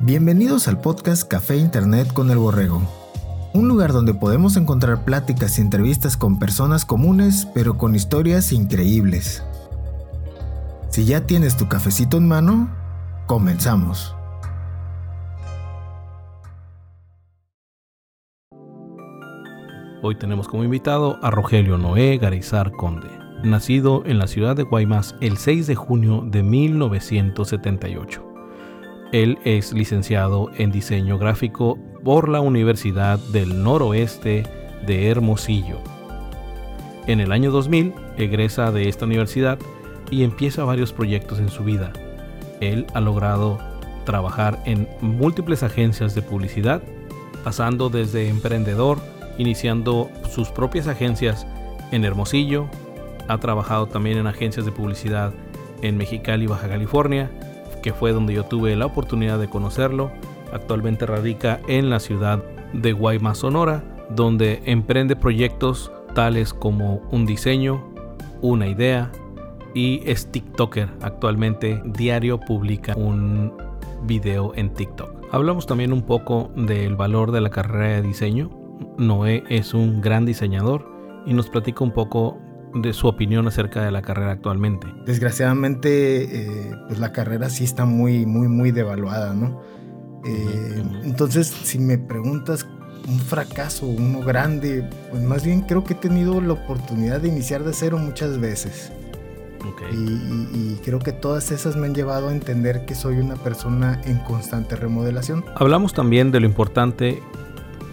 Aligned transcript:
Bienvenidos 0.00 0.68
al 0.68 0.80
podcast 0.80 1.26
Café 1.26 1.56
Internet 1.56 2.12
con 2.12 2.30
el 2.30 2.38
Borrego, 2.38 2.80
un 3.52 3.66
lugar 3.66 3.92
donde 3.92 4.14
podemos 4.14 4.56
encontrar 4.56 5.04
pláticas 5.04 5.58
y 5.58 5.60
entrevistas 5.60 6.16
con 6.16 6.38
personas 6.38 6.84
comunes 6.84 7.48
pero 7.52 7.76
con 7.76 7.96
historias 7.96 8.52
increíbles. 8.52 9.42
Si 10.90 11.04
ya 11.04 11.26
tienes 11.26 11.56
tu 11.56 11.66
cafecito 11.66 12.16
en 12.16 12.28
mano, 12.28 12.70
comenzamos. 13.26 14.14
Hoy 20.04 20.16
tenemos 20.16 20.46
como 20.46 20.62
invitado 20.62 21.18
a 21.24 21.32
Rogelio 21.32 21.76
Noé 21.76 22.18
Garizar 22.18 22.70
Conde, 22.70 23.08
nacido 23.42 24.04
en 24.06 24.20
la 24.20 24.28
ciudad 24.28 24.54
de 24.54 24.62
Guaymas 24.62 25.16
el 25.20 25.38
6 25.38 25.66
de 25.66 25.74
junio 25.74 26.22
de 26.24 26.44
1978. 26.44 28.27
Él 29.12 29.38
es 29.44 29.72
licenciado 29.72 30.50
en 30.58 30.70
diseño 30.70 31.18
gráfico 31.18 31.78
por 32.04 32.28
la 32.28 32.40
Universidad 32.40 33.18
del 33.18 33.62
Noroeste 33.62 34.44
de 34.86 35.08
Hermosillo. 35.08 35.78
En 37.06 37.20
el 37.20 37.32
año 37.32 37.50
2000 37.50 37.94
egresa 38.18 38.70
de 38.70 38.88
esta 38.88 39.06
universidad 39.06 39.58
y 40.10 40.24
empieza 40.24 40.64
varios 40.64 40.92
proyectos 40.92 41.38
en 41.38 41.48
su 41.48 41.64
vida. 41.64 41.90
Él 42.60 42.86
ha 42.92 43.00
logrado 43.00 43.58
trabajar 44.04 44.62
en 44.66 44.86
múltiples 45.00 45.62
agencias 45.62 46.14
de 46.14 46.20
publicidad, 46.20 46.82
pasando 47.44 47.88
desde 47.88 48.28
emprendedor, 48.28 48.98
iniciando 49.38 50.10
sus 50.30 50.50
propias 50.50 50.86
agencias 50.86 51.46
en 51.92 52.04
Hermosillo, 52.04 52.68
ha 53.26 53.38
trabajado 53.38 53.86
también 53.86 54.18
en 54.18 54.26
agencias 54.26 54.66
de 54.66 54.72
publicidad 54.72 55.32
en 55.80 55.96
Mexicali, 55.96 56.46
Baja 56.46 56.68
California, 56.68 57.30
que 57.80 57.92
fue 57.92 58.12
donde 58.12 58.34
yo 58.34 58.44
tuve 58.44 58.76
la 58.76 58.86
oportunidad 58.86 59.38
de 59.38 59.48
conocerlo. 59.48 60.10
Actualmente 60.52 61.06
radica 61.06 61.60
en 61.68 61.90
la 61.90 62.00
ciudad 62.00 62.42
de 62.72 62.92
Guaymas, 62.92 63.38
Sonora, 63.38 63.82
donde 64.10 64.62
emprende 64.64 65.16
proyectos 65.16 65.92
tales 66.14 66.52
como 66.54 67.02
un 67.10 67.26
diseño, 67.26 67.84
una 68.40 68.66
idea 68.66 69.10
y 69.74 70.02
es 70.04 70.30
TikToker. 70.30 70.88
Actualmente 71.02 71.80
diario 71.84 72.40
publica 72.40 72.94
un 72.96 73.52
video 74.04 74.52
en 74.54 74.72
TikTok. 74.72 75.18
Hablamos 75.30 75.66
también 75.66 75.92
un 75.92 76.02
poco 76.02 76.50
del 76.56 76.96
valor 76.96 77.32
de 77.32 77.40
la 77.40 77.50
carrera 77.50 77.96
de 77.96 78.02
diseño. 78.02 78.50
Noé 78.96 79.44
es 79.48 79.74
un 79.74 80.00
gran 80.00 80.24
diseñador 80.24 80.86
y 81.26 81.34
nos 81.34 81.50
platica 81.50 81.84
un 81.84 81.92
poco 81.92 82.38
de 82.74 82.92
su 82.92 83.08
opinión 83.08 83.46
acerca 83.46 83.82
de 83.82 83.90
la 83.90 84.02
carrera 84.02 84.32
actualmente. 84.32 84.86
Desgraciadamente, 85.06 86.24
eh, 86.24 86.74
pues 86.86 86.98
la 86.98 87.12
carrera 87.12 87.50
sí 87.50 87.64
está 87.64 87.84
muy, 87.84 88.26
muy, 88.26 88.48
muy 88.48 88.70
devaluada, 88.70 89.34
¿no? 89.34 89.60
Eh, 90.24 90.82
entonces, 91.04 91.46
si 91.46 91.78
me 91.78 91.98
preguntas 91.98 92.66
un 93.08 93.18
fracaso, 93.20 93.86
uno 93.86 94.20
grande, 94.20 94.88
pues 95.10 95.22
más 95.22 95.44
bien 95.44 95.62
creo 95.62 95.84
que 95.84 95.94
he 95.94 95.96
tenido 95.96 96.40
la 96.40 96.52
oportunidad 96.54 97.20
de 97.20 97.28
iniciar 97.28 97.64
de 97.64 97.72
cero 97.72 97.98
muchas 97.98 98.38
veces. 98.38 98.92
Y, 99.92 99.96
y, 99.96 100.80
creo 100.84 100.98
que 100.98 101.12
todas 101.12 101.50
esas 101.50 101.76
me 101.76 101.86
han 101.86 101.94
llevado 101.94 102.28
a 102.28 102.32
entender 102.32 102.84
que 102.84 102.94
soy 102.94 103.16
una 103.18 103.36
persona 103.36 104.00
en 104.04 104.18
constante 104.18 104.76
remodelación. 104.76 105.44
Hablamos 105.56 105.92
también 105.92 106.30
de 106.30 106.40
lo 106.40 106.46
importante 106.46 107.22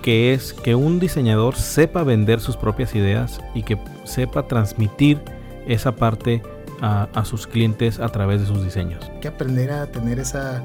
que 0.06 0.36
es 0.36 0.54
que 0.54 0.76
un 0.76 1.00
diseñador 1.00 1.56
sepa 1.56 2.04
vender 2.04 2.40
sus 2.40 2.56
propias 2.58 2.94
ideas 2.94 3.42
y 3.56 3.64
que 3.64 3.76
sepa 4.04 4.48
transmitir 4.48 5.20
esa 5.66 5.96
parte 5.96 6.44
a, 6.80 7.26
sus 7.26 7.48
clientes 7.48 8.00
a 8.00 8.10
través 8.10 8.40
de 8.40 8.46
sus 8.46 8.64
diseños. 8.64 9.04
Hay 9.12 9.20
que 9.22 9.30
aprender 9.30 9.72
a 9.72 9.88
tener 9.88 10.20
esa, 10.20 10.64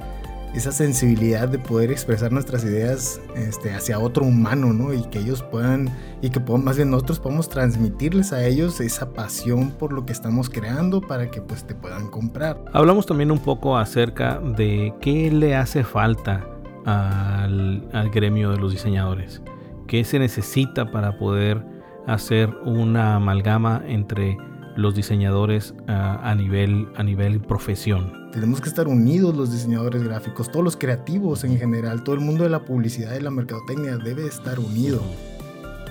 esa 0.53 0.73
sensibilidad 0.73 1.49
de 1.49 1.59
poder 1.59 1.91
expresar 1.91 2.33
nuestras 2.33 2.65
ideas 2.65 3.19
este, 3.35 3.73
hacia 3.73 3.99
otro 3.99 4.27
humano, 4.27 4.75
¿no? 4.75 4.93
Y 4.93 5.05
que 5.05 5.21
ellos 5.21 5.43
puedan, 5.43 5.89
y 6.21 6.29
que 6.29 6.39
más 6.41 6.77
bien 6.77 6.91
nosotros 6.91 7.19
podamos 7.19 7.49
transmitirles 7.49 8.35
a 8.35 8.45
ellos 8.45 8.79
esa 8.83 9.15
pasión 9.15 9.71
por 9.71 9.95
lo 9.95 10.05
que 10.05 10.13
estamos 10.13 10.51
creando 10.51 11.01
para 11.01 11.31
que 11.31 11.41
pues 11.41 11.65
te 11.65 11.75
puedan 11.75 12.09
comprar. 12.09 12.63
Hablamos 12.75 13.07
también 13.07 13.31
un 13.31 13.39
poco 13.39 13.79
acerca 13.79 14.39
de 14.39 14.93
qué 15.01 15.31
le 15.31 15.57
hace 15.57 15.83
falta 15.83 16.47
al, 16.85 18.11
gremio 18.13 18.51
de 18.51 18.59
los 18.59 18.73
diseñadores? 18.73 19.43
¿Qué 19.87 20.05
se 20.05 20.19
necesita 20.19 20.91
para 20.91 21.19
poder 21.19 21.63
hacer 22.07 22.51
una 22.65 23.17
amalgama 23.17 23.83
entre 23.87 24.37
los 24.77 24.95
diseñadores 24.95 25.75
ah, 25.89 26.21
a, 26.23 26.35
nivel, 26.35 26.89
a 26.97 27.03
nivel 27.03 27.41
profesión? 27.41 28.31
Tenemos 28.33 28.61
que 28.61 28.69
estar 28.69 28.87
unidos 28.87 29.37
los 29.37 29.53
diseñadores 29.53 30.05
gráficos, 30.05 30.51
todos 30.51 30.65
los 30.65 30.77
creativos 30.77 31.43
en 31.43 31.59
general, 31.59 32.05
todo 32.05 32.15
el 32.15 32.21
mundo 32.21 32.45
de 32.45 32.51
la 32.51 32.61
publicidad 32.61 33.17
y 33.19 33.21
la 33.21 33.31
mercadotecnia 33.31 33.97
debe 33.97 34.27
estar 34.27 34.61
unido. 34.61 35.03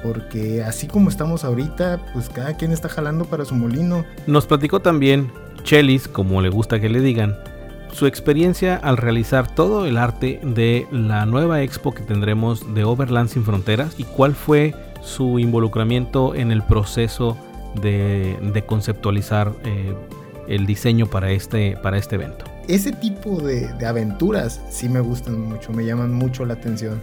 Porque 0.02 0.64
así 0.64 0.88
como 0.88 1.10
estamos 1.10 1.44
ahorita, 1.44 2.00
pues 2.14 2.30
cada 2.30 2.56
quien 2.56 2.72
está 2.72 2.88
jalando 2.88 3.26
para 3.26 3.44
su 3.44 3.56
molino. 3.56 4.06
Nos 4.28 4.46
platicó 4.46 4.80
también 4.80 5.30
Chelis, 5.64 6.08
como 6.08 6.42
le 6.42 6.48
gusta 6.48 6.80
que 6.80 6.88
le 6.88 7.02
digan, 7.02 7.36
su 7.92 8.06
experiencia 8.06 8.76
al 8.76 8.98
realizar 8.98 9.54
todo 9.54 9.86
el 9.86 9.98
arte 9.98 10.40
de 10.44 10.88
la 10.92 11.26
nueva 11.26 11.62
expo 11.62 11.94
que 11.94 12.04
tendremos 12.04 12.74
de 12.74 12.84
Overland 12.84 13.30
sin 13.30 13.44
Fronteras 13.44 13.96
y 13.98 14.04
cuál 14.04 14.36
fue 14.36 14.74
su 15.02 15.40
involucramiento 15.40 16.36
en 16.36 16.52
el 16.52 16.64
proceso 16.64 17.38
de, 17.82 18.64
conceptualizar 18.68 19.54
eh, 19.64 19.96
el 20.48 20.66
diseño 20.66 21.08
para 21.08 21.32
este, 21.32 21.78
para 21.78 21.98
este 21.98 22.16
evento. 22.16 22.46
Ese 22.68 22.92
tipo 22.92 23.42
de, 23.42 23.68
aventuras 23.86 24.62
sí 24.70 24.90
me 24.90 25.00
gustan 25.00 25.40
mucho, 25.40 25.72
me 25.72 25.86
llaman 25.86 26.14
mucho 26.14 26.46
la 26.46 26.56
atención. 26.56 27.02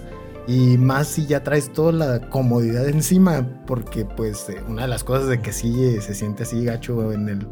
Y 0.48 0.78
más 0.78 1.08
si 1.08 1.26
ya 1.26 1.42
traes 1.42 1.72
toda 1.72 1.91
la 1.91 2.20
comodidad 2.28 2.88
encima, 2.88 3.44
porque 3.66 4.04
pues 4.04 4.48
eh, 4.48 4.62
una 4.68 4.82
de 4.82 4.88
las 4.88 5.03
cosas 5.03 5.26
de 5.26 5.41
que 5.41 5.53
sí 5.53 5.74
eh, 5.84 6.00
se 6.00 6.14
siente 6.14 6.44
así 6.44 6.64
gacho 6.64 7.12
en 7.12 7.28
el, 7.28 7.48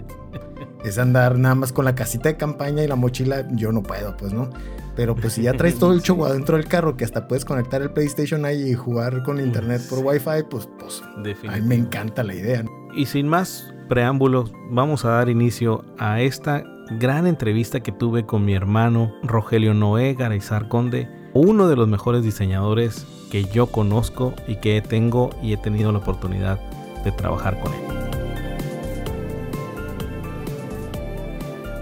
es 0.84 0.98
andar 0.98 1.38
nada 1.38 1.54
más 1.54 1.72
con 1.72 1.84
la 1.84 1.94
casita 1.94 2.28
de 2.28 2.36
campaña 2.36 2.82
y 2.82 2.88
la 2.88 2.96
mochila, 2.96 3.46
yo 3.52 3.72
no 3.72 3.82
puedo, 3.82 4.16
pues, 4.16 4.32
¿no? 4.32 4.50
Pero 4.96 5.16
pues 5.16 5.32
si 5.32 5.42
ya 5.42 5.54
traes 5.54 5.78
todo 5.78 5.92
el 5.92 6.02
show 6.02 6.24
adentro 6.24 6.56
del 6.56 6.66
carro, 6.66 6.96
que 6.96 7.04
hasta 7.04 7.26
puedes 7.26 7.44
conectar 7.44 7.82
el 7.82 7.90
PlayStation 7.90 8.44
ahí 8.44 8.70
y 8.70 8.74
jugar 8.74 9.22
con 9.22 9.40
internet 9.40 9.82
por 9.88 10.00
Wi-Fi, 10.00 10.44
pues, 10.48 10.68
pues, 10.78 11.02
a 11.48 11.56
mí 11.56 11.62
me 11.62 11.74
encanta 11.74 12.22
la 12.22 12.34
idea. 12.34 12.64
Y 12.94 13.06
sin 13.06 13.26
más 13.26 13.72
preámbulos, 13.88 14.52
vamos 14.70 15.04
a 15.04 15.10
dar 15.10 15.28
inicio 15.28 15.84
a 15.98 16.20
esta 16.20 16.64
gran 16.98 17.26
entrevista 17.26 17.80
que 17.80 17.92
tuve 17.92 18.26
con 18.26 18.44
mi 18.44 18.54
hermano 18.54 19.14
Rogelio 19.22 19.74
Noé 19.74 20.14
Garizar 20.14 20.68
Conde, 20.68 21.08
uno 21.32 21.66
de 21.66 21.76
los 21.76 21.88
mejores 21.88 22.22
diseñadores 22.22 23.06
que 23.30 23.44
yo 23.44 23.66
conozco 23.66 24.34
y 24.46 24.56
que 24.56 24.80
tengo 24.80 25.30
y 25.42 25.54
he 25.54 25.56
tenido 25.56 25.90
la 25.92 25.98
oportunidad 25.98 26.60
de 27.02 27.10
trabajar 27.12 27.58
con 27.60 27.72
él. 27.72 28.03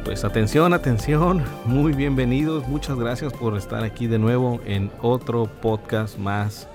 Pues 0.04 0.24
atención, 0.24 0.74
atención, 0.74 1.44
muy 1.64 1.92
bienvenidos, 1.92 2.66
muchas 2.66 2.98
gracias 2.98 3.32
por 3.32 3.56
estar 3.56 3.84
aquí 3.84 4.08
de 4.08 4.18
nuevo 4.18 4.60
en 4.66 4.90
otro 5.00 5.46
podcast 5.46 6.18
más. 6.18 6.68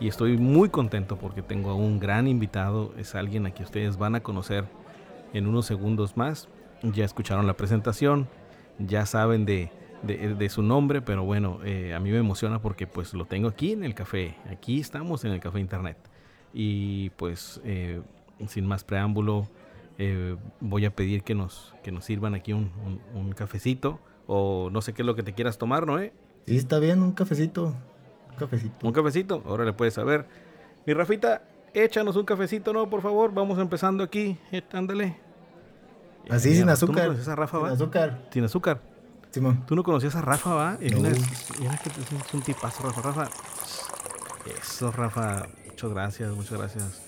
Y 0.00 0.08
estoy 0.08 0.36
muy 0.36 0.68
contento 0.68 1.16
porque 1.16 1.40
tengo 1.40 1.70
a 1.70 1.74
un 1.74 1.98
gran 1.98 2.28
invitado, 2.28 2.92
es 2.98 3.14
alguien 3.14 3.46
a 3.46 3.52
quien 3.52 3.64
ustedes 3.64 3.96
van 3.96 4.16
a 4.16 4.20
conocer 4.20 4.66
en 5.32 5.46
unos 5.46 5.64
segundos 5.64 6.18
más. 6.18 6.48
Ya 6.82 7.06
escucharon 7.06 7.46
la 7.46 7.56
presentación, 7.56 8.28
ya 8.78 9.06
saben 9.06 9.46
de, 9.46 9.70
su 10.50 10.62
nombre, 10.62 11.00
pero 11.00 11.24
bueno, 11.24 11.60
eh, 11.64 11.94
a 11.94 12.00
mí 12.00 12.10
me 12.10 12.18
emociona 12.18 12.60
porque 12.60 12.86
pues 12.86 13.14
lo 13.14 13.24
tengo 13.24 13.48
aquí 13.48 13.72
en 13.72 13.82
el 13.82 13.94
café, 13.94 14.36
aquí 14.50 14.78
estamos 14.78 15.24
en 15.24 15.32
el 15.32 15.40
café 15.40 15.58
internet. 15.58 15.96
Y 16.52 17.08
pues 17.10 17.62
eh, 17.64 18.02
sin 18.46 18.66
más 18.66 18.84
preámbulo, 18.84 19.48
eh, 19.98 20.36
voy 20.60 20.84
a 20.84 20.94
pedir 20.94 21.22
que 21.22 21.34
nos, 21.34 21.74
que 21.82 21.92
nos 21.92 22.04
sirvan 22.04 22.34
aquí 22.34 22.52
un, 22.52 22.70
cafecito 23.36 24.00
o 24.26 24.70
no 24.70 24.80
sé 24.82 24.92
qué 24.92 25.02
es 25.02 25.06
lo 25.06 25.14
que 25.14 25.22
te 25.22 25.34
quieras 25.34 25.58
tomar, 25.58 25.86
¿no? 25.86 25.98
Eh? 25.98 26.12
Sí, 26.46 26.56
está 26.56 26.78
bien, 26.78 27.02
un 27.02 27.12
cafecito. 27.12 27.74
Un 28.30 28.36
cafecito. 28.36 28.86
Un 28.86 28.92
cafecito, 28.92 29.42
ahora 29.46 29.64
le 29.64 29.72
puedes 29.72 29.94
saber. 29.94 30.26
Mi 30.86 30.94
Rafita, 30.94 31.42
échanos 31.72 32.16
un 32.16 32.24
cafecito, 32.24 32.72
¿no? 32.72 32.88
Por 32.90 33.02
favor, 33.02 33.32
vamos 33.32 33.58
empezando 33.58 34.02
aquí. 34.02 34.38
Eh, 34.52 34.62
ándale. 34.72 35.16
Así, 36.28 36.54
sin 36.54 36.68
azúcar. 36.68 36.94
¿Tú 36.94 37.02
no 37.02 37.08
conocías 37.08 37.28
a 37.28 37.36
Rafa, 37.36 37.58
sin 37.58 37.66
azúcar. 37.68 38.28
Sin 38.30 38.44
azúcar. 38.44 38.80
Simón. 39.30 39.64
¿Tú 39.66 39.74
no 39.74 39.82
conocías 39.82 40.14
a 40.16 40.22
Rafa, 40.22 40.54
va? 40.54 40.78
que 40.78 40.86
es 40.86 42.34
un 42.34 42.42
tipazo, 42.42 42.82
Rafa. 42.84 43.02
Rafa. 43.02 43.28
Eso, 44.60 44.92
Rafa. 44.92 45.46
Muchas 45.66 45.90
gracias, 45.90 46.32
muchas 46.34 46.58
gracias. 46.58 47.02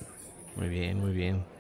Muy 0.57 0.69
bien, 0.69 0.99
muy 0.99 1.13
bien. 1.13 1.56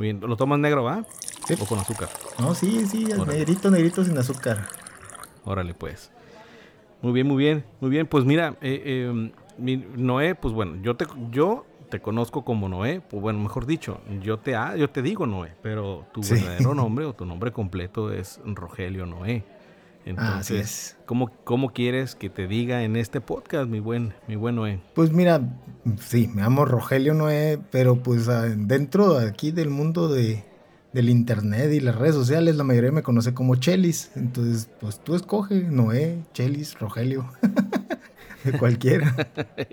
Muy 0.00 0.06
bien. 0.06 0.20
¿Lo 0.22 0.34
tomas 0.34 0.58
negro, 0.58 0.82
va? 0.82 1.04
Sí. 1.46 1.56
¿O 1.60 1.66
con 1.66 1.78
azúcar? 1.78 2.08
No, 2.38 2.54
sí, 2.54 2.86
sí, 2.86 3.04
negrito, 3.04 3.70
negrito 3.70 4.02
sin 4.02 4.16
azúcar. 4.16 4.66
Órale, 5.44 5.74
pues. 5.74 6.10
Muy 7.02 7.12
bien, 7.12 7.28
muy 7.28 7.36
bien, 7.36 7.64
muy 7.82 7.90
bien. 7.90 8.06
Pues 8.06 8.24
mira, 8.24 8.56
eh, 8.62 9.10
em, 9.10 9.30
Noé, 9.96 10.34
pues 10.34 10.54
bueno, 10.54 10.76
yo 10.80 10.96
te, 10.96 11.04
yo 11.30 11.66
te 11.90 12.00
conozco 12.00 12.46
como 12.46 12.66
Noé, 12.66 13.02
pues 13.02 13.20
bueno, 13.20 13.40
mejor 13.40 13.66
dicho, 13.66 14.00
yo 14.22 14.38
te, 14.38 14.54
ah, 14.54 14.74
yo 14.74 14.88
te 14.88 15.02
digo 15.02 15.26
Noé, 15.26 15.52
pero 15.60 16.06
tu 16.14 16.22
verdadero 16.22 16.74
nombre 16.74 17.04
o 17.04 17.12
tu 17.12 17.26
nombre 17.26 17.52
completo 17.52 18.10
es 18.10 18.40
Rogelio 18.42 19.04
Noé. 19.04 19.44
Entonces, 20.04 20.96
¿cómo, 21.06 21.30
¿cómo, 21.44 21.72
quieres 21.72 22.14
que 22.14 22.30
te 22.30 22.46
diga 22.46 22.82
en 22.82 22.96
este 22.96 23.20
podcast, 23.20 23.68
mi 23.68 23.80
buen, 23.80 24.14
mi 24.26 24.36
buen 24.36 24.56
Noé? 24.56 24.80
Pues 24.94 25.12
mira, 25.12 25.40
sí, 26.00 26.28
me 26.28 26.42
llamo 26.42 26.64
Rogelio 26.64 27.14
Noé, 27.14 27.58
pero 27.70 28.02
pues 28.02 28.28
ah, 28.28 28.46
dentro 28.46 29.18
aquí 29.18 29.50
del 29.50 29.68
mundo 29.68 30.08
de, 30.08 30.44
del 30.92 31.10
internet 31.10 31.72
y 31.72 31.80
las 31.80 31.96
redes 31.96 32.14
sociales, 32.14 32.56
la 32.56 32.64
mayoría 32.64 32.92
me 32.92 33.02
conoce 33.02 33.34
como 33.34 33.56
Chelis. 33.56 34.10
Entonces, 34.16 34.70
pues 34.80 35.02
tú 35.04 35.14
escoge 35.14 35.64
Noé, 35.64 36.18
Chelis, 36.32 36.78
Rogelio. 36.78 37.30
de 38.44 38.58
cualquiera. 38.58 39.14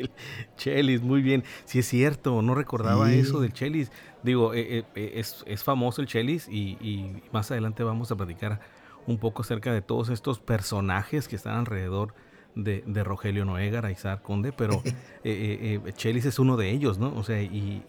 Chelis, 0.57 1.01
muy 1.01 1.21
bien. 1.21 1.43
Sí 1.65 1.79
es 1.79 1.87
cierto, 1.87 2.41
no 2.41 2.53
recordaba 2.53 3.11
eso 3.13 3.39
del 3.39 3.53
Chelis. 3.53 3.91
Digo, 4.23 4.53
eh, 4.53 4.83
eh, 4.95 5.11
es, 5.15 5.43
es, 5.45 5.63
famoso 5.63 6.01
el 6.01 6.07
Chelis 6.07 6.47
y, 6.49 6.77
y 6.81 7.21
más 7.31 7.49
adelante 7.49 7.83
vamos 7.83 8.11
a 8.11 8.15
platicar 8.15 8.59
un 9.07 9.17
poco 9.17 9.41
acerca 9.41 9.73
de 9.73 9.81
todos 9.81 10.09
estos 10.09 10.39
personajes 10.39 11.27
que 11.27 11.35
están 11.35 11.55
alrededor 11.57 12.13
de, 12.55 13.03
Rogelio 13.03 13.45
Noé, 13.45 13.69
Garazar 13.69 14.21
Conde, 14.21 14.51
pero 14.51 14.81
eh, 14.85 14.91
eh, 15.23 15.79
eh, 15.85 15.93
Chelis 15.93 16.25
es 16.25 16.39
uno 16.39 16.57
de 16.57 16.71
ellos, 16.71 16.97
¿no? 16.97 17.15
O 17.15 17.23
sea, 17.23 17.41
y, 17.41 17.83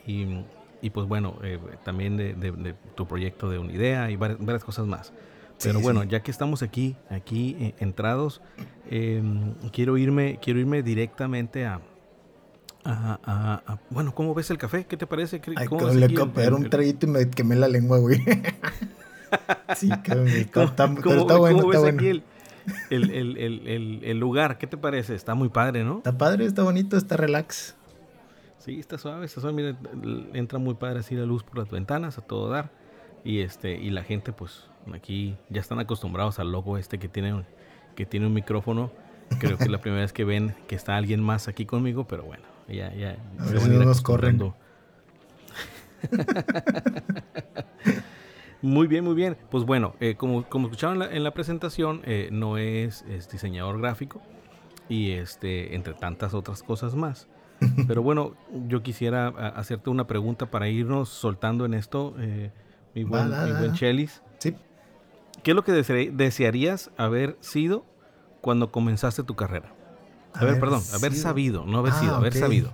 y, 0.81 0.91
pues 0.91 1.07
bueno, 1.07 1.39
también 1.85 2.17
de, 2.17 2.75
tu 2.95 3.07
proyecto 3.07 3.51
de 3.51 3.59
Unidea 3.59 4.11
y 4.11 4.17
varias, 4.17 4.65
cosas 4.65 4.87
más. 4.87 5.13
Pero 5.63 5.81
bueno, 5.81 6.05
ya 6.05 6.23
que 6.23 6.31
estamos 6.31 6.63
aquí, 6.63 6.97
aquí 7.11 7.75
entrados, 7.81 8.41
em, 8.89 9.55
quiero 9.73 9.99
irme, 9.99 10.39
quiero 10.41 10.61
irme 10.61 10.85
directamente 10.85 11.67
a, 11.67 11.81
bueno, 13.91 14.15
¿cómo 14.15 14.35
ves 14.35 14.51
el 14.51 14.59
café? 14.59 14.87
¿Qué 14.87 14.97
te 14.97 15.07
parece? 15.07 15.41
¿Cómo 15.69 15.89
le 15.89 16.15
copiar 16.15 16.55
un 16.55 16.71
traguito 16.71 17.07
y 17.07 17.11
me 17.11 17.29
quemé 17.29 17.57
la 17.57 17.69
lengua, 17.69 17.99
güey. 17.99 18.23
Sí, 19.77 19.91
está, 19.93 20.65
está, 20.65 20.87
bueno, 20.87 21.71
está 21.71 21.79
bueno. 21.79 22.23
El, 22.91 24.19
lugar, 24.19 24.59
¿qué 24.59 24.67
te 24.67 24.77
parece? 24.77 25.15
Está 25.15 25.35
muy 25.35 25.49
padre, 25.49 25.85
¿no? 25.85 25.99
Está 25.99 26.17
padre, 26.17 26.47
está 26.47 26.63
bonito, 26.63 26.97
está 26.97 27.17
relax. 27.17 27.75
Sí, 28.59 28.81
está 28.81 28.99
suave, 28.99 29.27
está 29.27 29.41
suave. 29.41 29.57
Mira, 29.57 29.77
entra 30.35 30.59
muy 30.59 30.75
padre 30.75 31.01
así 31.01 31.15
la 31.15 31.25
luz 31.25 31.43
por 31.43 31.59
las 31.59 31.71
ventanas, 31.71 32.19
a 32.19 32.23
todo 32.23 32.49
dar. 32.49 32.71
Y 33.25 33.41
este, 33.41 33.73
y 33.73 33.91
la 33.91 34.03
gente, 34.03 34.33
pues, 34.33 34.65
aquí 34.95 35.37
ya 35.49 35.61
están 35.61 35.79
acostumbrados 35.79 36.39
al 36.39 36.53
logo 36.53 36.79
este 36.79 36.99
que 36.99 37.09
tiene, 37.09 37.45
que 37.95 38.07
tiene 38.07 38.27
un 38.27 38.35
micrófono. 38.35 38.91
Creo 39.39 39.59
que 39.59 39.65
es 39.65 39.71
la 39.71 39.79
primera 39.81 40.03
vez 40.03 40.13
que 40.13 40.25
ven 40.25 40.55
que 40.67 40.75
está 40.75 40.97
alguien 40.97 41.23
más 41.23 41.49
aquí 41.49 41.67
conmigo, 41.67 42.07
pero 42.07 42.25
bueno, 42.25 42.45
ya, 42.69 42.93
ya. 42.95 43.17
A 43.39 43.45
ver 43.45 43.61
si 43.61 43.69
no 43.69 43.85
nos 43.85 44.01
corren. 44.01 44.55
Muy 48.63 48.87
bien, 48.87 49.05
muy 49.05 49.15
bien. 49.15 49.37
Pues 49.51 49.65
bueno, 49.65 49.95
eh, 50.01 50.17
como, 50.17 50.49
como 50.49 50.67
escucharon 50.67 51.03
en 51.03 51.23
la, 51.23 51.33
presentación, 51.33 52.03
eh, 52.05 52.29
no 52.33 52.59
es, 52.59 53.05
diseñador 53.31 53.81
gráfico 53.81 54.21
y 54.89 55.13
este, 55.13 55.75
entre 55.75 55.95
tantas 55.95 56.35
otras 56.35 56.63
cosas 56.63 56.95
más. 56.95 57.29
Pero 57.89 58.03
bueno, 58.03 58.35
yo 58.67 58.83
quisiera 58.83 59.29
hacerte 59.29 59.91
una 59.91 60.07
pregunta 60.07 60.47
para 60.47 60.69
irnos 60.69 61.09
soltando 61.09 61.65
en 61.65 61.75
esto, 61.75 62.15
eh, 62.19 62.53
mi, 62.95 63.05
buen, 63.05 63.33
Chelis. 63.75 64.23
Sí. 64.39 64.57
¿Qué 65.43 65.53
es 65.53 65.55
lo 65.55 65.63
que 65.63 65.73
desearías 65.73 66.91
haber 66.97 67.37
sido 67.41 67.85
cuando 68.41 68.73
comenzaste 68.73 69.23
tu 69.23 69.37
carrera? 69.37 69.73
A 70.35 70.45
ver, 70.45 70.61
perdón, 70.61 70.83
haber 70.95 71.15
sabido, 71.15 71.65
no 71.65 71.79
haber 71.79 71.93
ah, 71.93 72.01
sido, 72.01 72.15
haber 72.15 72.33
sabido. 72.33 72.73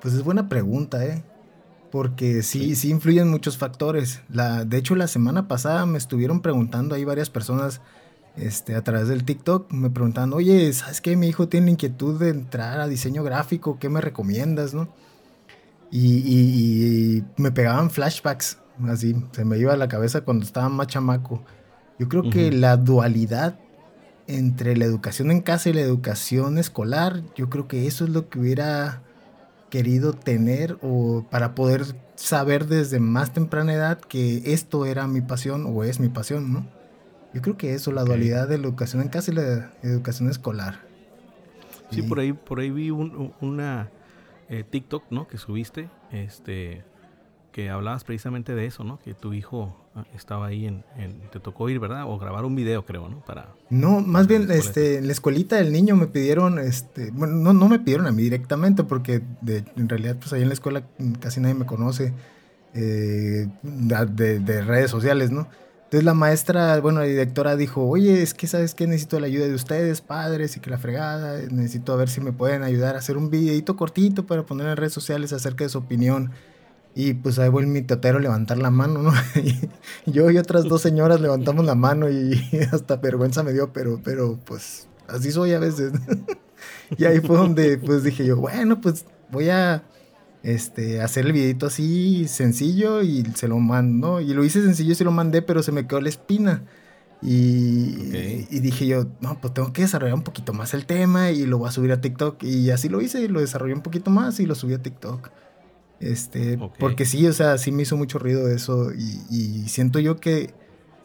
Pues 0.00 0.14
es 0.14 0.22
buena 0.22 0.48
pregunta, 0.48 1.04
¿eh? 1.04 1.22
Porque 1.90 2.42
sí, 2.42 2.76
sí 2.76 2.90
influyen 2.90 3.28
muchos 3.28 3.58
factores. 3.58 4.22
La, 4.28 4.64
de 4.64 4.76
hecho, 4.78 4.94
la 4.94 5.08
semana 5.08 5.48
pasada 5.48 5.86
me 5.86 5.98
estuvieron 5.98 6.40
preguntando 6.40 6.94
ahí 6.94 7.04
varias 7.04 7.30
personas 7.30 7.80
este, 8.36 8.76
a 8.76 8.82
través 8.82 9.08
del 9.08 9.24
TikTok, 9.24 9.72
me 9.72 9.90
preguntaban, 9.90 10.32
oye, 10.32 10.72
¿sabes 10.72 11.00
qué? 11.00 11.16
Mi 11.16 11.28
hijo 11.28 11.48
tiene 11.48 11.72
inquietud 11.72 12.18
de 12.18 12.30
entrar 12.30 12.80
a 12.80 12.86
diseño 12.86 13.22
gráfico, 13.24 13.78
¿qué 13.78 13.88
me 13.88 14.00
recomiendas, 14.00 14.72
no? 14.72 14.88
Y, 15.90 17.24
me 17.36 17.50
pegaban 17.50 17.90
flashbacks, 17.90 18.58
así, 18.88 19.16
se 19.32 19.44
me 19.44 19.58
iba 19.58 19.72
a 19.72 19.76
la 19.76 19.88
cabeza 19.88 20.20
cuando 20.20 20.44
estaba 20.44 20.68
más 20.68 20.86
chamaco. 20.86 21.42
Yo 21.98 22.08
creo 22.08 22.30
que 22.30 22.52
la 22.52 22.76
dualidad 22.76 23.58
entre 24.26 24.76
la 24.76 24.84
educación 24.84 25.32
en 25.32 25.40
casa 25.40 25.68
y 25.68 25.72
la 25.72 25.80
educación 25.80 26.56
escolar, 26.56 27.22
yo 27.34 27.50
creo 27.50 27.66
que 27.66 27.88
eso 27.88 28.04
es 28.04 28.10
lo 28.10 28.28
que 28.28 28.38
hubiera 28.38 29.02
querido 29.70 30.12
tener 30.12 30.76
o 30.82 31.24
para 31.30 31.54
poder 31.54 31.84
saber 32.16 32.66
desde 32.66 33.00
más 33.00 33.32
temprana 33.32 33.72
edad 33.72 33.98
que 34.00 34.52
esto 34.52 34.84
era 34.84 35.06
mi 35.06 35.20
pasión 35.20 35.64
o 35.66 35.84
es 35.84 36.00
mi 36.00 36.08
pasión, 36.08 36.52
¿no? 36.52 36.66
Yo 37.32 37.42
creo 37.42 37.56
que 37.56 37.74
eso, 37.74 37.92
la 37.92 38.02
dualidad 38.02 38.48
de 38.48 38.58
la 38.58 38.64
educación 38.64 39.02
en 39.02 39.08
casa 39.08 39.30
y 39.30 39.34
la 39.34 39.72
educación 39.82 40.28
escolar. 40.28 40.80
Sí, 41.90 42.02
por 42.02 42.20
ahí, 42.20 42.32
por 42.32 42.60
ahí 42.60 42.70
vi 42.70 42.90
una 42.90 43.90
eh, 44.48 44.64
TikTok, 44.68 45.04
¿no? 45.10 45.28
Que 45.28 45.38
subiste, 45.38 45.88
este, 46.12 46.84
que 47.52 47.70
hablabas 47.70 48.04
precisamente 48.04 48.54
de 48.54 48.66
eso, 48.66 48.84
¿no? 48.84 48.98
Que 49.00 49.14
tu 49.14 49.32
hijo 49.32 49.76
ah, 49.94 50.04
estaba 50.14 50.46
ahí 50.46 50.66
en, 50.66 50.84
te 51.30 51.40
tocó 51.40 51.68
ir, 51.68 51.78
¿verdad? 51.78 52.04
O 52.06 52.18
grabar 52.18 52.44
un 52.44 52.54
video, 52.54 52.84
creo, 52.84 53.08
¿no? 53.08 53.20
Para 53.24 53.54
No, 53.70 54.00
más 54.00 54.26
bien 54.26 54.50
este 54.50 54.98
en 54.98 55.06
la 55.06 55.12
escuelita 55.12 55.56
del 55.56 55.72
niño 55.72 55.96
me 55.96 56.06
pidieron 56.06 56.58
este, 56.58 57.10
bueno, 57.10 57.34
no 57.34 57.52
no 57.52 57.68
me 57.68 57.78
pidieron 57.78 58.06
a 58.06 58.12
mí 58.12 58.22
directamente 58.22 58.84
porque 58.84 59.22
en 59.46 59.88
realidad 59.88 60.16
pues 60.18 60.32
ahí 60.32 60.42
en 60.42 60.48
la 60.48 60.54
escuela 60.54 60.84
casi 61.20 61.40
nadie 61.40 61.54
me 61.54 61.66
conoce 61.66 62.12
eh, 62.72 63.48
de, 63.62 64.62
redes 64.62 64.90
sociales, 64.90 65.30
¿no? 65.30 65.48
Entonces 65.84 66.04
la 66.04 66.14
maestra, 66.14 66.78
bueno, 66.80 67.00
la 67.00 67.06
directora 67.06 67.56
dijo, 67.56 67.84
oye, 67.84 68.22
es 68.22 68.32
que 68.32 68.46
sabes 68.46 68.76
que 68.76 68.86
necesito 68.86 69.18
la 69.18 69.26
ayuda 69.26 69.48
de 69.48 69.54
ustedes, 69.54 70.00
padres, 70.00 70.56
y 70.56 70.60
que 70.60 70.70
la 70.70 70.78
fregada, 70.78 71.40
necesito 71.50 71.92
a 71.92 71.96
ver 71.96 72.08
si 72.08 72.20
me 72.20 72.30
pueden 72.30 72.62
ayudar 72.62 72.94
a 72.94 72.98
hacer 73.00 73.16
un 73.16 73.28
videito 73.28 73.74
cortito 73.74 74.24
para 74.24 74.46
poner 74.46 74.68
en 74.68 74.76
redes 74.76 74.92
sociales 74.92 75.32
acerca 75.32 75.64
de 75.64 75.70
su 75.70 75.78
opinión 75.78 76.30
y 76.94 77.14
pues 77.14 77.38
ahí 77.38 77.48
voy 77.48 77.66
mi 77.66 77.82
totero 77.82 78.18
a 78.18 78.20
levantar 78.20 78.58
la 78.58 78.70
mano, 78.70 79.02
¿no? 79.02 79.12
Y 80.06 80.12
yo 80.12 80.30
y 80.30 80.38
otras 80.38 80.64
dos 80.64 80.82
señoras 80.82 81.20
levantamos 81.20 81.64
la 81.64 81.74
mano 81.74 82.10
y 82.10 82.40
hasta 82.72 82.96
vergüenza 82.96 83.42
me 83.42 83.52
dio, 83.52 83.72
pero, 83.72 84.00
pero 84.02 84.38
pues 84.44 84.88
así 85.08 85.30
soy 85.30 85.52
a 85.52 85.58
veces. 85.58 85.92
Y 86.98 87.04
ahí 87.06 87.20
fue 87.20 87.38
donde 87.38 87.78
pues 87.78 88.02
dije 88.02 88.26
yo, 88.26 88.36
bueno, 88.36 88.82
pues 88.82 89.06
voy 89.30 89.48
a 89.48 89.82
este, 90.42 91.00
hacer 91.00 91.24
el 91.24 91.32
videito 91.32 91.66
así 91.66 92.26
sencillo 92.28 93.00
y 93.02 93.24
se 93.34 93.48
lo 93.48 93.58
mando, 93.58 94.08
¿no? 94.08 94.20
Y 94.20 94.34
lo 94.34 94.44
hice 94.44 94.62
sencillo 94.62 94.92
y 94.92 94.94
se 94.94 95.04
lo 95.04 95.12
mandé, 95.12 95.40
pero 95.40 95.62
se 95.62 95.72
me 95.72 95.86
quedó 95.86 96.00
la 96.00 96.10
espina. 96.10 96.64
Y, 97.22 98.46
y, 98.50 98.60
dije 98.60 98.86
yo, 98.86 99.06
no, 99.20 99.40
pues 99.40 99.54
tengo 99.54 99.72
que 99.72 99.82
desarrollar 99.82 100.14
un 100.14 100.22
poquito 100.22 100.52
más 100.52 100.72
el 100.74 100.86
tema 100.86 101.30
y 101.30 101.46
lo 101.46 101.58
voy 101.58 101.68
a 101.68 101.72
subir 101.72 101.92
a 101.92 102.00
TikTok. 102.00 102.42
Y 102.42 102.70
así 102.70 102.88
lo 102.88 103.00
hice, 103.00 103.28
lo 103.28 103.40
desarrollé 103.40 103.74
un 103.74 103.82
poquito 103.82 104.10
más 104.10 104.40
y 104.40 104.46
lo 104.46 104.54
subí 104.54 104.74
a 104.74 104.82
TikTok. 104.82 105.30
Este, 106.00 106.58
porque 106.78 107.04
sí, 107.04 107.26
o 107.26 107.32
sea, 107.32 107.58
sí 107.58 107.72
me 107.72 107.82
hizo 107.82 107.96
mucho 107.96 108.18
ruido 108.18 108.48
eso 108.48 108.90
y, 108.92 109.68
siento 109.68 109.98
yo 109.98 110.16
que 110.16 110.54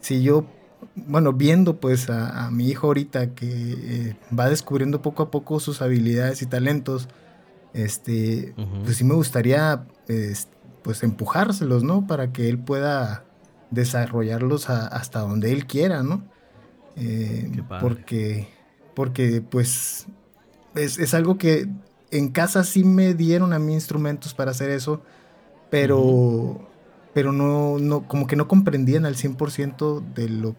si 0.00 0.22
yo, 0.22 0.46
bueno, 0.94 1.34
viendo 1.34 1.78
pues 1.80 2.08
a, 2.08 2.50
mi 2.50 2.68
hijo 2.68 2.86
ahorita 2.86 3.34
que 3.34 3.46
eh, 3.48 4.16
va 4.36 4.48
descubriendo 4.48 5.02
poco 5.02 5.24
a 5.24 5.30
poco 5.30 5.60
sus 5.60 5.82
habilidades 5.82 6.40
y 6.40 6.46
talentos, 6.46 7.08
este, 7.74 8.54
pues 8.84 8.96
sí 8.96 9.04
me 9.04 9.14
gustaría 9.14 9.86
pues 10.82 11.02
empujárselos, 11.02 11.82
¿no? 11.82 12.06
Para 12.06 12.32
que 12.32 12.48
él 12.48 12.58
pueda 12.58 13.24
desarrollarlos 13.70 14.70
hasta 14.70 15.20
donde 15.20 15.52
él 15.52 15.66
quiera, 15.66 16.02
¿no? 16.02 16.24
Eh, 16.96 17.50
porque, 17.80 18.48
porque 18.94 19.42
pues 19.42 20.06
es, 20.74 20.98
es 20.98 21.12
algo 21.12 21.36
que 21.36 21.68
en 22.10 22.28
casa 22.28 22.64
sí 22.64 22.84
me 22.84 23.14
dieron 23.14 23.52
a 23.52 23.58
mí 23.58 23.74
instrumentos 23.74 24.34
para 24.34 24.50
hacer 24.52 24.70
eso, 24.70 25.02
pero, 25.70 26.60
pero 27.12 27.32
no, 27.32 27.78
no, 27.78 28.06
como 28.06 28.26
que 28.26 28.36
no 28.36 28.48
comprendían 28.48 29.06
al 29.06 29.16
100% 29.16 30.00
de 30.14 30.28
lo, 30.28 30.50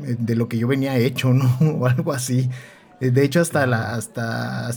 eh, 0.00 0.16
de 0.18 0.34
lo 0.34 0.48
que 0.48 0.58
yo 0.58 0.68
venía 0.68 0.96
hecho, 0.98 1.32
¿no? 1.32 1.48
o 1.78 1.86
algo 1.86 2.12
así. 2.12 2.50
Eh, 3.00 3.10
de 3.10 3.24
hecho, 3.24 3.40
hasta, 3.40 3.66
la, 3.66 3.94
hasta 3.94 4.68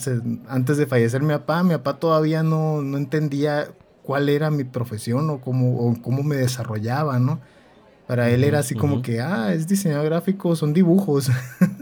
antes 0.48 0.78
de 0.78 0.86
fallecer 0.86 1.22
mi 1.22 1.34
papá, 1.34 1.64
mi 1.64 1.72
papá 1.72 2.00
todavía 2.00 2.44
no, 2.44 2.82
no 2.82 2.98
entendía 2.98 3.70
cuál 4.04 4.30
era 4.30 4.52
mi 4.52 4.64
profesión 4.64 5.30
o 5.30 5.42
cómo, 5.42 5.78
o 5.80 6.02
cómo 6.02 6.24
me 6.24 6.36
desarrollaba, 6.36 7.20
¿no? 7.20 7.40
Para 8.08 8.30
él 8.30 8.44
era 8.44 8.60
así 8.60 8.76
como 8.76 9.02
que, 9.02 9.22
ah, 9.22 9.54
es 9.54 9.66
diseñador 9.68 10.06
gráfico, 10.06 10.56
son 10.58 10.74
dibujos. 10.74 11.32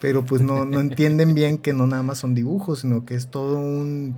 pero 0.00 0.24
pues 0.24 0.42
no, 0.42 0.64
no 0.64 0.80
entienden 0.80 1.34
bien 1.34 1.58
que 1.58 1.72
no 1.72 1.86
nada 1.86 2.02
más 2.02 2.18
son 2.18 2.34
dibujos, 2.34 2.80
sino 2.80 3.04
que 3.04 3.14
es 3.14 3.28
todo 3.28 3.58
un, 3.58 4.16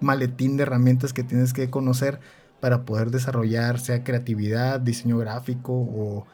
maletín 0.00 0.56
de 0.56 0.62
herramientas 0.62 1.12
que 1.12 1.22
tienes 1.22 1.52
que 1.52 1.70
conocer 1.70 2.20
para 2.60 2.84
poder 2.84 3.10
desarrollar, 3.10 3.78
sea 3.78 4.04
creatividad, 4.04 4.80
diseño 4.80 5.18
gráfico 5.18 5.72
o, 5.72 6.26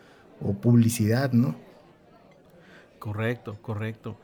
publicidad, 0.60 1.32
¿no? 1.32 1.56
Correcto, 2.98 3.56
correcto. 3.60 4.16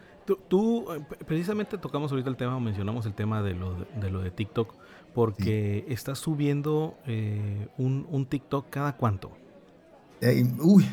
Tú, 0.49 0.87
eh, 0.93 1.05
precisamente 1.27 1.77
tocamos 1.77 2.11
ahorita 2.13 2.31
el 2.31 2.37
tema, 2.37 2.59
mencionamos 2.61 3.05
el 3.05 3.15
tema 3.15 3.43
de 3.43 3.55
lo 3.55 3.75
de, 4.01 4.11
lo 4.11 4.21
de 4.21 4.31
TikTok, 4.31 4.75
porque 5.13 5.85
estás 5.89 6.19
subiendo 6.19 6.97
eh, 7.07 7.69
un, 7.77 8.07
un, 8.11 8.27
TikTok 8.27 8.71
cada 8.71 8.97
cuánto. 8.97 9.33
Uy, 10.61 10.89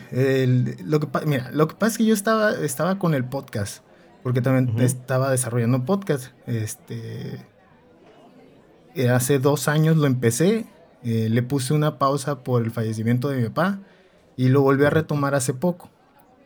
lo, 0.84 1.00
que, 1.00 1.08
mira, 1.26 1.52
lo 1.52 1.68
que 1.68 1.76
pasa 1.76 1.94
es 1.94 1.98
que 1.98 2.06
yo 2.06 2.14
estaba, 2.14 2.52
estaba 2.52 3.00
con 3.00 3.14
el 3.14 3.26
podcast, 3.26 3.84
porque 4.24 4.42
también 4.42 4.80
estaba 4.80 5.32
desarrollando 5.32 5.78
un 5.78 5.86
podcast. 5.86 6.28
Este, 6.48 7.40
eh, 8.96 9.10
hace 9.10 9.40
dos 9.40 9.68
años 9.68 9.96
lo 9.98 10.06
empecé, 10.06 10.66
eh, 11.04 11.30
le 11.30 11.44
puse 11.44 11.74
una 11.74 11.98
pausa 11.98 12.44
por 12.44 12.62
el 12.62 12.72
fallecimiento 12.72 13.30
de 13.30 13.38
mi 13.38 13.48
papá 13.48 13.80
y 14.36 14.50
lo 14.50 14.62
volví 14.62 14.84
a 14.84 14.90
retomar 14.90 15.34
hace 15.34 15.54
poco. 15.54 15.90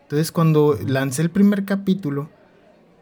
Entonces 0.04 0.32
cuando 0.32 0.78
lancé 0.86 1.24
el 1.24 1.32
primer 1.32 1.66
capítulo, 1.66 2.30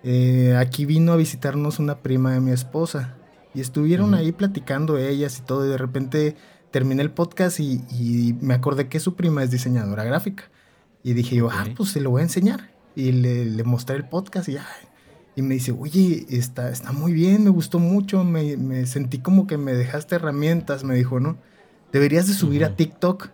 eh, 0.04 0.56
aquí 0.58 0.86
vino 0.86 1.12
a 1.12 1.18
visitarnos 1.18 1.80
una 1.80 1.98
prima 1.98 2.32
de 2.32 2.40
mi 2.40 2.52
esposa 2.52 3.16
y 3.54 3.60
estuvieron 3.60 4.14
ahí 4.14 4.32
platicando 4.32 4.98
ellas 4.98 5.38
y 5.40 5.42
todo 5.42 5.66
y 5.66 5.70
de 5.70 5.78
repente 5.78 6.36
terminé 6.74 7.04
el 7.04 7.12
podcast 7.12 7.60
y, 7.60 8.36
me 8.42 8.56
acordé 8.56 8.90
que 8.90 9.00
su 9.00 9.16
prima 9.16 9.44
es 9.44 9.52
diseñadora 9.52 10.04
gráfica. 10.04 10.46
Y 11.04 11.14
dije 11.14 11.36
yo, 11.36 11.50
ah, 11.52 11.68
pues 11.78 11.90
se 11.90 12.02
lo 12.02 12.10
voy 12.10 12.22
a 12.22 12.24
enseñar. 12.24 12.72
Y 12.96 13.12
le, 13.12 13.64
mostré 13.64 13.96
el 13.96 14.10
podcast 14.10 14.50
y, 14.50 14.58
y 15.36 15.42
me 15.44 15.54
dice, 15.54 15.72
oye, 15.72 16.26
está, 16.30 16.72
está 16.72 16.92
muy 16.92 17.14
bien, 17.14 17.44
me 17.44 17.52
gustó 17.52 17.78
mucho, 17.78 18.24
me, 18.24 18.88
sentí 18.88 19.20
como 19.20 19.46
que 19.46 19.58
me 19.58 19.74
dejaste 19.74 20.16
herramientas, 20.16 20.84
me 20.84 20.96
dijo, 20.96 21.20
¿no? 21.20 21.38
Deberías 21.92 22.28
de 22.28 22.34
subir 22.34 22.66
a 22.66 22.76
TikTok. 22.76 23.30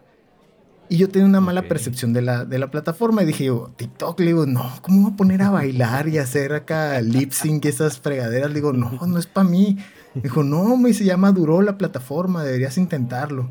Y 0.90 0.98
yo 0.98 1.08
tenía 1.08 1.28
una 1.28 1.40
mala 1.40 1.62
percepción 1.62 2.12
de 2.12 2.22
la, 2.22 2.44
de 2.44 2.60
la 2.60 2.72
plataforma 2.72 3.24
y 3.24 3.26
dije 3.26 3.46
yo, 3.46 3.72
TikTok, 3.78 4.20
le 4.20 4.26
digo, 4.28 4.48
no, 4.48 4.70
¿cómo 4.82 5.04
voy 5.04 5.14
a 5.14 5.16
poner 5.16 5.44
a 5.44 5.50
bailar 5.52 6.10
y 6.10 6.18
hacer 6.18 6.52
acá 6.52 7.00
lip 7.00 7.32
sync 7.32 7.64
y 7.64 7.70
esas 7.70 8.00
fregaderas? 8.00 8.50
Le 8.50 8.56
digo, 8.56 8.74
no, 8.74 8.92
no 9.08 9.18
es 9.18 9.28
para 9.28 9.48
mí. 9.48 9.78
Dijo, 10.16 10.44
no, 10.44 10.76
me 10.78 10.94
se 10.94 11.06
llama 11.06 11.32
Duró 11.32 11.62
la 11.62 11.78
plataforma, 11.78 12.44
deberías 12.44 12.78
intentarlo. 12.78 13.50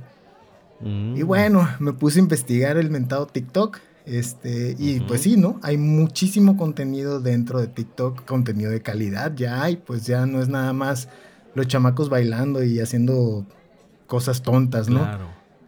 Y 0.81 0.89
mm. 1.23 1.27
bueno, 1.27 1.69
me 1.79 1.93
puse 1.93 2.19
a 2.19 2.23
investigar 2.23 2.77
el 2.77 2.91
mentado 2.91 3.27
TikTok. 3.27 3.79
Este, 4.07 4.75
y 4.79 5.01
pues 5.01 5.21
sí, 5.21 5.37
¿no? 5.37 5.61
Hay 5.63 5.77
muchísimo 5.77 6.57
contenido 6.57 7.21
dentro 7.21 7.61
de 7.61 7.67
TikTok, 7.67 8.25
contenido 8.25 8.71
de 8.71 8.81
calidad 8.81 9.35
ya 9.35 9.63
hay, 9.63 9.77
pues 9.77 10.07
ya 10.07 10.25
no 10.25 10.41
es 10.41 10.49
nada 10.49 10.73
más 10.73 11.11
los 11.55 11.67
chamacos 11.67 12.09
bailando 12.09 12.65
y 12.65 12.81
haciendo 12.81 13.45
cosas 14.07 14.41
tontas, 14.41 14.89
¿no? 14.89 15.01
Claro. 15.01 15.27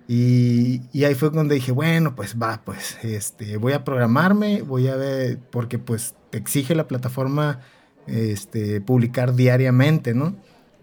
Y, 0.09 0.81
y, 0.93 1.05
ahí 1.05 1.15
fue 1.15 1.31
donde 1.31 1.55
dije, 1.55 1.71
bueno, 1.71 2.17
pues 2.17 2.35
va, 2.37 2.63
pues 2.65 2.99
este, 3.05 3.59
voy 3.59 3.75
a 3.75 3.85
programarme, 3.85 4.63
voy 4.63 4.89
a 4.89 4.97
ver, 4.97 5.39
porque 5.51 5.79
pues 5.79 6.17
exige 6.33 6.75
la 6.75 6.89
plataforma 6.89 7.61
este, 8.09 8.81
publicar 8.81 9.37
diariamente, 9.37 10.15
¿no? 10.15 10.35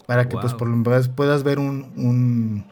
Para 0.07 0.29
que 0.29 0.37
pues 0.37 0.53
por 0.53 0.69
lo 0.69 0.77
menos 0.77 1.09
puedas 1.09 1.43
ver 1.43 1.59
un, 1.59 2.65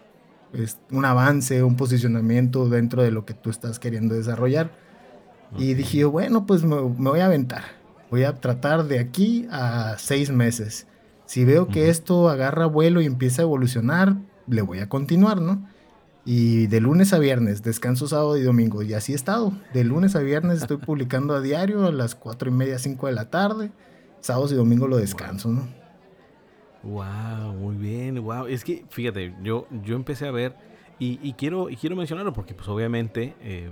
un, 0.90 1.06
avance, 1.06 1.62
un 1.64 1.76
posicionamiento 1.76 2.70
dentro 2.70 3.04
de 3.04 3.12
lo 3.12 3.26
que 3.26 3.34
tú 3.34 3.50
estás 3.50 3.78
queriendo 3.78 4.16
desarrollar. 4.16 4.72
Y 5.58 5.74
dije, 5.74 6.06
bueno, 6.06 6.46
pues 6.46 6.64
me, 6.64 6.78
voy 6.80 7.20
a 7.20 7.26
aventar. 7.26 7.64
Voy 8.10 8.24
a 8.24 8.36
tratar 8.36 8.86
de 8.86 9.00
aquí 9.00 9.48
a 9.52 9.96
seis 10.00 10.32
meses. 10.32 10.88
Si 11.26 11.44
veo 11.44 11.68
que 11.68 11.90
esto 11.90 12.30
agarra 12.30 12.68
vuelo 12.68 13.02
y 13.02 13.06
empieza 13.06 13.42
a 13.42 13.44
evolucionar, 13.44 14.16
le 14.48 14.62
voy 14.62 14.80
a 14.80 14.88
continuar, 14.88 15.42
¿no? 15.42 15.68
Y 16.24 16.68
de 16.68 16.80
lunes 16.80 17.12
a 17.14 17.20
viernes, 17.20 17.64
descanso 17.64 18.08
sábado 18.08 18.38
y 18.38 18.44
domingo. 18.44 18.82
Y 18.82 18.94
así 18.94 19.12
he 19.12 19.16
estado. 19.16 19.52
De 19.74 19.84
lunes 19.84 20.16
a 20.16 20.20
viernes 20.20 20.62
estoy 20.62 20.78
publicando 20.86 21.36
a 21.36 21.42
diario 21.42 21.86
a 21.86 21.92
las 21.92 22.16
cuatro 22.16 22.50
y 22.50 22.54
media, 22.54 22.80
cinco 22.80 23.08
de 23.08 23.14
la 23.14 23.30
tarde. 23.30 23.72
Sábados 24.22 24.54
y 24.54 24.56
domingo 24.56 24.88
lo 24.88 24.98
descanso, 24.98 25.50
¿no? 25.50 25.85
Wow, 26.86 27.54
muy 27.54 27.76
bien, 27.76 28.24
wow. 28.24 28.46
Es 28.46 28.64
que, 28.64 28.86
fíjate, 28.90 29.34
yo, 29.42 29.68
yo 29.84 29.96
empecé 29.96 30.28
a 30.28 30.32
ver 30.32 30.56
y, 31.00 31.34
quiero, 31.34 31.70
y 31.70 31.76
quiero 31.76 31.96
mencionarlo 31.96 32.32
porque 32.32 32.54
pues 32.54 32.70
obviamente 32.70 33.36
eh, 33.42 33.72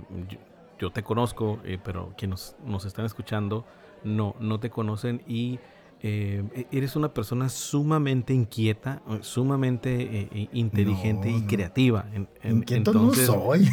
yo, 0.78 0.90
te 0.90 1.02
conozco, 1.02 1.60
eh, 1.64 1.78
pero 1.82 2.12
quienes 2.18 2.56
nos, 2.66 2.84
están 2.84 3.06
escuchando 3.06 3.64
no, 4.02 4.34
no 4.40 4.60
te 4.60 4.68
conocen 4.68 5.22
y 5.26 5.58
eh, 6.02 6.42
e, 6.54 6.66
eres 6.76 6.96
una 6.96 7.14
persona 7.14 7.48
sumamente 7.48 8.34
inquieta, 8.34 9.00
sumamente 9.20 10.48
inteligente 10.52 11.30
y 11.30 11.42
creativa. 11.42 12.04
En, 12.12 12.28
Inquieto 12.56 12.92
no 12.92 13.14
soy. 13.14 13.70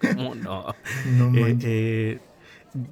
¿Cómo 0.14 0.34
no? 0.36 0.66
no 1.06 2.29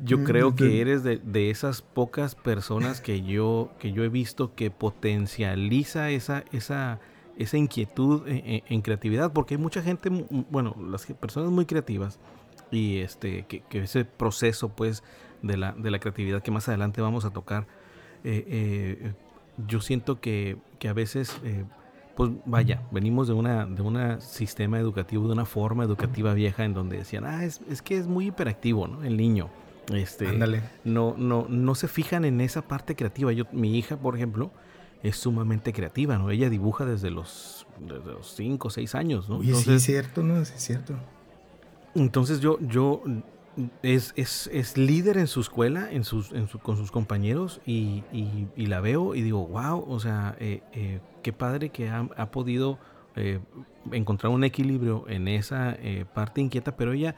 yo 0.04 0.24
creo 0.24 0.54
que 0.54 0.80
eres 0.80 1.02
de, 1.04 1.50
esas 1.50 1.82
pocas 1.82 2.34
personas 2.34 3.00
que 3.00 3.22
yo, 3.22 3.70
que 3.78 3.92
yo 3.92 4.02
he 4.02 4.08
visto 4.08 4.54
que 4.54 4.70
potencializa 4.70 6.10
esa, 6.10 6.44
esa, 6.52 7.00
esa 7.36 7.56
inquietud 7.56 8.22
en, 8.26 8.82
creatividad, 8.82 9.32
porque 9.32 9.54
hay 9.54 9.60
mucha 9.60 9.82
gente, 9.82 10.10
bueno, 10.50 10.74
las 10.90 11.06
personas 11.06 11.50
muy 11.50 11.64
creativas 11.64 12.18
y 12.70 12.98
este, 12.98 13.44
que, 13.46 13.62
ese 13.70 14.04
proceso 14.04 14.68
pues 14.68 15.02
de 15.42 15.56
la, 15.56 15.72
de 15.72 15.90
la 15.90 16.00
creatividad 16.00 16.42
que 16.42 16.50
más 16.50 16.68
adelante 16.68 17.00
vamos 17.00 17.24
a 17.24 17.30
tocar, 17.30 17.66
eh, 18.24 18.44
eh, 18.48 19.12
yo 19.66 19.80
siento 19.80 20.20
que, 20.20 20.58
a 20.88 20.92
veces... 20.92 21.38
Eh, 21.44 21.64
pues 22.16 22.32
vaya, 22.46 22.82
venimos 22.90 23.28
de 23.28 23.34
una 23.34 23.64
de 23.64 23.80
un 23.80 24.20
sistema 24.20 24.80
educativo, 24.80 25.28
de 25.28 25.34
una 25.34 25.44
forma 25.44 25.84
educativa 25.84 26.34
vieja 26.34 26.64
en 26.64 26.74
donde 26.74 26.96
decían, 26.96 27.24
ah, 27.24 27.44
es, 27.44 27.60
es 27.70 27.80
que 27.80 27.96
es 27.96 28.08
muy 28.08 28.26
hiperactivo, 28.26 28.88
¿no? 28.88 29.04
El 29.04 29.16
niño. 29.16 29.48
Este, 29.92 30.26
No, 30.84 31.14
no, 31.16 31.46
no 31.48 31.74
se 31.74 31.88
fijan 31.88 32.24
en 32.24 32.40
esa 32.40 32.62
parte 32.62 32.94
creativa. 32.94 33.32
Yo, 33.32 33.44
mi 33.52 33.78
hija, 33.78 33.96
por 33.96 34.16
ejemplo, 34.16 34.50
es 35.02 35.16
sumamente 35.16 35.72
creativa, 35.72 36.18
¿no? 36.18 36.30
Ella 36.30 36.50
dibuja 36.50 36.84
desde 36.84 37.10
los, 37.10 37.66
desde 37.80 38.12
los 38.12 38.34
5 38.34 38.68
o 38.68 38.70
6 38.70 38.94
años, 38.94 39.28
¿no? 39.28 39.42
sí 39.42 39.72
es 39.72 39.82
cierto, 39.82 40.22
¿no? 40.22 40.44
Sí 40.44 40.52
es 40.56 40.62
cierto. 40.62 40.94
Entonces 41.94 42.40
yo, 42.40 42.58
yo 42.60 43.02
es, 43.82 44.12
es, 44.16 44.48
es, 44.52 44.76
líder 44.76 45.16
en 45.18 45.26
su 45.26 45.40
escuela, 45.40 45.90
en 45.90 46.04
sus, 46.04 46.32
en 46.32 46.48
su, 46.48 46.58
con 46.58 46.76
sus 46.76 46.90
compañeros, 46.90 47.60
y, 47.66 48.04
y, 48.12 48.66
la 48.66 48.80
veo 48.80 49.14
y 49.14 49.22
digo, 49.22 49.46
wow, 49.46 49.84
o 49.88 50.00
sea, 50.00 50.36
eh, 50.38 50.62
eh, 50.72 51.00
qué 51.22 51.32
padre 51.32 51.70
que 51.70 51.88
ha, 51.88 52.08
ha 52.16 52.30
podido 52.30 52.78
eh, 53.16 53.40
encontrar 53.92 54.32
un 54.32 54.44
equilibrio 54.44 55.04
en 55.08 55.28
esa 55.28 55.76
parte 56.14 56.40
inquieta, 56.40 56.76
pero 56.76 56.92
ella 56.92 57.16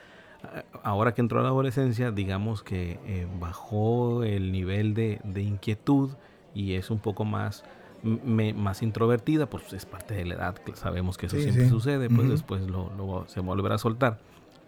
ahora 0.82 1.14
que 1.14 1.20
entró 1.20 1.40
a 1.40 1.42
la 1.42 1.48
adolescencia, 1.48 2.10
digamos 2.10 2.62
que 2.62 2.98
eh, 3.04 3.26
bajó 3.38 4.22
el 4.24 4.52
nivel 4.52 4.94
de, 4.94 5.20
inquietud 5.36 6.10
y 6.54 6.74
es 6.74 6.90
un 6.90 6.98
poco 6.98 7.24
más, 7.24 7.64
más 8.02 8.82
introvertida, 8.82 9.48
pues 9.48 9.72
es 9.72 9.86
parte 9.86 10.14
de 10.14 10.24
la 10.24 10.34
edad, 10.34 10.56
sabemos 10.74 11.16
que 11.16 11.26
eso 11.26 11.36
siempre 11.36 11.68
sucede, 11.68 12.08
pues 12.08 12.28
después 12.28 12.68
lo, 12.68 13.24
se 13.28 13.40
volverá 13.40 13.76
a 13.76 13.78
soltar. 13.78 14.18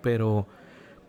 Pero, 0.03 0.47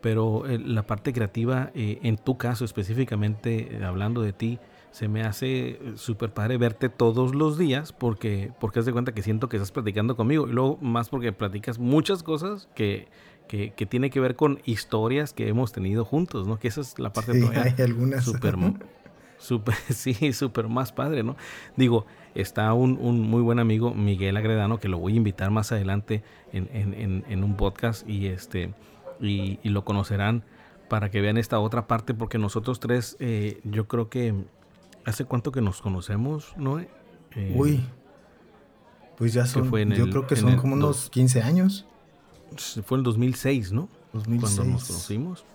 pero 0.02 0.46
eh, 0.48 0.60
la 0.60 0.84
parte 0.84 1.14
creativa, 1.14 1.72
eh, 1.74 2.00
en 2.04 2.18
tu 2.18 2.38
caso 2.38 2.66
específicamente, 2.66 3.80
hablando 3.84 4.22
de 4.22 4.34
ti, 4.34 4.60
se 4.94 5.08
me 5.08 5.24
hace 5.24 5.80
súper 5.96 6.34
padre 6.34 6.58
verte 6.58 6.88
todos 6.88 7.34
los 7.34 7.58
días 7.58 7.92
porque, 7.92 8.52
porque 8.60 8.78
has 8.78 8.86
de 8.86 8.94
cuenta 8.94 9.12
que 9.12 9.24
siento 9.24 9.50
que 9.50 9.58
estás 9.58 9.72
platicando 9.72 10.16
conmigo 10.16 10.48
y 10.48 10.52
luego 10.52 10.78
más 10.82 11.10
porque 11.10 11.34
platicas 11.34 11.80
muchas 11.80 12.22
cosas 12.22 12.70
que 12.76 13.08
que, 13.48 13.86
tiene 13.86 14.10
que 14.10 14.20
ver 14.20 14.36
con 14.36 14.60
historias 14.66 15.34
que 15.34 15.48
hemos 15.48 15.72
tenido 15.72 16.06
juntos, 16.06 16.48
¿no? 16.48 16.60
Que 16.60 16.68
esa 16.68 16.82
es 16.82 16.98
la 16.98 17.14
parte 17.14 17.34
sí, 17.34 17.48
hay 17.56 17.76
algunas. 17.84 18.26
Super, 18.26 18.56
super, 19.38 19.76
sí, 19.90 20.34
súper 20.34 20.68
más 20.68 20.92
padre, 20.92 21.24
¿no? 21.24 21.36
Digo, 21.76 22.06
está 22.34 22.74
un, 22.74 23.22
muy 23.22 23.42
buen 23.42 23.60
amigo, 23.60 23.94
Miguel 23.94 24.38
Agredano, 24.38 24.80
que 24.80 24.88
lo 24.88 24.98
voy 24.98 25.14
a 25.14 25.18
invitar 25.18 25.52
más 25.52 25.72
adelante 25.72 26.24
en, 26.52 27.44
un 27.44 27.56
podcast 27.56 28.08
y, 28.10 28.28
este, 28.28 28.74
y, 29.20 29.60
lo 29.70 29.86
conocerán 29.86 30.44
para 30.90 31.12
que 31.12 31.22
vean 31.22 31.38
esta 31.38 31.60
otra 31.60 31.88
parte, 31.88 32.14
porque 32.14 32.38
nosotros 32.38 32.80
tres, 32.80 33.18
eh, 33.20 33.60
yo 33.64 33.88
creo 33.88 34.10
que, 34.10 34.34
¿hace 35.06 35.26
cuánto 35.26 35.52
que 35.52 35.62
nos 35.62 35.82
conocemos, 35.82 36.54
no? 36.58 36.80
Eh, 36.80 36.88
Uy, 37.56 37.84
pues 39.18 39.34
ya 39.34 39.46
son, 39.46 39.66
yo 39.92 40.10
creo 40.10 40.28
que 40.28 40.36
son 40.36 40.58
como 40.58 40.74
unos 40.74 41.10
15 41.10 41.42
años 41.42 41.88
fue 42.84 42.98
en 42.98 43.04
2006, 43.04 43.72
¿no? 43.72 43.90
2006. 44.14 44.56
Cuando 44.56 44.74
nos 44.74 44.88
conocimos. 44.88 45.46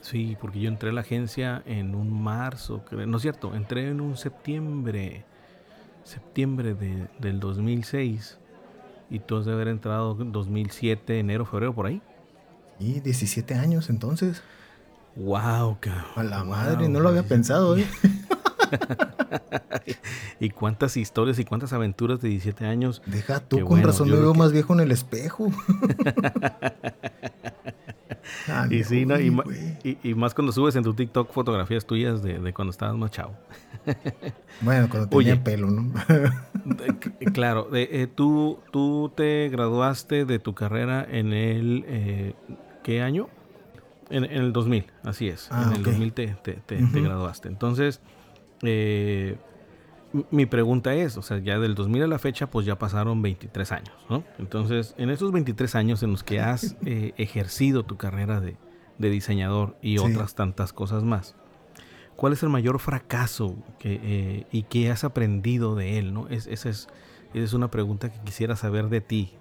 Sí, 0.00 0.36
porque 0.40 0.60
yo 0.60 0.68
entré 0.68 0.90
a 0.90 0.92
la 0.92 1.00
agencia 1.00 1.62
en 1.64 1.94
un 1.94 2.22
marzo, 2.22 2.84
no 2.90 3.16
es 3.16 3.22
cierto, 3.22 3.54
entré 3.54 3.88
en 3.88 4.02
un 4.02 4.18
septiembre, 4.18 5.24
septiembre 6.02 6.74
de, 6.74 7.08
del 7.18 7.40
2006 7.40 8.38
y 9.08 9.20
tú 9.20 9.38
has 9.38 9.46
de 9.46 9.52
haber 9.52 9.68
entrado 9.68 10.20
en 10.20 10.30
2007, 10.30 11.18
enero, 11.18 11.46
febrero, 11.46 11.74
por 11.74 11.86
ahí. 11.86 12.02
Y 12.78 13.00
17 13.00 13.54
años 13.54 13.88
entonces. 13.88 14.42
Wow, 15.16 15.78
cabrón. 15.80 16.04
A 16.16 16.22
la 16.22 16.44
madre, 16.44 16.88
no 16.88 17.00
lo 17.00 17.08
había 17.08 17.22
pensado, 17.22 17.76
¿eh? 17.76 17.86
y 20.40 20.50
cuántas 20.50 20.96
historias 20.96 21.38
y 21.38 21.44
cuántas 21.44 21.72
aventuras 21.72 22.20
de 22.20 22.28
17 22.28 22.66
años. 22.66 23.02
Deja 23.06 23.40
tú, 23.40 23.64
con 23.64 23.82
razón 23.82 24.10
me 24.10 24.16
veo 24.16 24.34
más 24.34 24.52
viejo 24.52 24.74
en 24.74 24.80
el 24.80 24.92
espejo. 24.92 25.48
y 28.70 28.84
sí, 28.84 29.06
no, 29.06 29.18
y, 29.18 30.14
más 30.14 30.34
cuando 30.34 30.52
subes 30.52 30.76
en 30.76 30.84
tu 30.84 30.94
TikTok 30.94 31.32
fotografías 31.32 31.86
tuyas 31.86 32.22
de, 32.22 32.52
cuando 32.52 32.70
estabas 32.70 32.96
más 32.96 33.10
chavo. 33.10 33.34
bueno, 34.60 34.88
cuando 34.88 35.08
tenía 35.08 35.42
pelo, 35.42 35.70
¿no? 35.70 35.92
claro, 37.32 37.68
eh, 37.74 38.08
tú, 38.14 38.58
tú 38.70 39.12
te 39.14 39.48
graduaste 39.50 40.24
de 40.24 40.38
tu 40.38 40.54
carrera 40.54 41.06
en 41.08 41.32
el, 41.32 41.84
eh, 41.86 42.34
¿qué 42.82 43.02
año? 43.02 43.28
En, 44.10 44.24
el 44.24 44.52
2000, 44.52 44.86
así 45.02 45.28
es. 45.28 45.48
Ah, 45.50 45.64
en 45.68 45.76
el 45.76 45.82
2000 45.82 46.12
te, 46.12 46.36
te, 46.66 46.78
graduaste. 46.78 47.48
Entonces, 47.48 48.00
eh, 48.64 49.36
mi 50.30 50.46
pregunta 50.46 50.94
es, 50.94 51.16
o 51.16 51.22
sea, 51.22 51.38
ya 51.38 51.58
del 51.58 51.74
2000 51.74 52.04
a 52.04 52.06
la 52.06 52.18
fecha, 52.18 52.48
pues 52.48 52.66
ya 52.66 52.78
pasaron 52.78 53.20
23 53.22 53.72
años, 53.72 53.94
¿no? 54.08 54.24
Entonces, 54.38 54.94
en 54.96 55.10
esos 55.10 55.32
23 55.32 55.74
años 55.74 56.02
en 56.02 56.12
los 56.12 56.22
que 56.22 56.40
has 56.40 56.76
eh, 56.84 57.12
ejercido 57.16 57.84
tu 57.84 57.96
carrera 57.96 58.40
de, 58.40 58.56
diseñador 58.96 59.76
y 59.82 59.98
otras 59.98 60.34
tantas 60.34 60.72
cosas 60.72 61.02
más, 61.02 61.34
¿cuál 62.16 62.32
es 62.32 62.42
el 62.42 62.48
mayor 62.48 62.78
fracaso 62.78 63.56
que, 63.78 64.00
eh, 64.02 64.46
y 64.52 64.62
qué 64.62 64.90
has 64.90 65.04
aprendido 65.04 65.74
de 65.74 65.98
él, 65.98 66.14
no? 66.14 66.28
esa, 66.28 66.68
es, 66.68 66.88
es 67.34 67.52
una 67.52 67.70
pregunta 67.70 68.10
que 68.10 68.20
quisiera 68.20 68.56
saber 68.56 68.88
de 68.88 69.00
ti. 69.00 69.34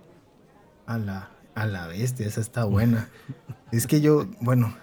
A 0.88 0.98
la, 0.98 1.30
a 1.56 1.66
la 1.66 1.88
bestia, 1.88 2.26
esa 2.26 2.42
está 2.42 2.66
buena. 2.66 3.10
es 3.72 3.86
que 3.86 4.02
yo, 4.02 4.26
bueno, 4.42 4.74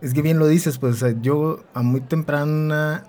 es 0.00 0.14
que 0.14 0.22
bien 0.22 0.38
lo 0.38 0.46
dices, 0.46 0.78
pues 0.78 1.04
yo 1.20 1.64
a 1.74 1.82
muy 1.82 2.00
temprana 2.00 3.04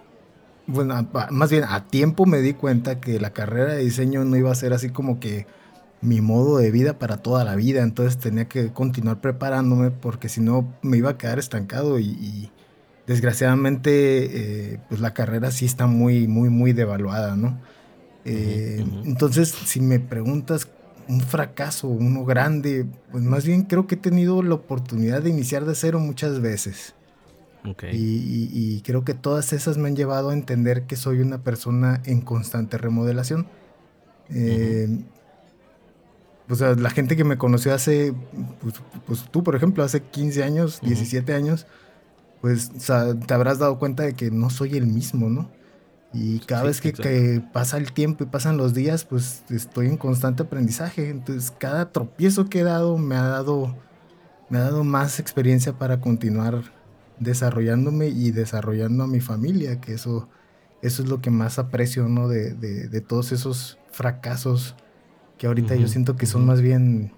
bueno, 0.68 1.10
más 1.32 1.50
bien 1.50 1.64
a 1.64 1.86
tiempo 1.86 2.26
me 2.26 2.40
di 2.40 2.54
cuenta 2.54 3.00
que 3.00 3.20
la 3.20 3.32
carrera 3.32 3.74
de 3.74 3.84
diseño 3.84 4.26
no 4.26 4.36
iba 4.36 4.52
a 4.52 4.56
ser 4.56 4.74
así 4.74 4.90
como 4.90 5.20
que 5.20 5.48
mi 6.02 6.22
modo 6.22 6.58
de 6.58 6.72
vida 6.72 7.00
para 7.00 7.18
toda 7.18 7.44
la 7.44 7.56
vida, 7.56 7.82
entonces 7.82 8.18
tenía 8.18 8.48
que 8.48 8.72
continuar 8.72 9.20
preparándome 9.20 9.92
porque 9.92 10.30
si 10.30 10.42
no 10.42 10.72
me 10.82 10.98
iba 10.98 11.12
a 11.12 11.18
quedar 11.18 11.40
estancado 11.40 12.00
y, 12.00 12.52
desgraciadamente 13.08 14.74
eh, 14.74 14.80
pues 14.90 15.00
la 15.00 15.14
carrera 15.14 15.50
sí 15.50 15.66
está 15.66 15.88
muy, 15.88 16.28
muy, 16.28 16.50
muy 16.50 16.74
devaluada, 16.74 17.38
¿no? 17.38 17.58
Eh, 18.26 18.86
entonces, 19.06 19.48
si 19.48 19.80
me 19.80 20.02
preguntas 20.02 20.68
un 21.08 21.22
fracaso, 21.22 21.88
uno 21.88 22.26
grande, 22.26 22.86
pues 23.10 23.24
más 23.24 23.46
bien 23.46 23.64
creo 23.64 23.88
que 23.88 23.96
he 23.96 23.98
tenido 23.98 24.44
la 24.44 24.56
oportunidad 24.56 25.22
de 25.22 25.30
iniciar 25.30 25.64
de 25.64 25.74
cero 25.74 26.00
muchas 26.02 26.42
veces. 26.42 26.97
Y, 27.92 28.82
creo 28.82 29.04
que 29.04 29.14
todas 29.14 29.54
esas 29.54 29.78
me 29.78 29.88
han 29.90 29.96
llevado 29.96 30.30
a 30.30 30.34
entender 30.34 30.84
que 30.84 30.96
soy 30.96 31.20
una 31.20 31.40
persona 31.44 32.02
en 32.06 32.22
constante 32.22 32.78
remodelación. 32.78 33.48
Eh, 34.30 34.88
pues 36.48 36.62
la 36.62 36.90
gente 36.90 37.18
que 37.18 37.24
me 37.24 37.38
conoció 37.38 37.74
hace, 37.74 38.14
pues, 38.62 38.76
pues, 39.06 39.26
tú 39.32 39.44
por 39.44 39.56
ejemplo, 39.56 39.84
hace 39.84 40.02
15 40.02 40.44
años, 40.44 40.80
17 40.82 41.34
años, 41.34 41.68
pues 42.40 42.72
te 42.72 43.34
habrás 43.34 43.60
dado 43.60 43.80
cuenta 43.80 44.04
de 44.04 44.14
que 44.14 44.32
no 44.32 44.50
soy 44.50 44.78
el 44.78 44.88
mismo, 44.88 45.30
¿no? 45.30 45.50
Y 46.14 46.40
cada 46.40 46.64
vez 46.64 46.80
que, 46.80 46.94
que, 46.94 47.44
pasa 47.52 47.78
el 47.78 47.92
tiempo 47.92 48.24
y 48.24 48.28
pasan 48.28 48.56
los 48.56 48.74
días, 48.74 49.04
pues 49.04 49.44
estoy 49.50 49.88
en 49.88 49.98
constante 49.98 50.44
aprendizaje. 50.44 51.10
Entonces 51.10 51.52
cada 51.52 51.92
tropiezo 51.92 52.48
que 52.48 52.62
he 52.62 52.64
dado 52.64 52.98
me 52.98 53.16
ha 53.16 53.24
dado, 53.24 53.76
me 54.50 54.58
ha 54.58 54.62
dado 54.62 54.86
más 54.86 55.20
experiencia 55.20 55.74
para 55.74 56.00
continuar 56.00 56.77
desarrollándome 57.20 58.08
y 58.08 58.32
desarrollando 58.32 59.04
a 59.04 59.08
mi 59.08 59.20
familia, 59.20 59.80
que 59.82 59.94
eso, 59.94 60.30
eso 60.82 61.04
es 61.04 61.10
lo 61.10 61.22
que 61.22 61.30
más 61.30 61.60
aprecio, 61.60 62.08
¿no? 62.08 62.28
De, 62.28 62.54
de, 62.54 63.02
todos 63.02 63.32
esos 63.32 63.78
fracasos 63.92 64.76
que 65.38 65.48
ahorita 65.48 65.76
yo 65.76 65.88
siento 65.88 66.16
que 66.16 66.26
son 66.26 66.46
más 66.46 66.62
bien, 66.62 67.12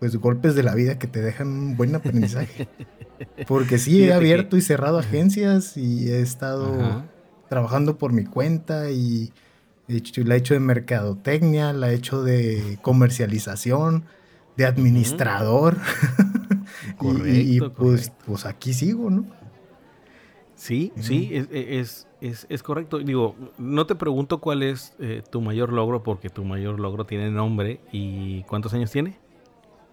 pues, 0.00 0.16
golpes 0.16 0.54
de 0.54 0.62
la 0.62 0.74
vida 0.74 0.98
que 0.98 1.06
te 1.06 1.20
dejan 1.20 1.48
un 1.48 1.76
buen 1.76 1.94
aprendizaje. 1.94 2.68
Porque 3.46 3.78
sí, 3.78 4.04
he 4.04 4.12
abierto 4.12 4.56
y 4.56 4.60
cerrado 4.60 4.98
agencias 4.98 5.76
y 5.76 6.10
he 6.10 6.20
estado 6.20 7.04
trabajando 7.48 7.96
por 7.98 8.12
mi 8.12 8.24
cuenta 8.24 8.90
y 8.90 9.32
hecho, 9.88 10.22
la 10.24 10.34
he 10.34 10.38
hecho 10.38 10.54
de 10.54 10.60
mercadotecnia, 10.60 11.72
la 11.72 11.90
he 11.90 11.94
hecho 11.94 12.22
de 12.22 12.78
comercialización, 12.82 14.04
de 14.56 14.66
administrador. 14.66 15.78
y, 17.26 17.60
pues, 17.60 18.12
pues 18.26 18.46
aquí 18.46 18.72
sigo, 18.72 19.10
¿no? 19.10 19.24
Sí, 20.56 20.92
sí, 21.00 21.30
es, 21.32 22.06
es, 22.20 22.46
es, 22.48 22.62
correcto. 22.62 22.98
Digo, 22.98 23.34
no 23.58 23.86
te 23.86 23.94
pregunto 23.94 24.38
cuál 24.38 24.62
es 24.62 24.94
eh, 24.98 25.22
tu 25.28 25.40
mayor 25.40 25.72
logro, 25.72 26.02
porque 26.02 26.30
tu 26.30 26.44
mayor 26.44 26.78
logro 26.78 27.04
tiene 27.04 27.30
nombre. 27.30 27.80
¿Y 27.92 28.42
cuántos 28.44 28.72
años 28.74 28.90
tiene? 28.90 29.16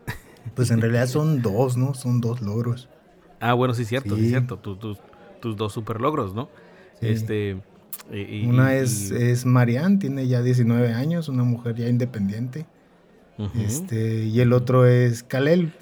Pues 0.55 0.71
en 0.71 0.81
realidad 0.81 1.07
son 1.07 1.41
dos, 1.41 1.77
¿no? 1.77 1.93
Son 1.93 2.19
dos 2.19 2.41
logros. 2.41 2.89
Ah, 3.39 3.53
bueno, 3.53 3.73
sí, 3.73 3.85
cierto, 3.85 4.15
sí, 4.15 4.29
cierto. 4.29 4.57
tus 4.57 5.55
dos 5.55 5.73
super 5.73 5.99
logros, 6.01 6.33
¿no? 6.33 6.49
Este. 6.99 7.57
una 8.45 8.75
es, 8.75 9.11
es 9.11 9.45
Marianne, 9.45 9.97
tiene 9.97 10.27
ya 10.27 10.41
19 10.41 10.93
años, 10.93 11.27
una 11.27 11.43
mujer 11.43 11.75
ya 11.75 11.87
independiente. 11.87 12.65
Este, 13.55 14.25
y 14.25 14.39
el 14.39 14.53
otro 14.53 14.85
es 14.85 15.23
Kalel, 15.23 15.73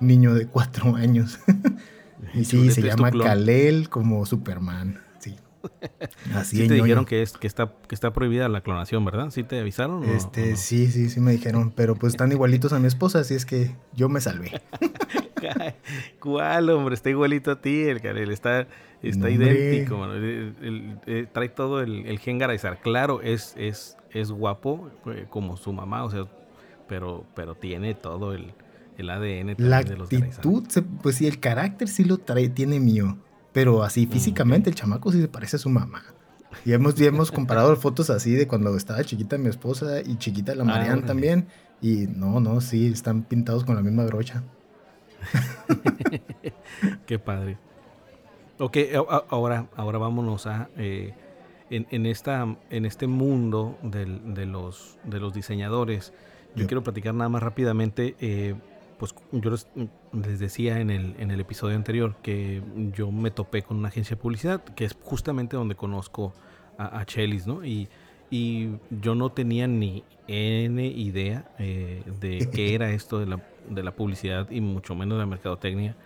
niño 0.00 0.34
de 0.34 0.46
cuatro 0.46 0.96
años. 0.96 1.38
y 2.34 2.44
sí, 2.44 2.70
se 2.70 2.82
llama 2.82 3.10
Kalel 3.10 3.88
como 3.88 4.24
Superman. 4.26 5.00
Sí. 5.18 5.36
Así 6.34 6.66
te 6.68 6.74
dijeron 6.74 7.04
que, 7.04 7.22
es, 7.22 7.32
que, 7.32 7.46
está, 7.46 7.72
que 7.88 7.94
está 7.94 8.12
prohibida 8.12 8.48
la 8.48 8.62
clonación, 8.62 9.04
¿verdad? 9.04 9.30
¿Sí 9.30 9.42
te 9.42 9.60
avisaron? 9.60 10.04
Este, 10.04 10.56
sí, 10.56 10.88
sí, 10.88 11.08
sí 11.10 11.20
me 11.20 11.32
dijeron, 11.32 11.72
pero 11.74 11.94
pues 11.94 12.14
están 12.14 12.32
igualitos 12.32 12.72
a 12.72 12.78
mi 12.78 12.86
esposa, 12.86 13.20
así 13.20 13.34
es 13.34 13.46
que 13.46 13.74
yo 13.94 14.08
me 14.08 14.20
salvé. 14.20 14.62
¿Cuál, 16.20 16.70
hombre? 16.70 16.94
Está 16.94 17.10
igualito 17.10 17.50
a 17.50 17.60
ti, 17.60 17.82
el 17.82 18.00
Kalel, 18.00 18.30
está, 18.30 18.66
está 19.02 19.30
idéntico, 19.30 20.06
trae 21.32 21.48
todo 21.48 21.80
el, 21.80 22.18
gen 22.18 22.38
Garazar. 22.38 22.80
Claro, 22.80 23.20
es, 23.22 23.54
es, 23.56 23.96
es 24.10 24.30
guapo 24.30 24.90
eh, 25.06 25.26
como 25.28 25.56
su 25.56 25.72
mamá, 25.72 26.04
o 26.04 26.10
sea, 26.10 26.26
pero, 26.88 27.24
pero 27.34 27.54
tiene 27.54 27.94
todo 27.94 28.34
el, 28.34 28.54
el 28.98 29.10
ADN 29.10 29.54
la 29.58 29.82
de 29.82 29.96
los 29.96 30.12
actitud, 30.12 30.64
pues 31.02 31.16
sí, 31.16 31.26
el 31.26 31.40
carácter 31.40 31.88
sí 31.88 32.04
lo 32.04 32.18
trae, 32.18 32.48
tiene 32.48 32.80
mío. 32.80 33.18
Pero 33.52 33.82
así 33.82 34.06
mm, 34.06 34.10
físicamente 34.10 34.70
el 34.70 34.76
chamaco 34.76 35.12
sí 35.12 35.20
se 35.20 35.28
parece 35.28 35.56
a 35.56 35.58
su 35.58 35.68
mamá. 35.68 36.02
Y 36.64 36.72
hemos, 36.72 37.00
hemos 37.00 37.32
comparado 37.32 37.74
fotos 37.76 38.10
así 38.10 38.34
de 38.34 38.46
cuando 38.46 38.76
estaba 38.76 39.02
chiquita 39.04 39.38
mi 39.38 39.48
esposa 39.48 40.00
y 40.00 40.16
chiquita 40.16 40.54
la 40.54 40.62
ah, 40.62 40.66
Mariana 40.66 41.04
también. 41.04 41.46
Y 41.80 42.06
no, 42.06 42.40
no, 42.40 42.60
sí, 42.60 42.86
están 42.86 43.24
pintados 43.24 43.64
con 43.64 43.74
la 43.74 43.82
misma 43.82 44.04
brocha. 44.04 44.44
Qué 47.06 47.18
padre. 47.18 47.58
Ok, 48.58 48.78
ahora, 49.28 49.68
ahora 49.76 49.98
vámonos 49.98 50.46
a... 50.46 50.68
Eh, 50.76 51.14
en, 51.72 52.06
esta, 52.06 52.56
en 52.70 52.84
este 52.84 53.06
mundo 53.06 53.78
de, 53.82 54.04
los, 54.46 54.98
de 55.04 55.20
los 55.20 55.32
diseñadores, 55.32 56.12
yo 56.54 56.66
quiero 56.66 56.82
platicar 56.82 57.14
nada 57.14 57.30
más 57.30 57.42
rápidamente. 57.42 58.14
Eh, 58.20 58.54
pues 58.98 59.14
yo 59.32 59.50
les, 59.50 60.38
decía 60.38 60.80
en 60.80 60.90
el, 60.90 61.14
en 61.18 61.30
el 61.30 61.40
episodio 61.40 61.76
anterior 61.76 62.16
que 62.22 62.62
yo 62.94 63.10
me 63.10 63.30
topé 63.30 63.62
con 63.62 63.78
una 63.78 63.88
agencia 63.88 64.16
de 64.16 64.22
publicidad, 64.22 64.62
que 64.62 64.84
es 64.84 64.96
justamente 65.02 65.56
donde 65.56 65.74
conozco 65.74 66.34
a, 66.78 67.04
Chelis, 67.04 67.46
¿no? 67.46 67.64
Y, 67.64 67.88
y, 68.30 68.70
yo 68.90 69.14
no 69.14 69.30
tenía 69.30 69.66
ni 69.66 70.04
N 70.26 70.84
idea 70.84 71.50
eh, 71.58 72.02
de 72.20 72.48
qué 72.52 72.74
era 72.74 72.90
esto 72.90 73.18
de 73.18 73.26
la, 73.26 73.42
de 73.68 73.82
la, 73.82 73.94
publicidad 73.94 74.50
y 74.50 74.60
mucho 74.60 74.94
menos 74.94 75.16
de 75.18 75.20
la 75.20 75.26
mercadotecnia. 75.26 75.96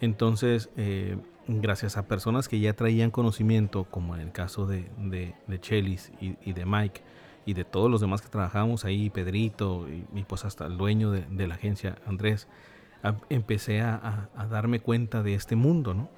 Entonces, 0.00 0.68
eh, 0.76 1.16
gracias 1.48 1.96
a 1.96 2.06
personas 2.06 2.48
que 2.48 2.60
ya 2.60 2.74
traían 2.74 3.10
conocimiento, 3.10 3.84
como 3.84 4.14
en 4.14 4.20
el 4.20 4.32
caso 4.32 4.66
de, 4.66 4.90
de, 4.98 5.34
de 5.46 5.60
Chelis 5.60 6.12
y, 6.20 6.36
y 6.44 6.52
de 6.52 6.66
Mike, 6.66 7.00
y 7.44 7.54
de 7.54 7.64
todos 7.64 7.90
los 7.90 8.00
demás 8.00 8.22
que 8.22 8.28
trabajamos 8.28 8.84
ahí, 8.84 9.10
Pedrito 9.10 9.86
y, 9.88 10.22
pues 10.22 10.44
hasta 10.44 10.66
el 10.66 10.76
dueño 10.76 11.10
de, 11.10 11.46
la 11.46 11.54
agencia, 11.54 11.96
Andrés, 12.06 12.48
empecé 13.28 13.80
a, 13.80 14.28
darme 14.50 14.80
cuenta 14.80 15.22
de 15.22 15.34
este 15.34 15.56
mundo, 15.56 15.94
¿no? 15.94 16.08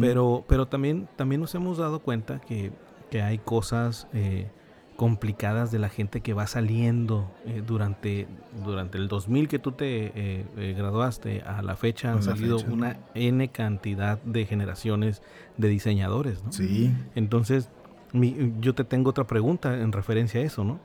pero, 0.00 0.44
pero 0.48 0.66
también, 0.66 1.08
también 1.16 1.40
nos 1.40 1.54
hemos 1.54 1.78
dado 1.78 2.00
cuenta 2.00 2.40
que, 2.40 2.72
hay 3.12 3.38
cosas 3.38 4.06
eh, 4.12 4.48
complicadas 4.94 5.72
de 5.72 5.80
la 5.80 5.88
gente 5.88 6.20
que 6.20 6.32
va 6.32 6.46
saliendo 6.46 7.28
eh, 7.44 7.60
durante, 7.66 8.28
durante 8.64 8.98
el 8.98 9.08
2000 9.08 9.48
que 9.48 9.58
tú 9.58 9.72
te 9.72 10.12
eh, 10.14 10.74
graduaste 10.76 11.40
a 11.40 11.60
la 11.62 11.74
fecha 11.74 12.12
han 12.12 12.22
salido 12.22 12.58
una 12.68 12.98
N 13.14 13.48
cantidad 13.48 14.22
de 14.22 14.46
generaciones 14.46 15.22
de 15.56 15.68
diseñadores, 15.68 16.44
¿no? 16.44 16.52
Sí. 16.52 16.92
Entonces, 17.16 17.68
yo 18.60 18.74
te 18.74 18.84
tengo 18.84 19.10
otra 19.10 19.26
pregunta 19.26 19.80
en 19.80 19.92
referencia 19.92 20.40
a 20.40 20.44
eso, 20.44 20.64
¿no? 20.64 20.80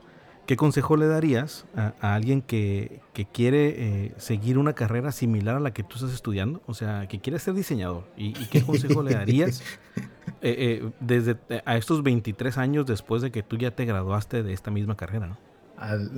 ¿Qué 0.46 0.56
consejo 0.56 0.96
le 0.96 1.08
darías 1.08 1.64
a, 1.74 2.14
alguien 2.14 2.40
que, 2.40 3.00
quiere 3.32 4.04
eh, 4.04 4.12
seguir 4.16 4.58
una 4.58 4.74
carrera 4.74 5.10
similar 5.10 5.56
a 5.56 5.60
la 5.60 5.72
que 5.72 5.82
tú 5.82 5.96
estás 5.96 6.12
estudiando? 6.12 6.62
O 6.66 6.74
sea, 6.74 7.08
que 7.08 7.18
quiere 7.18 7.40
ser 7.40 7.54
diseñador. 7.54 8.04
¿Y, 8.16 8.32
qué 8.32 8.62
consejo 8.62 9.02
le 9.02 9.14
darías 9.14 9.60
eh, 9.96 10.02
eh, 10.42 10.90
desde 11.00 11.36
a 11.64 11.76
estos 11.76 12.04
23 12.04 12.58
años 12.58 12.86
después 12.86 13.22
de 13.22 13.32
que 13.32 13.42
tú 13.42 13.56
ya 13.56 13.72
te 13.72 13.84
graduaste 13.86 14.44
de 14.44 14.52
esta 14.52 14.70
misma 14.70 14.96
carrera, 14.96 15.26
¿no? 15.26 15.36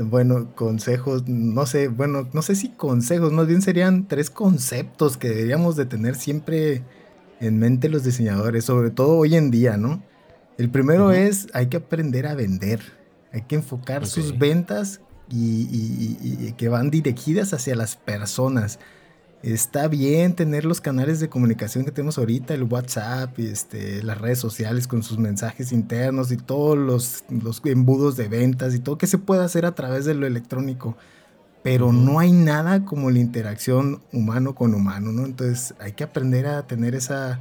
bueno, 0.04 0.54
consejos, 0.54 1.26
no 1.26 1.66
sé, 1.66 1.88
bueno, 1.88 2.28
no 2.32 2.42
sé 2.42 2.54
si 2.54 2.68
consejos, 2.68 3.32
más 3.32 3.48
bien 3.48 3.60
serían 3.60 4.06
tres 4.06 4.30
conceptos 4.30 5.16
que 5.16 5.30
deberíamos 5.30 5.74
de 5.74 5.84
tener 5.84 6.14
siempre 6.14 6.84
en 7.40 7.58
mente 7.58 7.88
los 7.88 8.04
diseñadores, 8.04 8.64
sobre 8.64 8.90
todo 8.90 9.16
hoy 9.16 9.34
en 9.34 9.50
día, 9.50 9.76
¿no? 9.76 10.00
El 10.58 10.70
primero 10.70 11.12
es, 11.12 11.46
hay 11.54 11.68
que 11.68 11.76
aprender 11.76 12.26
a 12.26 12.34
vender, 12.34 12.80
hay 13.32 13.42
que 13.42 13.54
enfocar 13.54 14.06
sus 14.06 14.36
ventas 14.36 15.00
y, 15.30 16.52
que 16.54 16.68
van 16.68 16.90
dirigidas 16.90 17.54
hacia 17.54 17.76
las 17.76 17.94
personas. 17.94 18.80
Está 19.44 19.86
bien 19.86 20.34
tener 20.34 20.64
los 20.64 20.80
canales 20.80 21.20
de 21.20 21.28
comunicación 21.28 21.84
que 21.84 21.92
tenemos 21.92 22.18
ahorita, 22.18 22.54
el 22.54 22.64
WhatsApp, 22.64 23.38
este, 23.38 24.02
las 24.02 24.18
redes 24.18 24.40
sociales 24.40 24.88
con 24.88 25.04
sus 25.04 25.18
mensajes 25.18 25.70
internos 25.70 26.32
y 26.32 26.36
todos 26.36 26.76
los, 26.76 27.24
los 27.30 27.62
embudos 27.64 28.16
de 28.16 28.26
ventas 28.26 28.74
y 28.74 28.80
todo 28.80 28.98
que 28.98 29.06
se 29.06 29.18
puede 29.18 29.44
hacer 29.44 29.64
a 29.64 29.76
través 29.76 30.06
de 30.06 30.14
lo 30.14 30.26
electrónico. 30.26 30.96
Pero 31.62 31.92
no 31.92 32.18
hay 32.18 32.32
nada 32.32 32.84
como 32.84 33.12
la 33.12 33.20
interacción 33.20 34.00
humano 34.12 34.56
con 34.56 34.74
humano, 34.74 35.12
¿no? 35.12 35.24
Entonces 35.24 35.74
hay 35.78 35.92
que 35.92 36.02
aprender 36.02 36.46
a 36.46 36.66
tener 36.66 36.96
esa, 36.96 37.40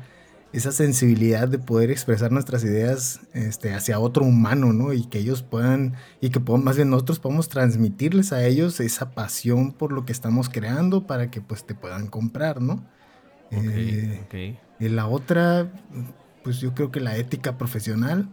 esa 0.53 0.71
sensibilidad 0.71 1.47
de 1.47 1.59
poder 1.59 1.91
expresar 1.91 2.31
nuestras 2.31 2.63
ideas 2.63 3.21
este, 3.33 3.73
hacia 3.73 3.99
otro 3.99 4.23
humano, 4.23 4.73
¿no? 4.73 4.93
Y 4.93 5.05
que 5.05 5.19
ellos 5.19 5.43
puedan, 5.43 5.95
y 6.21 6.29
que 6.29 6.39
más 6.39 6.77
bien 6.77 6.89
nosotros 6.89 7.19
podamos 7.19 7.49
transmitirles 7.49 8.31
a 8.33 8.45
ellos 8.45 8.79
esa 8.79 9.11
pasión 9.11 9.73
por 9.73 9.91
lo 9.91 10.05
que 10.05 10.13
estamos 10.13 10.49
creando 10.49 11.05
para 11.05 11.29
que 11.29 11.41
pues 11.41 11.65
te 11.65 11.75
puedan 11.75 12.07
comprar, 12.07 12.61
¿no? 12.61 12.85
Eh, 13.51 14.57
y 14.79 14.89
la 14.89 15.07
otra, 15.07 15.71
pues 16.43 16.59
yo 16.59 16.73
creo 16.73 16.91
que 16.91 16.99
la 16.99 17.17
ética 17.17 17.57
profesional, 17.57 18.29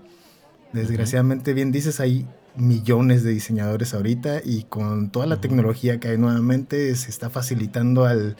desgraciadamente 0.73 1.53
bien 1.53 1.73
dices, 1.73 2.01
hay 2.01 2.27
millones 2.57 3.25
de 3.25 3.33
diseñadores 3.33 3.95
ahorita 3.95 4.41
y 4.45 4.65
con 4.65 5.11
toda 5.11 5.27
la 5.27 5.41
tecnología 5.41 5.99
que 5.99 6.09
hay 6.09 6.19
nuevamente 6.19 6.95
se 6.95 7.11
está 7.11 7.31
facilitando 7.31 8.05
al 8.05 8.37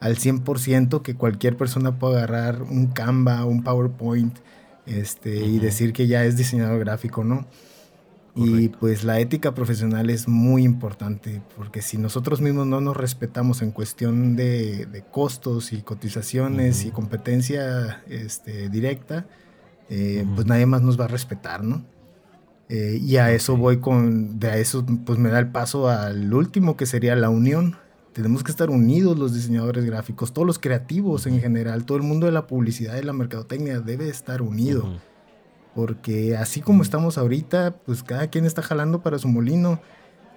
al 0.00 0.16
100% 0.16 1.02
que 1.02 1.14
cualquier 1.14 1.56
persona 1.56 1.98
pueda 1.98 2.18
agarrar 2.18 2.62
un 2.62 2.88
Canva, 2.88 3.44
un 3.44 3.62
PowerPoint 3.62 4.36
este, 4.86 5.44
y 5.44 5.58
decir 5.58 5.92
que 5.92 6.06
ya 6.06 6.24
es 6.24 6.36
diseñador 6.36 6.78
gráfico, 6.80 7.24
¿no? 7.24 7.46
Y 8.38 8.68
pues 8.68 9.02
la 9.02 9.18
ética 9.18 9.54
profesional 9.54 10.10
es 10.10 10.28
muy 10.28 10.62
importante, 10.62 11.40
porque 11.56 11.80
si 11.80 11.96
nosotros 11.96 12.42
mismos 12.42 12.66
no 12.66 12.82
nos 12.82 12.94
respetamos 12.94 13.62
en 13.62 13.70
cuestión 13.70 14.36
de, 14.36 15.04
costos 15.10 15.72
y 15.72 15.80
cotizaciones 15.80 16.84
y 16.84 16.90
competencia 16.90 18.02
este, 18.10 18.68
directa, 18.68 19.24
eh, 19.88 20.26
pues 20.34 20.46
nadie 20.46 20.66
más 20.66 20.82
nos 20.82 21.00
va 21.00 21.06
a 21.06 21.08
respetar, 21.08 21.64
¿no? 21.64 21.82
Eh, 22.68 22.98
y 23.00 23.16
a 23.16 23.30
eso 23.32 23.56
voy 23.56 23.78
con, 23.78 24.38
de 24.38 24.50
a 24.50 24.56
eso 24.58 24.84
pues 25.04 25.18
me 25.18 25.30
da 25.30 25.38
el 25.38 25.48
paso 25.48 25.88
al 25.88 26.34
último 26.34 26.76
que 26.76 26.84
sería 26.84 27.16
la 27.16 27.30
unión. 27.30 27.78
Tenemos 28.16 28.42
que 28.42 28.50
estar 28.50 28.70
unidos 28.70 29.18
los 29.18 29.34
diseñadores 29.34 29.84
gráficos, 29.84 30.32
todos 30.32 30.46
los 30.46 30.58
creativos 30.58 31.26
en 31.26 31.38
general, 31.38 31.84
todo 31.84 31.98
el 31.98 32.02
mundo 32.02 32.24
de 32.24 32.32
la 32.32 32.46
publicidad 32.46 32.96
y 32.96 33.04
la 33.04 33.12
mercadotecnia 33.12 33.80
debe 33.80 34.08
estar 34.08 34.40
unido. 34.40 34.88
Porque 35.74 36.34
así 36.34 36.62
como 36.62 36.82
estamos 36.82 37.18
ahorita, 37.18 37.76
pues 37.84 38.02
cada 38.02 38.28
quien 38.28 38.46
está 38.46 38.62
jalando 38.62 39.02
para 39.02 39.18
su 39.18 39.28
molino 39.28 39.82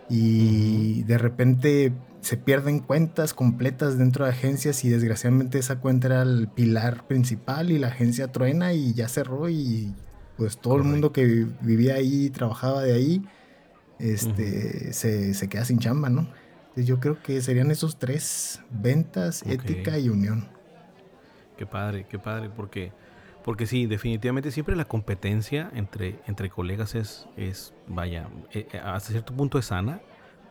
y 0.09 1.03
de 1.03 1.17
repente 1.17 1.93
se 2.19 2.35
pierden 2.35 2.79
cuentas 2.79 3.33
completas 3.33 3.97
dentro 3.97 4.25
de 4.25 4.31
agencias 4.31 4.83
y 4.83 4.89
desgraciadamente 4.89 5.57
esa 5.57 5.79
cuenta 5.79 6.07
era 6.07 6.23
el 6.23 6.49
pilar 6.49 7.07
principal 7.07 7.71
y 7.71 7.79
la 7.79 7.87
agencia 7.87 8.29
truena 8.33 8.73
y 8.73 8.93
ya 8.93 9.07
cerró 9.07 9.47
y 9.47 9.95
pues 10.35 10.57
todo 10.57 10.75
el 10.75 10.83
mundo 10.83 11.13
que 11.13 11.47
vivía 11.61 11.93
ahí 11.93 12.25
y 12.25 12.29
trabajaba 12.29 12.83
de 12.83 12.91
ahí 12.91 13.21
este, 13.99 14.91
se, 14.91 15.33
se, 15.33 15.47
queda 15.47 15.63
sin 15.63 15.79
chamba, 15.79 16.09
¿no? 16.09 16.27
Yo 16.75 16.99
creo 16.99 17.21
que 17.21 17.41
serían 17.41 17.71
esos 17.71 17.97
tres, 17.97 18.61
ventas, 18.69 19.43
ética 19.43 19.97
y 19.97 20.09
unión. 20.09 20.47
Qué 21.57 21.65
padre, 21.65 22.05
qué 22.09 22.19
padre, 22.19 22.49
porque, 22.49 22.93
porque 23.43 23.65
sí, 23.65 23.85
definitivamente 23.85 24.51
siempre 24.51 24.75
la 24.75 24.85
competencia 24.85 25.69
entre, 25.73 26.19
entre 26.25 26.49
colegas 26.49 26.95
es, 26.95 27.27
es 27.35 27.73
vaya, 27.87 28.29
eh, 28.53 28.67
eh, 28.71 28.77
hasta 28.79 29.11
cierto 29.11 29.33
punto 29.33 29.59
es 29.59 29.65
sana, 29.65 29.99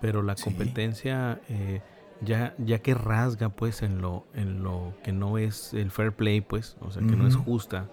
pero 0.00 0.22
la 0.22 0.34
competencia 0.34 1.40
eh, 1.48 1.80
ya, 2.20 2.54
ya 2.58 2.80
que 2.80 2.94
rasga 2.94 3.48
pues 3.48 3.82
en 3.82 4.02
lo, 4.02 4.26
en 4.34 4.62
lo 4.62 4.92
que 5.02 5.12
no 5.12 5.38
es 5.38 5.72
el 5.72 5.90
fair 5.90 6.12
play, 6.12 6.40
pues, 6.42 6.76
o 6.80 6.90
sea, 6.90 7.02
que 7.02 7.16
no 7.16 7.26
es 7.26 7.36
justa, 7.36 7.88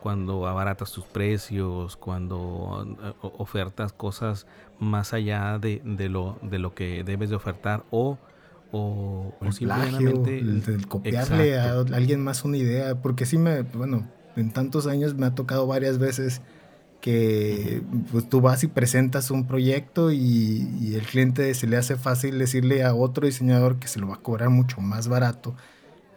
cuando 0.00 0.46
abaratas 0.46 0.92
tus 0.92 1.04
precios, 1.04 1.96
cuando 1.96 2.86
ofertas 3.22 3.92
cosas 3.92 4.46
más 4.78 5.12
allá 5.12 5.58
de, 5.58 5.80
lo, 6.08 6.38
de 6.42 6.58
lo 6.58 6.74
que 6.74 7.04
debes 7.04 7.30
de 7.30 7.36
ofertar 7.36 7.84
o, 7.90 8.18
o, 8.72 9.32
simplemente 9.50 10.38
el, 10.38 10.86
copiarle 10.88 11.58
a 11.58 11.80
alguien 11.80 12.22
más 12.22 12.44
una 12.44 12.56
idea, 12.56 13.00
porque 13.00 13.26
sí 13.26 13.38
me, 13.38 13.62
bueno, 13.62 14.08
en 14.36 14.50
tantos 14.50 14.86
años 14.86 15.14
me 15.14 15.26
ha 15.26 15.34
tocado 15.34 15.66
varias 15.66 15.98
veces 15.98 16.42
que 17.00 17.82
pues 18.12 18.28
tú 18.28 18.40
vas 18.40 18.62
y 18.62 18.68
presentas 18.68 19.30
un 19.30 19.46
proyecto 19.46 20.12
y, 20.12 20.68
y, 20.80 20.94
el 20.94 21.02
cliente 21.02 21.52
se 21.54 21.66
le 21.66 21.76
hace 21.76 21.96
fácil 21.96 22.38
decirle 22.38 22.84
a 22.84 22.94
otro 22.94 23.26
diseñador 23.26 23.78
que 23.78 23.88
se 23.88 23.98
lo 23.98 24.08
va 24.08 24.14
a 24.14 24.20
cobrar 24.20 24.50
mucho 24.50 24.80
más 24.80 25.08
barato 25.08 25.54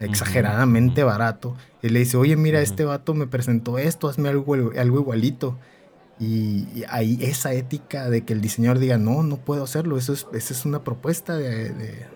exageradamente 0.00 1.02
barato. 1.02 1.56
Y 1.82 1.88
le 1.88 2.00
dice, 2.00 2.16
oye, 2.16 2.36
mira, 2.36 2.60
este 2.60 2.84
vato 2.84 3.14
me 3.14 3.26
presentó 3.26 3.78
esto, 3.78 4.08
hazme 4.08 4.28
algo, 4.28 4.54
algo 4.54 5.00
igualito. 5.00 5.58
Y, 6.18 6.84
hay 6.88 7.18
esa 7.22 7.52
ética 7.52 8.08
de 8.08 8.24
que 8.24 8.32
el 8.32 8.40
diseñador 8.40 8.78
diga, 8.78 8.98
no, 8.98 9.22
no 9.22 9.36
puedo 9.36 9.64
hacerlo, 9.64 9.98
eso 9.98 10.12
es, 10.12 10.26
esa 10.32 10.54
es 10.54 10.64
una 10.64 10.82
propuesta 10.82 11.36
de, 11.36 11.70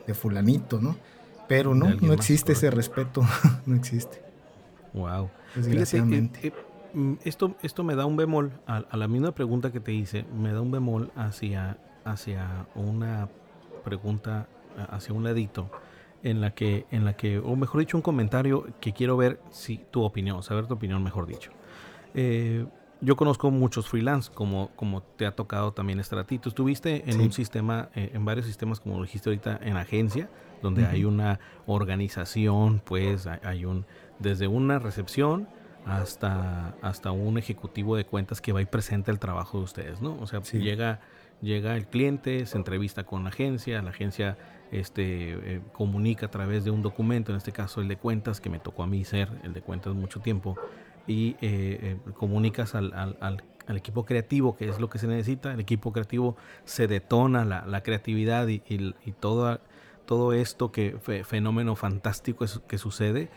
de, 0.06 0.14
fulanito, 0.14 0.80
¿no? 0.80 0.96
Pero 1.48 1.74
no, 1.74 1.94
no 2.00 2.12
existe 2.12 2.52
ese 2.52 2.70
respeto, 2.70 3.22
no 3.66 3.76
existe. 3.76 4.22
Wow. 4.94 5.30
Desgraciadamente. 5.54 6.48
Eh, 6.48 6.52
eh, 6.54 6.54
mm, 6.94 7.14
esto, 7.24 7.56
esto 7.62 7.84
me 7.84 7.94
da 7.94 8.06
un 8.06 8.16
bemol, 8.16 8.52
a, 8.66 8.78
a, 8.78 8.96
la 8.96 9.08
misma 9.08 9.32
pregunta 9.32 9.70
que 9.70 9.80
te 9.80 9.92
hice, 9.92 10.24
me 10.34 10.52
da 10.52 10.60
un 10.60 10.70
bemol 10.70 11.12
hacia, 11.14 11.76
hacia 12.04 12.66
una 12.74 13.28
pregunta, 13.84 14.48
hacia 14.90 15.14
un 15.14 15.24
ladito 15.24 15.70
en 16.22 16.40
la 16.40 16.52
que, 16.52 16.86
en 16.90 17.04
la 17.04 17.14
que, 17.14 17.38
o 17.38 17.56
mejor 17.56 17.80
dicho, 17.80 17.96
un 17.96 18.02
comentario 18.02 18.66
que 18.80 18.92
quiero 18.92 19.16
ver 19.16 19.40
si 19.50 19.78
tu 19.90 20.02
opinión, 20.02 20.42
saber 20.42 20.66
tu 20.66 20.74
opinión, 20.74 21.02
mejor 21.02 21.26
dicho. 21.26 21.50
Eh, 22.14 22.66
yo 23.00 23.16
conozco 23.16 23.50
muchos 23.50 23.88
freelance, 23.88 24.30
como, 24.32 24.70
como 24.76 25.02
te 25.02 25.26
ha 25.26 25.34
tocado 25.34 25.72
también 25.72 26.00
estar 26.00 26.18
a 26.18 26.24
ti. 26.24 26.38
Tú 26.38 26.50
estuviste 26.50 27.10
en 27.10 27.20
un 27.20 27.32
sistema, 27.32 27.88
eh, 27.94 28.10
en 28.14 28.24
varios 28.24 28.46
sistemas, 28.46 28.80
como 28.80 28.96
lo 28.96 29.02
dijiste 29.02 29.30
ahorita, 29.30 29.58
en 29.62 29.76
agencia, 29.76 30.28
donde 30.62 30.86
hay 30.86 31.04
una 31.04 31.40
organización, 31.66 32.82
pues 32.84 33.26
hay 33.26 33.64
un, 33.64 33.86
desde 34.18 34.46
una 34.46 34.78
recepción 34.78 35.48
hasta, 35.86 36.74
hasta 36.82 37.10
un 37.10 37.38
ejecutivo 37.38 37.96
de 37.96 38.04
cuentas 38.04 38.40
que 38.40 38.52
va 38.52 38.60
y 38.60 38.66
presenta 38.66 39.10
el 39.10 39.18
trabajo 39.18 39.58
de 39.58 39.64
ustedes, 39.64 40.02
¿no? 40.02 40.18
O 40.20 40.26
sea, 40.26 40.42
llega, 40.42 41.00
llega 41.40 41.76
el 41.76 41.86
cliente, 41.86 42.44
se 42.44 42.58
entrevista 42.58 43.04
con 43.04 43.24
la 43.24 43.30
agencia, 43.30 43.80
la 43.80 43.90
agencia 43.90 44.36
este, 44.70 45.54
eh, 45.54 45.60
comunica 45.72 46.26
a 46.26 46.30
través 46.30 46.64
de 46.64 46.70
un 46.70 46.82
documento, 46.82 47.32
en 47.32 47.38
este 47.38 47.52
caso 47.52 47.80
el 47.80 47.88
de 47.88 47.96
cuentas, 47.96 48.40
que 48.40 48.50
me 48.50 48.58
tocó 48.58 48.82
a 48.82 48.86
mí 48.86 49.04
ser 49.04 49.30
el 49.42 49.54
de 49.54 49.62
cuentas 49.62 49.94
mucho 49.94 50.20
tiempo, 50.20 50.56
y 51.10 51.30
eh, 51.30 51.36
eh, 51.42 51.96
comunicas 52.14 52.74
al, 52.74 52.92
al, 52.94 53.16
al, 53.66 53.76
equipo 53.76 54.04
creativo, 54.04 54.56
que 54.56 54.68
es 54.68 54.80
lo 54.80 54.88
que 54.88 54.98
se 54.98 55.06
necesita, 55.06 55.52
el 55.52 55.60
equipo 55.60 55.92
creativo 55.92 56.36
se 56.64 56.86
detona 56.86 57.44
la, 57.44 57.66
la 57.66 57.82
creatividad 57.82 58.48
y, 58.48 58.62
y, 58.68 58.94
y 59.04 59.12
todo, 59.12 59.60
todo 60.06 60.32
esto 60.32 60.72
que 60.72 60.96
fenómeno 61.24 61.76
fantástico 61.76 62.44
es, 62.44 62.60
que 62.66 62.78
sucede 62.78 63.28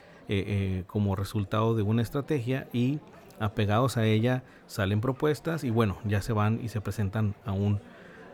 como 0.88 1.16
resultado 1.16 1.76
de 1.76 1.84
una 1.84 2.02
estrategia 2.02 2.68
y 2.74 3.00
apegados 3.40 3.98
a 3.98 4.06
ella 4.06 4.44
salen 4.68 5.02
propuestas 5.02 5.64
y 5.64 5.70
bueno, 5.70 5.98
ya 6.06 6.22
se 6.22 6.34
van 6.34 6.60
y 6.64 6.70
se 6.70 6.82
presentan 6.82 7.36
a 7.46 7.52
un 7.52 7.80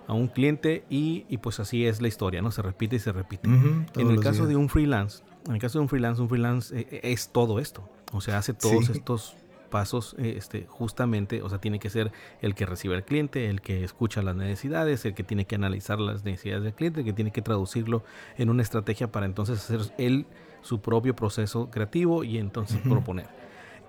a 0.09 0.13
un 0.13 0.27
cliente 0.27 0.83
y, 0.89 1.25
y, 1.29 1.37
pues 1.37 1.59
así 1.59 1.85
es 1.85 2.01
la 2.01 2.07
historia, 2.07 2.41
¿no? 2.41 2.49
Se 2.49 2.63
repite 2.63 2.95
y 2.95 2.99
se 2.99 3.11
repite. 3.11 3.47
en 3.47 3.85
el 3.95 4.19
caso 4.21 4.47
de 4.47 4.55
un 4.55 4.67
freelance, 4.67 5.23
en 5.47 5.53
el 5.53 5.61
caso 5.61 5.77
de 5.77 5.83
un 5.83 5.89
freelance, 5.89 6.19
un 6.19 6.27
freelance 6.27 6.75
eh, 6.75 6.87
eh, 6.89 6.99
es 7.03 7.29
todo 7.29 7.59
esto. 7.59 7.87
O 8.11 8.21
sea, 8.21 8.37
hace 8.37 8.53
todos 8.53 8.89
estos 8.89 9.35
pasos 9.69 10.15
eh, 10.17 10.33
este, 10.37 10.65
justamente, 10.67 11.43
o 11.43 11.49
sea, 11.49 11.59
tiene 11.59 11.79
que 11.79 11.89
ser 11.89 12.11
el 12.41 12.55
que 12.55 12.65
recibe 12.65 12.95
al 12.95 13.05
cliente, 13.05 13.49
el 13.49 13.61
que 13.61 13.83
escucha 13.83 14.21
las 14.21 14.35
necesidades, 14.35 15.05
el 15.05 15.13
que 15.13 15.23
tiene 15.23 15.45
que 15.45 15.55
analizar 15.55 15.99
las 15.99 16.23
necesidades 16.23 16.63
del 16.63 16.73
cliente, 16.73 17.01
el 17.01 17.05
que 17.05 17.13
tiene 17.13 17.31
que 17.31 17.41
traducirlo 17.41 18.03
en 18.37 18.49
una 18.49 18.63
estrategia 18.63 19.11
para 19.11 19.25
entonces 19.25 19.59
hacer 19.59 19.93
él 19.97 20.25
su 20.61 20.81
propio 20.81 21.15
proceso 21.15 21.69
creativo 21.69 22.23
y 22.23 22.37
entonces 22.37 22.79
proponer. 22.81 23.27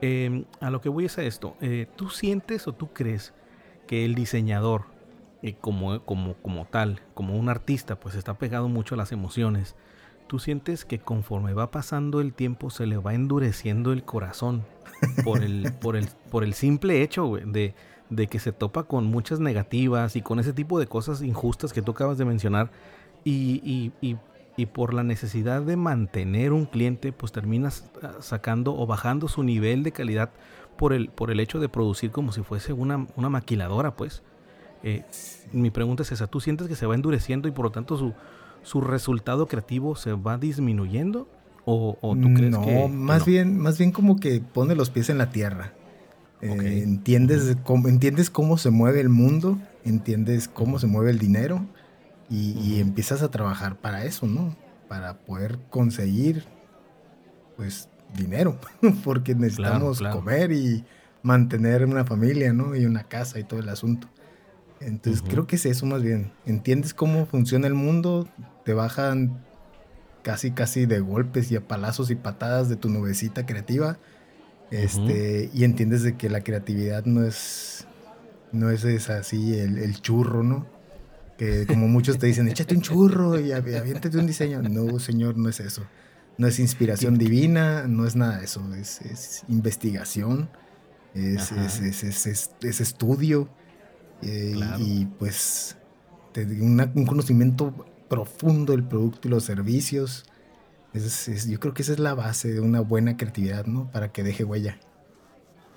Em, 0.02 0.44
a 0.60 0.70
lo 0.70 0.80
que 0.80 0.88
voy 0.88 1.06
es 1.06 1.18
a 1.18 1.22
esto, 1.22 1.56
¿tú 1.96 2.10
sientes 2.10 2.66
o 2.68 2.72
tú 2.72 2.92
crees 2.92 3.32
que 3.86 4.04
el 4.04 4.14
diseñador 4.14 4.84
y 5.42 5.54
como, 5.54 6.04
como, 6.04 6.34
como 6.34 6.66
tal, 6.66 7.00
como 7.14 7.36
un 7.36 7.48
artista, 7.48 7.98
pues 7.98 8.14
está 8.14 8.34
pegado 8.34 8.68
mucho 8.68 8.94
a 8.94 8.98
las 8.98 9.12
emociones. 9.12 9.74
Tú 10.30 10.38
sientes 10.38 10.84
que 10.84 11.00
conforme 11.00 11.54
va 11.54 11.72
pasando 11.72 12.20
el 12.20 12.32
tiempo 12.32 12.70
se 12.70 12.86
le 12.86 12.96
va 12.98 13.14
endureciendo 13.14 13.92
el 13.92 14.04
corazón 14.04 14.64
por 15.24 15.42
el, 15.42 15.72
por 15.80 15.96
el, 15.96 16.06
por 16.30 16.44
el 16.44 16.54
simple 16.54 17.02
hecho 17.02 17.32
de, 17.44 17.74
de 18.10 18.26
que 18.28 18.38
se 18.38 18.52
topa 18.52 18.84
con 18.84 19.06
muchas 19.06 19.40
negativas 19.40 20.14
y 20.14 20.22
con 20.22 20.38
ese 20.38 20.52
tipo 20.52 20.78
de 20.78 20.86
cosas 20.86 21.20
injustas 21.20 21.72
que 21.72 21.82
tú 21.82 21.90
acabas 21.90 22.16
de 22.16 22.26
mencionar 22.26 22.70
y, 23.24 23.90
y, 24.00 24.18
y, 24.56 24.66
por 24.66 24.94
la 24.94 25.02
necesidad 25.02 25.62
de 25.62 25.74
mantener 25.74 26.52
un 26.52 26.66
cliente, 26.66 27.10
pues 27.10 27.32
terminas 27.32 27.90
ah, 28.00 28.12
sacando 28.20 28.76
o 28.78 28.86
bajando 28.86 29.26
su 29.26 29.42
nivel 29.42 29.82
de 29.82 29.90
calidad 29.90 30.30
por 30.76 30.92
el, 30.92 31.08
por 31.08 31.32
el 31.32 31.40
hecho 31.40 31.58
de 31.58 31.68
producir 31.68 32.12
como 32.12 32.30
si 32.30 32.42
fuese 32.42 32.72
una, 32.72 33.08
una 33.16 33.30
maquiladora, 33.30 33.96
pues. 33.96 34.22
Eh, 34.84 35.04
mi 35.52 35.70
pregunta 35.70 36.04
es 36.04 36.12
esa, 36.12 36.28
¿tú 36.28 36.40
sientes 36.40 36.68
que 36.68 36.76
se 36.76 36.86
va 36.86 36.94
endureciendo 36.94 37.48
y 37.48 37.50
por 37.50 37.64
lo 37.64 37.72
tanto 37.72 37.96
su, 37.96 38.14
su 38.62 38.80
resultado 38.80 39.46
creativo 39.46 39.96
se 39.96 40.12
va 40.12 40.38
disminuyendo? 40.38 41.28
¿O, 41.64 41.96
tú 42.20 42.34
crees 42.34 42.56
que, 42.56 42.88
más 42.88 43.24
bien, 43.24 43.56
más 43.58 43.78
bien 43.78 43.92
como 43.92 44.18
que 44.18 44.40
pone 44.40 44.74
los 44.74 44.90
pies 44.90 45.08
en 45.08 45.18
la 45.18 45.30
tierra. 45.30 45.72
Eh, 46.40 46.82
entiendes, 46.82 47.56
cómo, 47.64 47.88
entiendes 47.88 48.30
cómo 48.30 48.56
se 48.58 48.70
mueve 48.70 49.00
el 49.00 49.08
mundo, 49.08 49.58
entiendes 49.84 50.48
cómo 50.48 50.78
se 50.78 50.86
mueve 50.86 51.10
el 51.10 51.18
dinero 51.18 51.66
y, 52.30 52.80
empiezas 52.80 53.22
a 53.22 53.30
trabajar 53.30 53.76
para 53.76 54.04
eso, 54.04 54.26
¿no? 54.26 54.56
Para 54.88 55.18
poder 55.18 55.58
conseguir, 55.68 56.44
pues, 57.56 57.88
dinero, 58.16 58.58
porque 59.04 59.34
necesitamos 59.34 60.00
comer 60.00 60.52
y 60.52 60.84
mantener 61.22 61.84
una 61.84 62.04
familia, 62.04 62.52
¿no? 62.52 62.74
Y 62.74 62.86
una 62.86 63.04
casa 63.04 63.38
y 63.38 63.44
todo 63.44 63.60
el 63.60 63.68
asunto. 63.68 64.08
Entonces 64.80 65.22
creo 65.22 65.46
que 65.46 65.56
es 65.56 65.66
eso 65.66 65.86
más 65.86 66.02
bien. 66.02 66.32
Entiendes 66.46 66.94
cómo 66.94 67.26
funciona 67.26 67.66
el 67.66 67.74
mundo, 67.74 68.28
te 68.64 68.72
bajan 68.72 69.44
casi 70.22 70.52
casi 70.52 70.86
de 70.86 71.00
golpes 71.00 71.50
y 71.50 71.56
a 71.56 71.66
palazos 71.66 72.10
y 72.10 72.14
patadas 72.14 72.68
de 72.68 72.76
tu 72.76 72.88
nubecita 72.88 73.46
creativa. 73.46 73.98
Este, 74.70 75.50
y 75.52 75.64
entiendes 75.64 76.02
de 76.02 76.16
que 76.16 76.30
la 76.30 76.42
creatividad 76.42 77.04
no 77.04 77.24
es 77.24 77.86
no 78.52 78.70
es, 78.70 79.10
así 79.10 79.58
el, 79.58 79.78
el, 79.78 80.00
churro, 80.00 80.42
¿no? 80.42 80.66
Que 81.38 81.66
como 81.66 81.88
muchos 81.88 82.18
te 82.18 82.26
dicen, 82.26 82.48
échate 82.48 82.74
un 82.74 82.82
churro 82.82 83.38
y 83.38 83.52
aviéntate 83.52 84.16
un 84.18 84.26
diseño. 84.26 84.62
No, 84.62 84.98
señor, 84.98 85.36
no 85.36 85.48
es 85.48 85.60
eso. 85.60 85.82
No 86.36 86.46
es 86.46 86.58
inspiración 86.58 87.18
divina, 87.18 87.86
no 87.86 88.06
es 88.06 88.16
nada 88.16 88.38
de 88.38 88.44
eso. 88.44 88.62
Es, 88.74 89.00
es 89.02 89.44
investigación, 89.48 90.48
es, 91.14 91.52
es, 91.52 92.80
estudio 92.80 93.48
eh, 94.22 94.58
y 94.78 95.06
pues 95.06 95.76
un 96.36 97.06
conocimiento 97.06 97.74
profundo 98.08 98.72
del 98.72 98.82
producto 98.82 99.28
y 99.28 99.30
los 99.30 99.44
servicios. 99.44 100.26
yo 100.92 101.60
creo 101.60 101.74
que 101.74 101.82
esa 101.82 101.92
es 101.92 101.98
la 101.98 102.14
base 102.14 102.52
de 102.52 102.60
una 102.60 102.80
buena 102.80 103.16
creatividad, 103.16 103.66
¿no? 103.66 103.90
Para 103.90 104.12
que 104.12 104.22
deje 104.22 104.44
huella. 104.44 104.78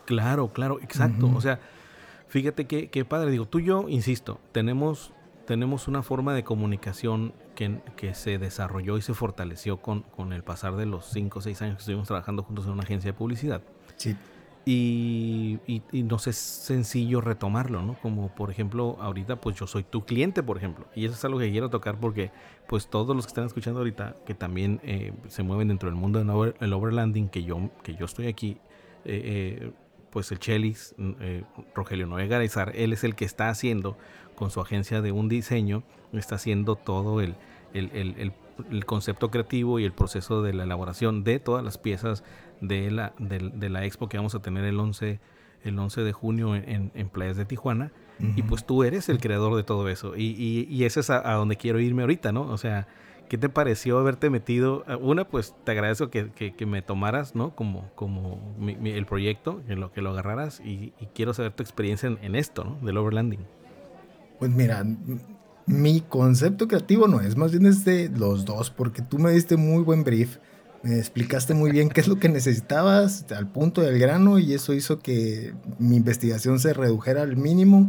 Claro, 0.06 0.52
claro, 0.52 0.80
exacto. 0.82 1.32
O 1.34 1.42
sea, 1.42 1.60
fíjate 2.28 2.66
que, 2.68 3.06
padre, 3.06 3.32
digo, 3.32 3.48
tú 3.48 3.60
y 3.60 3.66
yo, 3.66 3.88
insisto, 3.88 4.40
tenemos, 4.52 5.14
tenemos 5.46 5.88
una 5.88 6.04
forma 6.04 6.34
de 6.34 6.44
comunicación 6.44 7.34
que, 7.56 7.80
que 7.96 8.14
se 8.16 8.38
desarrolló 8.38 8.98
y 8.98 9.02
se 9.02 9.14
fortaleció 9.14 9.78
con, 9.78 10.02
con 10.02 10.34
el 10.34 10.44
pasar 10.44 10.76
de 10.76 10.86
los 10.86 11.06
5 11.12 11.40
o 11.40 11.42
6 11.42 11.62
años 11.62 11.76
que 11.76 11.82
estuvimos 11.82 12.08
trabajando 12.08 12.44
juntos 12.44 12.66
en 12.66 12.72
una 12.72 12.84
agencia 12.84 13.12
de 13.12 13.18
publicidad. 13.18 13.62
Sí. 13.96 14.16
Y, 14.66 15.60
y, 15.68 16.04
nos 16.04 16.28
es 16.28 16.38
sencillo 16.38 17.20
retomarlo, 17.20 17.82
¿no? 17.82 17.98
Como 18.02 18.34
por 18.34 18.50
ejemplo, 18.50 18.96
ahorita 19.02 19.36
pues 19.42 19.58
yo 19.58 19.68
soy 19.68 19.84
tu 19.84 20.06
cliente, 20.06 20.42
por 20.42 20.56
ejemplo. 20.56 20.86
Y 20.96 21.04
eso 21.04 21.16
es 21.16 21.26
algo 21.26 21.38
que 21.40 21.52
quiero 21.52 21.70
tocar 21.70 22.00
porque 22.00 22.32
pues 22.68 22.88
todos 22.88 23.14
los 23.14 23.26
que 23.26 23.32
están 23.32 23.46
escuchando 23.46 23.80
ahorita, 23.80 24.16
que 24.26 24.34
también 24.36 24.80
eh, 24.84 25.12
se 25.28 25.44
mueven 25.44 25.68
dentro 25.68 25.90
del 25.90 26.00
mundo 26.00 26.20
del 26.20 26.74
overlanding, 26.74 27.28
que 27.28 27.44
yo, 27.44 27.72
que 27.84 27.96
yo 27.96 28.06
estoy 28.06 28.28
aquí, 28.28 28.58
eh, 29.04 29.66
eh, 29.66 29.72
pues 30.12 30.32
el 30.32 30.40
Chelis, 30.40 30.96
Rogelio 31.76 32.08
Noé 32.08 32.28
Garizar, 32.28 32.72
él 32.76 32.94
es 32.94 33.04
el 33.04 33.16
que 33.16 33.26
está 33.26 33.50
haciendo 33.50 33.98
con 34.36 34.50
su 34.50 34.62
agencia 34.62 35.02
de 35.02 35.12
un 35.12 35.28
diseño, 35.28 35.84
está 36.14 36.36
haciendo 36.36 36.76
todo 36.76 37.20
el, 37.20 37.36
el, 37.74 37.92
el, 37.94 38.34
el 38.72 38.86
concepto 38.86 39.32
creativo 39.32 39.80
y 39.80 39.86
el 39.86 39.94
proceso 39.94 40.42
de 40.42 40.54
la 40.54 40.64
elaboración 40.64 41.24
de 41.24 41.40
todas 41.40 41.64
las 41.64 41.78
piezas 41.78 42.24
de 42.64 42.90
la, 42.92 43.14
de, 43.20 43.70
la 43.70 43.86
expo 43.86 44.10
que 44.10 44.18
vamos 44.18 44.34
a 44.36 44.42
tener 44.42 44.64
el 44.64 44.80
11, 44.80 45.20
el 45.64 45.78
11 45.78 46.02
de 46.02 46.14
junio 46.14 46.56
en, 46.56 46.92
en 46.94 47.10
Playas 47.10 47.38
de 47.38 47.46
Tijuana. 47.46 47.92
Y 48.36 48.44
pues 48.44 48.66
tú 48.66 48.84
eres 48.84 49.10
el 49.10 49.20
creador 49.20 49.56
de 49.56 49.64
todo 49.64 49.90
eso. 49.90 50.16
Y, 50.16 50.28
y, 50.38 50.66
y 50.70 50.86
eso 50.86 51.02
es 51.02 51.10
a, 51.10 51.34
donde 51.34 51.58
quiero 51.58 51.80
irme 51.82 52.04
ahorita, 52.04 52.32
¿no? 52.32 52.44
O 52.44 52.58
sea, 52.58 52.88
¿qué 53.28 53.38
te 53.38 53.50
pareció 53.50 54.00
haberte 54.00 54.30
metido? 54.30 54.86
Ah, 54.88 54.96
una, 54.96 55.28
pues 55.28 55.54
te 55.66 55.72
agradezco 55.72 56.10
que, 56.10 56.32
que, 56.32 56.66
me 56.66 56.82
tomaras, 56.82 57.36
¿no? 57.36 57.54
Como, 57.54 57.90
como 57.96 58.56
el 58.62 59.06
proyecto, 59.06 59.62
que 59.68 59.76
lo, 59.76 59.92
que 59.92 60.02
lo 60.02 60.12
agarraras. 60.12 60.62
Y, 60.62 60.94
quiero 61.14 61.34
saber 61.34 61.52
tu 61.52 61.64
experiencia 61.64 62.08
en, 62.08 62.18
en, 62.22 62.36
esto, 62.36 62.64
¿no? 62.64 62.78
Del 62.86 62.98
overlanding. 62.98 63.46
Pues 64.40 64.52
mira, 64.52 64.86
mi 65.66 66.00
concepto 66.02 66.68
creativo 66.70 67.08
no 67.08 67.20
es, 67.20 67.36
más 67.36 67.52
bien 67.52 67.66
es 67.66 67.84
de 67.84 68.10
los 68.10 68.46
dos, 68.46 68.70
porque 68.70 69.02
tú 69.02 69.20
me 69.20 69.32
diste 69.32 69.58
muy 69.58 69.84
buen 69.84 70.06
brief 70.06 70.38
me 70.84 70.98
explicaste 70.98 71.54
muy 71.54 71.72
bien 71.72 71.90
qué 71.90 72.02
es 72.02 72.08
lo 72.10 72.20
que 72.20 72.28
necesitabas 72.28 73.26
al 73.32 73.48
punto 73.48 73.82
del 73.82 73.98
grano 73.98 74.38
y 74.38 74.54
eso 74.54 74.74
hizo 74.74 75.00
que 75.00 75.54
mi 75.80 75.96
investigación 75.96 76.60
se 76.60 76.74
redujera 76.74 77.22
al 77.22 77.38
mínimo 77.38 77.88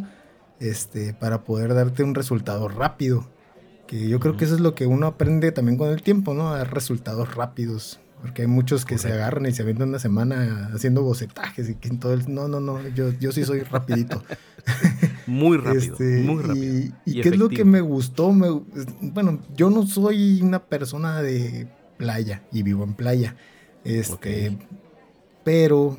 este, 0.60 1.12
para 1.12 1.42
poder 1.42 1.74
darte 1.74 2.04
un 2.04 2.14
resultado 2.14 2.68
rápido. 2.68 3.28
Que 3.88 4.08
yo 4.08 4.20
creo 4.20 4.36
que 4.36 4.44
eso 4.44 4.54
es 4.54 4.60
lo 4.60 4.74
que 4.76 4.86
uno 4.86 5.08
aprende 5.08 5.50
también 5.50 5.76
con 5.76 5.90
el 5.90 6.02
tiempo, 6.02 6.34
¿no? 6.34 6.50
A 6.50 6.58
dar 6.58 6.72
resultados 6.72 7.34
rápidos. 7.34 8.00
Porque 8.22 8.42
hay 8.42 8.48
muchos 8.48 8.86
que 8.86 8.96
se 8.96 9.12
agarran 9.12 9.44
y 9.44 9.52
se 9.52 9.62
avientan 9.62 9.88
una 9.90 9.98
semana 9.98 10.70
haciendo 10.72 11.02
bocetajes 11.02 11.68
y 11.68 11.74
que 11.74 11.90
todo 11.90 12.14
el... 12.14 12.32
No, 12.32 12.48
no, 12.48 12.60
no, 12.60 12.80
yo, 12.88 13.10
yo 13.18 13.32
sí 13.32 13.44
soy 13.44 13.60
rapidito. 13.60 14.22
muy 15.26 15.58
rápido, 15.58 15.94
este, 15.94 16.22
muy 16.22 16.42
rápido. 16.42 16.94
Y, 17.04 17.20
qué 17.20 17.28
es 17.28 17.36
lo 17.36 17.50
que 17.50 17.66
me 17.66 17.82
gustó, 17.82 18.32
me, 18.32 18.48
bueno, 19.00 19.40
yo 19.54 19.68
no 19.68 19.84
soy 19.86 20.40
una 20.40 20.64
persona 20.64 21.20
de 21.20 21.68
playa 21.96 22.42
y 22.52 22.62
vivo 22.62 22.84
en 22.84 22.94
playa. 22.94 23.36
Este, 23.84 24.56
pero, 25.44 25.96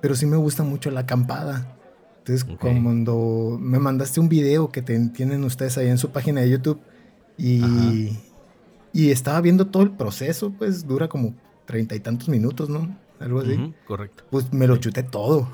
pero 0.00 0.14
sí 0.14 0.26
me 0.26 0.36
gusta 0.36 0.62
mucho 0.62 0.90
la 0.90 1.00
acampada. 1.00 1.76
Entonces, 2.18 2.44
cuando 2.58 3.56
me 3.60 3.78
mandaste 3.78 4.18
un 4.18 4.28
video 4.28 4.70
que 4.70 4.82
tienen 4.82 5.44
ustedes 5.44 5.78
ahí 5.78 5.88
en 5.88 5.98
su 5.98 6.10
página 6.10 6.40
de 6.40 6.50
YouTube 6.50 6.80
y, 7.38 8.18
y 8.92 9.10
estaba 9.10 9.40
viendo 9.40 9.68
todo 9.68 9.84
el 9.84 9.92
proceso, 9.92 10.52
pues 10.58 10.88
dura 10.88 11.06
como 11.08 11.34
treinta 11.66 11.94
y 11.94 12.00
tantos 12.00 12.28
minutos, 12.28 12.68
¿no? 12.68 12.96
Algo 13.20 13.40
así. 13.40 13.74
correcto. 13.86 14.24
Pues 14.30 14.52
me 14.52 14.66
lo 14.66 14.76
chuté 14.76 15.02
todo. 15.02 15.50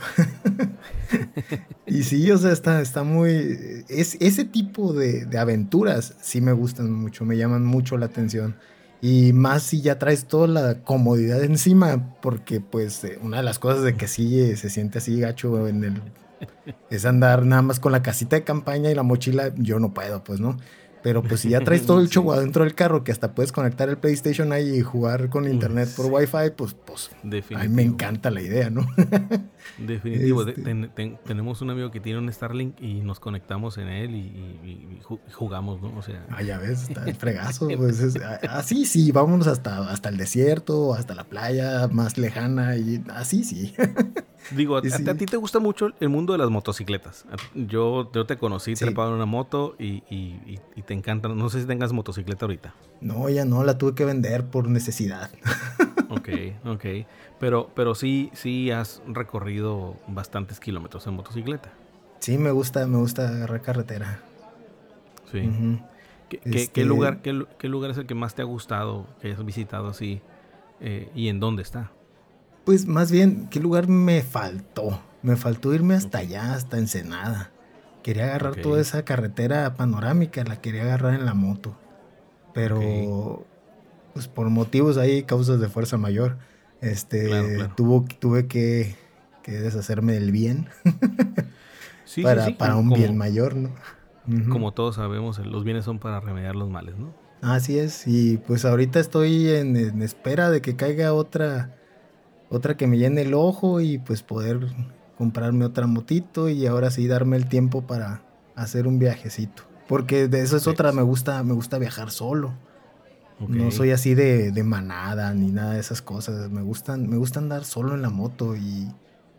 y 1.87 2.03
sí, 2.03 2.31
o 2.31 2.39
sea, 2.39 2.53
está, 2.53 2.81
está 2.81 3.05
muy... 3.05 3.85
Es, 3.89 4.17
ese 4.21 4.45
tipo 4.45 4.93
de, 4.93 5.27
de 5.27 5.39
aventuras 5.39 6.15
sí 6.21 6.41
me 6.41 6.53
gustan 6.53 6.91
mucho, 6.93 7.25
me 7.25 7.37
llaman 7.37 7.65
mucho 7.65 7.97
la 7.99 8.07
atención. 8.07 8.57
Y 9.03 9.33
más 9.33 9.65
si 9.65 9.83
ya 9.83 9.99
traes 9.99 10.27
toda 10.27 10.47
la 10.47 10.85
comodidad 10.85 11.43
encima, 11.43 12.15
porque 12.23 12.61
pues 12.61 13.03
eh, 13.03 13.19
una 13.21 13.39
de 13.39 13.43
las 13.43 13.59
cosas 13.59 13.83
de 13.83 13.97
que 13.97 14.07
sí 14.07 14.57
se 14.57 14.71
siente 14.71 14.99
así 14.99 15.19
gacho 15.19 15.67
en 15.67 15.83
el... 15.83 16.03
es 16.89 17.05
andar 17.05 17.45
nada 17.45 17.63
más 17.63 17.81
con 17.81 17.91
la 17.91 18.03
casita 18.03 18.37
de 18.37 18.45
campaña 18.45 18.91
y 18.91 18.95
la 18.95 19.03
mochila, 19.03 19.53
yo 19.57 19.81
no 19.81 19.93
puedo, 19.93 20.23
pues, 20.23 20.39
¿no? 20.39 20.57
Pero 21.03 21.23
pues 21.23 21.41
si 21.41 21.51
ya 21.51 21.61
traes 21.65 21.85
todo 21.85 22.01
el 22.01 22.09
show 22.09 22.33
adentro 22.33 22.65
del 22.65 22.75
carro, 22.75 23.05
que 23.05 23.13
hasta 23.13 23.35
puedes 23.35 23.53
conectar 23.53 23.89
el 23.89 23.99
PlayStation 23.99 24.53
ahí 24.53 24.77
y 24.77 24.81
jugar 24.81 25.29
con 25.29 25.49
internet 25.49 25.89
por 25.97 26.07
Wi-Fi, 26.07 26.51
pues, 26.57 26.75
pues 26.75 27.11
a 27.55 27.63
mí 27.63 27.69
me 27.69 27.83
encanta 27.83 28.31
la 28.31 28.41
idea, 28.41 28.71
¿no? 28.71 28.87
Definitivo. 29.79 30.47
Este 30.47 30.63
tenemos 31.25 31.63
un 31.63 31.71
amigo 31.71 31.91
que 31.91 32.01
tiene 32.01 32.19
un 32.19 32.33
Starlink 32.33 32.81
y 32.81 33.01
nos 33.01 33.21
conectamos 33.21 33.79
en 33.79 33.89
él 33.89 34.15
y, 34.15 35.01
jugamos, 35.33 35.81
¿no? 35.81 35.97
O 35.97 36.03
sea... 36.03 36.25
Ah, 36.31 36.43
ya 36.43 36.59
ves, 36.59 36.89
está 36.89 37.05
el 37.05 37.15
fregazo. 37.17 37.69
pues 37.77 38.17
así 38.49 38.87
sí, 38.87 39.13
vámonos 39.13 39.47
hasta, 39.47 39.91
hasta 39.91 40.09
el 40.09 40.17
desierto, 40.17 40.95
hasta 40.95 41.15
la 41.15 41.25
playa 41.25 41.89
más 41.89 42.19
lejana 42.19 42.77
y 42.77 43.03
así 43.15 43.45
sí. 43.45 43.75
Digo, 44.51 44.77
a, 44.77 44.83
ti 44.83 45.27
te 45.27 45.37
gusta 45.37 45.59
mucho 45.61 45.91
el 46.01 46.09
mundo 46.09 46.33
de 46.33 46.39
las 46.39 46.51
motocicletas. 46.51 47.25
Yo, 47.55 48.11
yo 48.13 48.27
te 48.27 48.37
conocí 48.37 48.77
sí. 48.77 48.85
trepado 48.85 49.11
en 49.11 49.15
una 49.15 49.27
moto 49.27 49.77
y, 49.79 50.03
y, 50.11 50.59
y, 50.75 50.83
te 50.83 50.95
encanta. 50.95 51.29
No 51.29 51.49
sé 51.49 51.61
si 51.61 51.67
tengas 51.67 51.93
motocicleta 51.93 52.45
ahorita. 52.45 52.75
No, 53.01 53.29
ya 53.29 53.45
no, 53.45 53.65
la 53.65 53.79
tuve 53.79 53.95
que 53.95 54.05
vender 54.05 54.47
por 54.47 54.69
necesidad. 54.69 55.31
ok, 56.11 56.29
ok. 56.67 56.85
Pero, 57.39 57.71
pero 57.75 57.95
sí, 57.95 58.31
sí 58.35 58.71
has 58.71 59.03
recorrido 59.07 59.97
bastantes 60.09 60.61
kilómetros 60.61 61.07
en 61.07 61.15
motocicleta. 61.15 61.73
Sí, 62.19 62.39
me 62.39 62.51
gusta, 62.51 62.87
me 62.87 62.99
gusta 62.99 63.29
agarrar 63.29 63.63
carretera. 63.63 64.21
Sí. 65.31 65.51
¿Qué, 66.29 66.41
este 66.45 66.85
lugar, 66.85 67.23
qué, 67.23 67.47
qué, 67.59 67.69
lugar 67.69 67.91
es 67.91 67.99
el 67.99 68.07
que 68.07 68.15
más 68.15 68.35
te 68.35 68.43
ha 68.43 68.45
gustado, 68.45 69.07
que 69.21 69.29
hayas 69.29 69.45
visitado 69.45 69.89
así? 69.89 70.21
Eh, 70.81 71.11
¿Y 71.15 71.29
en 71.29 71.41
dónde 71.41 71.63
está? 71.63 71.91
Pues 72.65 72.87
más 72.87 73.11
bien, 73.11 73.49
¿qué 73.51 73.61
lugar 73.61 73.89
me 73.89 74.23
faltó? 74.23 75.01
Me 75.23 75.37
faltó 75.37 75.75
irme 75.75 75.95
hasta 75.95 76.19
allá, 76.19 76.55
hasta 76.55 76.79
Ensenada. 76.79 77.51
Quería 78.03 78.25
agarrar 78.25 78.57
toda 78.57 78.81
esa 78.81 79.05
carretera 79.05 79.75
panorámica, 79.75 80.43
la 80.45 80.61
quería 80.61 80.83
agarrar 80.83 81.15
en 81.15 81.25
la 81.25 81.35
moto. 81.35 81.77
Pero, 82.53 83.45
pues 84.13 84.29
por 84.29 84.51
motivos 84.51 84.97
ahí, 84.99 85.23
causas 85.23 85.61
de 85.61 85.69
fuerza 85.69 85.97
mayor, 85.97 86.39
este, 86.81 87.69
Tuvo, 87.77 88.05
tuve 88.19 88.47
que, 88.47 88.97
que 89.43 89.53
deshacerme 89.53 90.15
del 90.15 90.33
bien. 90.33 90.69
para, 92.23 92.57
para 92.59 92.77
un 92.77 92.91
bien 92.91 93.17
mayor, 93.17 93.55
¿no? 93.55 93.71
Como 94.51 94.73
todos 94.73 94.97
sabemos, 94.97 95.39
los 95.39 95.65
bienes 95.65 95.85
son 95.85 95.99
para 95.99 96.21
remediar 96.21 96.55
los 96.55 96.71
males, 96.71 96.97
¿no? 96.97 97.13
Así 97.41 97.79
es, 97.79 98.07
y 98.07 98.37
pues 98.37 98.65
ahorita 98.65 99.01
estoy 99.01 99.49
en, 99.49 100.01
espera 100.01 100.49
de 100.49 100.61
que 100.61 100.77
caiga 100.77 101.13
otra, 101.13 101.75
otra 102.53 102.77
que 102.77 102.87
me 102.87 102.99
llene 102.99 103.23
el 103.23 103.35
ojo 103.35 103.81
y 103.81 103.99
pues 103.99 104.23
poder 104.23 104.69
comprarme 105.17 105.65
otra 105.65 105.87
motito 105.87 106.49
y 106.49 106.67
ahora 106.67 106.91
sí 106.91 107.07
darme 107.07 107.37
el 107.37 107.49
tiempo 107.49 107.83
para 107.83 108.23
hacer 108.55 108.87
un 108.87 108.99
viajecito. 108.99 109.63
Porque 109.89 110.29
de 110.29 110.43
eso 110.43 110.57
es 110.57 110.67
otra, 110.67 110.93
me 110.93 111.03
gusta, 111.03 111.43
me 111.43 111.55
gusta 111.55 111.79
viajar 111.79 112.11
solo. 112.11 112.53
No 113.49 113.73
soy 113.73 113.91
así 113.91 114.15
de, 114.15 114.53
manada 114.63 115.35
ni 115.35 115.51
nada 115.51 115.75
de 115.75 115.81
esas 115.81 116.03
cosas. 116.03 116.51
Me 116.51 116.63
gustan, 116.63 117.09
me 117.09 117.17
gusta 117.17 117.41
andar 117.41 117.65
solo 117.65 117.95
en 117.95 118.03
la 118.03 118.11
moto 118.11 118.55
y, 118.55 118.89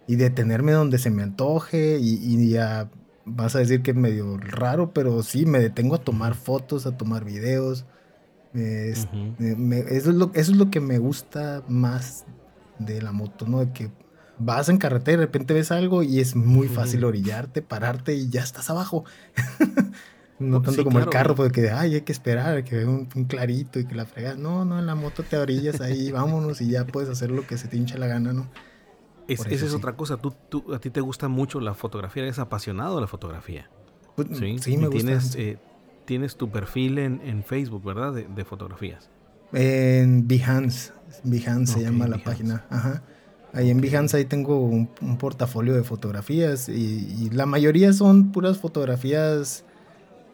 detenerme 0.08 0.74
donde 0.74 0.98
se 0.98 1.10
me 1.10 1.24
antoje 1.24 1.98
y, 2.00 2.20
y 2.22 2.50
ya 2.50 2.90
vas 3.26 3.56
a 3.56 3.60
decir 3.60 3.82
que 3.82 3.92
es 3.92 3.98
medio 3.98 4.38
raro, 4.38 4.92
pero 4.92 5.24
sí, 5.24 5.46
me 5.46 5.60
detengo 5.60 5.96
a 5.96 6.02
tomar 6.02 6.36
fotos, 6.36 6.86
a 6.86 6.98
tomar 6.98 7.24
videos. 7.24 7.86
eso, 8.54 9.08
es 9.40 10.06
lo, 10.08 10.32
eso 10.34 10.52
es 10.52 10.58
lo 10.58 10.70
que 10.70 10.80
me 10.80 10.98
gusta 10.98 11.64
más 11.68 12.26
de 12.86 13.02
la 13.02 13.12
moto, 13.12 13.48
¿no? 13.48 13.60
De 13.60 13.72
que 13.72 13.92
vas 14.38 14.70
en 14.70 14.78
carretera, 14.78 15.20
de 15.20 15.26
repente 15.26 15.54
ves 15.54 15.72
algo 15.72 16.04
y 16.04 16.20
es 16.20 16.36
muy 16.36 16.68
fácil 16.68 17.04
orillarte, 17.04 17.62
pararte 17.62 18.16
y 18.16 18.30
ya 18.30 18.42
estás 18.42 18.70
abajo. 18.70 19.06
no 20.40 20.62
tanto 20.62 20.84
como 20.84 21.00
el 21.00 21.10
carro, 21.10 21.36
porque 21.36 21.70
ay, 21.70 21.96
hay 21.96 22.02
que 22.02 22.12
esperar, 22.12 22.64
que 22.64 22.78
vea 22.78 22.88
un, 22.88 23.06
clarito 23.26 23.80
y 23.80 23.86
que 23.86 23.96
la 23.96 24.06
frega. 24.06 24.36
No, 24.36 24.66
no, 24.66 24.80
en 24.80 24.86
la 24.86 24.96
moto 24.96 25.24
te 25.24 25.38
orillas 25.38 25.82
ahí, 25.82 26.12
vámonos 26.12 26.62
y 26.62 26.70
ya 26.70 26.86
puedes 26.86 27.10
hacer 27.10 27.32
lo 27.32 27.46
que 27.48 27.58
se 27.58 27.68
te 27.68 27.78
hincha 27.78 27.98
la 27.98 28.08
gana, 28.08 28.34
¿no? 28.34 28.50
esa 29.28 29.50
es 29.50 29.74
otra 29.74 29.96
cosa. 29.96 30.18
¿Tú, 30.18 30.34
tú, 30.50 30.74
a 30.74 30.80
ti 30.80 30.90
te 30.90 31.02
gusta 31.02 31.28
mucho 31.28 31.60
la 31.60 31.74
fotografía, 31.74 32.24
eres 32.24 32.40
apasionado 32.40 32.96
de 32.96 33.02
la 33.02 33.08
fotografía. 33.08 33.70
Pues, 34.16 34.28
sí, 34.62 34.78
me 34.78 34.90
tienes, 34.90 35.36
eh, 35.36 35.58
tienes 36.06 36.36
tu 36.36 36.50
perfil 36.52 37.00
en, 37.00 37.44
Facebook, 37.44 37.84
¿verdad? 37.84 38.14
De, 38.14 38.46
fotografías. 38.46 39.10
En 39.54 40.28
Behance. 40.28 40.92
Behance 41.24 41.74
se 41.74 41.82
llama 41.82 42.08
la 42.08 42.18
página. 42.18 42.66
Ajá. 42.70 43.04
Ahí 43.54 43.70
en 43.70 43.82
Behance 43.82 44.18
ahí 44.18 44.26
tengo 44.26 44.60
un, 44.60 44.88
portafolio 45.18 45.76
de 45.76 45.84
fotografías 45.84 46.70
y, 46.70 47.30
la 47.32 47.46
mayoría 47.46 47.94
son 47.94 48.32
puras 48.32 48.58
fotografías 48.58 49.64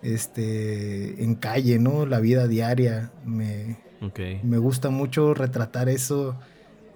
este, 0.01 1.21
en 1.23 1.36
calle, 1.36 1.79
¿no? 1.79 2.05
La 2.05 2.19
vida 2.19 2.47
diaria. 2.47 3.12
Me, 3.25 3.77
me 4.43 4.58
gusta 4.58 4.89
mucho 4.89 5.34
retratar 5.34 5.89
eso 5.89 6.38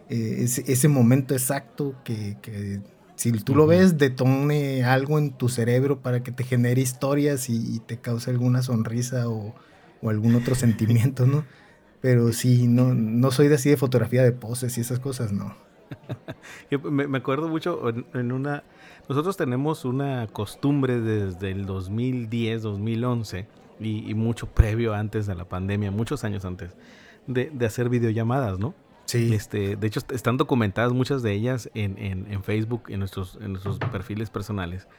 eh, 0.09 0.45
ese, 0.45 0.87
momento 0.89 1.33
exacto 1.33 1.95
que, 2.03 2.81
si 3.15 3.31
tú 3.31 3.55
lo 3.55 3.67
ves, 3.67 3.97
detone 3.97 4.83
algo 4.83 5.17
en 5.17 5.31
tu 5.31 5.49
cerebro 5.49 6.01
para 6.01 6.23
que 6.23 6.31
te 6.31 6.43
genere 6.43 6.81
historias 6.81 7.49
y, 7.49 7.79
te 7.79 7.97
cause 7.97 8.29
alguna 8.29 8.61
sonrisa 8.61 9.29
o, 9.29 9.55
algún 10.03 10.35
otro 10.35 10.55
sentimiento, 10.55 11.25
¿no? 11.25 11.45
Pero 12.03 12.33
sí, 12.33 12.67
no, 12.67 12.93
no 12.93 13.31
soy 13.31 13.47
de 13.47 13.55
así 13.55 13.69
de 13.69 13.77
fotografía 13.77 14.23
de 14.23 14.33
poses 14.33 14.77
y 14.77 14.81
esas 14.81 14.99
cosas, 14.99 15.31
no. 15.31 15.55
me, 16.91 17.17
acuerdo 17.17 17.47
mucho 17.47 17.81
en, 18.13 18.33
una... 18.33 18.65
Nosotros 19.07 19.37
tenemos 19.37 19.85
una 19.85 20.27
costumbre 20.27 20.99
desde 20.99 21.51
el 21.51 21.65
2010, 21.65 22.61
2011 22.61 23.47
y, 23.79 24.13
mucho 24.15 24.47
previo 24.47 24.93
antes 24.93 25.27
de 25.27 25.35
la 25.35 25.45
pandemia, 25.45 25.91
muchos 25.91 26.25
años 26.25 26.43
antes, 26.43 26.75
de, 27.25 27.49
de 27.53 27.65
hacer 27.65 27.87
videollamadas, 27.87 28.59
¿no? 28.59 28.73
Sí. 29.05 29.33
Este, 29.33 29.77
de 29.77 29.87
hecho, 29.87 30.01
están 30.13 30.35
documentadas 30.35 30.91
muchas 30.91 31.23
de 31.23 31.31
ellas 31.31 31.69
en, 31.73 31.97
en, 31.97 32.43
Facebook, 32.43 32.83
en 32.89 32.99
nuestros, 32.99 33.39
en 33.41 33.53
nuestros 33.53 33.79
perfiles 33.79 34.29
personales. 34.29 34.89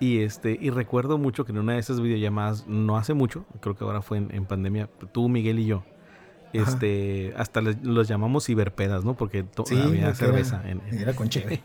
Y, 0.00 0.22
este, 0.22 0.58
y 0.60 0.70
recuerdo 0.70 1.18
mucho 1.18 1.44
que 1.44 1.52
en 1.52 1.58
una 1.58 1.74
de 1.74 1.78
esas 1.78 2.00
videollamadas, 2.00 2.66
no 2.66 2.96
hace 2.96 3.14
mucho, 3.14 3.44
creo 3.60 3.76
que 3.76 3.84
ahora 3.84 4.02
fue 4.02 4.18
en, 4.18 4.44
pandemia, 4.44 4.90
tú, 5.12 5.28
Miguel 5.28 5.60
y 5.60 5.66
yo, 5.66 5.84
este, 6.52 7.32
hasta 7.36 7.60
los 7.60 8.08
llamamos 8.08 8.46
ciberpedas, 8.46 9.04
¿no? 9.04 9.14
Porque 9.14 9.44
había 9.70 10.14
cerveza. 10.14 10.62
Era, 10.64 10.70
en, 10.70 10.98
era 10.98 11.14
con 11.14 11.28
chévere. 11.28 11.62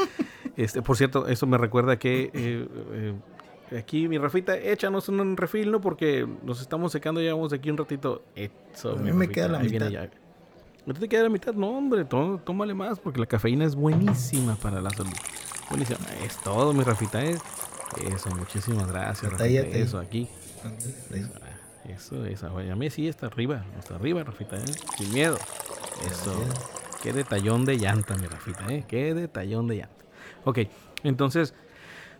este, 0.56 0.82
por 0.82 0.96
cierto, 0.96 1.26
eso 1.28 1.46
me 1.46 1.58
recuerda 1.58 1.98
que 1.98 2.30
eh, 2.32 2.68
eh, 2.92 3.78
aquí, 3.78 4.08
mi 4.08 4.18
Rafita, 4.18 4.56
échanos 4.56 5.08
un 5.08 5.36
refil, 5.36 5.70
¿no? 5.70 5.80
Porque 5.80 6.26
nos 6.44 6.60
estamos 6.60 6.92
secando, 6.92 7.20
ya 7.20 7.34
vamos 7.34 7.52
aquí 7.52 7.70
un 7.70 7.78
ratito. 7.78 8.22
Eso, 8.34 8.92
a 8.92 8.96
mí 8.96 9.12
me 9.12 9.28
queda 9.28 9.48
la 9.48 9.58
mitad. 9.60 9.90
No 10.84 10.94
te 10.94 11.08
queda 11.08 11.22
la 11.22 11.28
mitad, 11.28 11.54
no, 11.54 11.78
hombre, 11.78 12.04
tómale 12.04 12.74
más 12.74 12.98
porque 12.98 13.20
la 13.20 13.26
cafeína 13.26 13.64
es 13.64 13.76
buenísima 13.76 14.56
para 14.56 14.80
la 14.80 14.90
salud. 14.90 15.12
Buenísima. 15.68 16.00
Es 16.24 16.36
todo, 16.38 16.72
mi 16.72 16.82
Rafita. 16.82 17.22
Es 17.22 17.40
eso, 18.12 18.30
muchísimas 18.34 18.88
gracias, 18.88 19.30
Rafita. 19.30 19.46
Eso, 19.46 19.98
aquí. 19.98 20.28
Eso, 21.10 21.28
eso. 21.88 22.16
A 22.56 22.76
mí 22.76 22.90
sí 22.90 23.08
está 23.08 23.26
arriba, 23.26 23.64
está 23.78 23.96
arriba, 23.96 24.22
Rafita, 24.24 24.56
¿eh? 24.56 24.72
sin 24.96 25.12
miedo. 25.12 25.36
Eso. 26.06 26.34
Qué 27.02 27.12
detallón 27.12 27.64
de 27.64 27.76
llanta, 27.76 28.16
mi 28.16 28.26
Rafita, 28.26 28.66
¿eh? 28.68 28.84
Qué 28.86 29.14
detallón 29.14 29.68
de 29.68 29.76
llanta. 29.76 30.04
Ok, 30.44 30.60
entonces, 31.02 31.54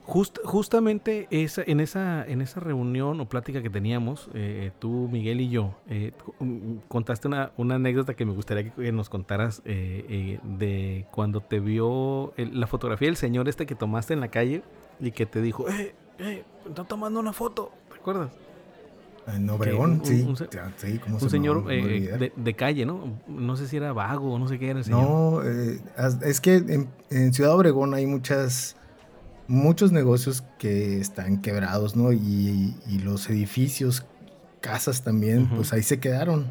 justamente 0.05 1.29
esa, 1.31 1.62
en, 1.64 1.81
esa, 1.81 2.25
en 2.27 2.40
esa 2.40 2.61
reunión 2.61 3.20
o 3.20 3.29
plática 3.29 3.62
que 3.62 3.70
teníamos, 3.70 4.29
eh, 4.35 4.72
tú, 4.79 5.09
Miguel 5.11 5.40
y 5.40 5.48
yo, 5.48 5.75
eh, 5.88 6.12
mm, 6.40 6.77
contaste 6.88 7.29
una, 7.29 7.53
anécdota 7.57 8.14
que 8.14 8.25
me 8.25 8.33
gustaría 8.33 8.70
que 8.70 8.92
nos 8.92 9.09
contaras 9.09 9.62
eh, 9.64 10.40
de 10.42 11.07
cuando 11.12 11.40
te 11.40 11.61
vio 11.61 12.33
la 12.37 12.66
fotografía 12.66 13.09
del 13.09 13.16
señor 13.16 13.48
este 13.48 13.66
que 13.66 13.75
tomaste 13.75 14.14
en 14.14 14.20
la 14.20 14.29
calle 14.29 14.62
y 15.01 15.12
que 15.12 15.27
te 15.27 15.40
dijo, 15.40 15.68
eh, 15.68 15.94
eh, 16.18 16.44
está 16.66 16.85
tomando 16.85 17.20
una 17.20 17.33
foto, 17.33 17.72
¿te 17.88 17.96
acuerdas? 17.96 18.33
En 19.26 19.48
Obregón, 19.50 20.00
sí. 20.04 20.22
Un, 20.22 20.37
señor 21.30 21.64
de, 21.66 22.54
calle, 22.56 22.85
¿no? 22.85 23.20
No 23.28 23.56
sé 23.56 23.68
si 23.68 23.76
era 23.76 23.92
vago, 23.92 24.38
no 24.38 24.48
sé 24.48 24.58
qué 24.58 24.70
era 24.70 24.80
el 24.80 24.85
señor. 24.85 25.02
No, 25.02 25.42
es 25.42 26.40
que 26.40 26.56
en, 26.56 26.88
en 27.11 27.32
Ciudad 27.32 27.54
Obregón 27.54 27.94
hay 27.94 28.06
muchas 28.06 28.76
muchos 29.52 29.92
negocios 29.92 30.42
que 30.58 30.98
están 30.98 31.42
quebrados, 31.42 31.94
¿no? 31.94 32.12
Y, 32.12 32.74
los 33.04 33.28
edificios, 33.28 34.04
casas 34.61 35.02
también, 35.02 35.48
pues 35.48 35.72
ahí 35.72 35.82
se 35.82 36.00
quedaron. 36.00 36.46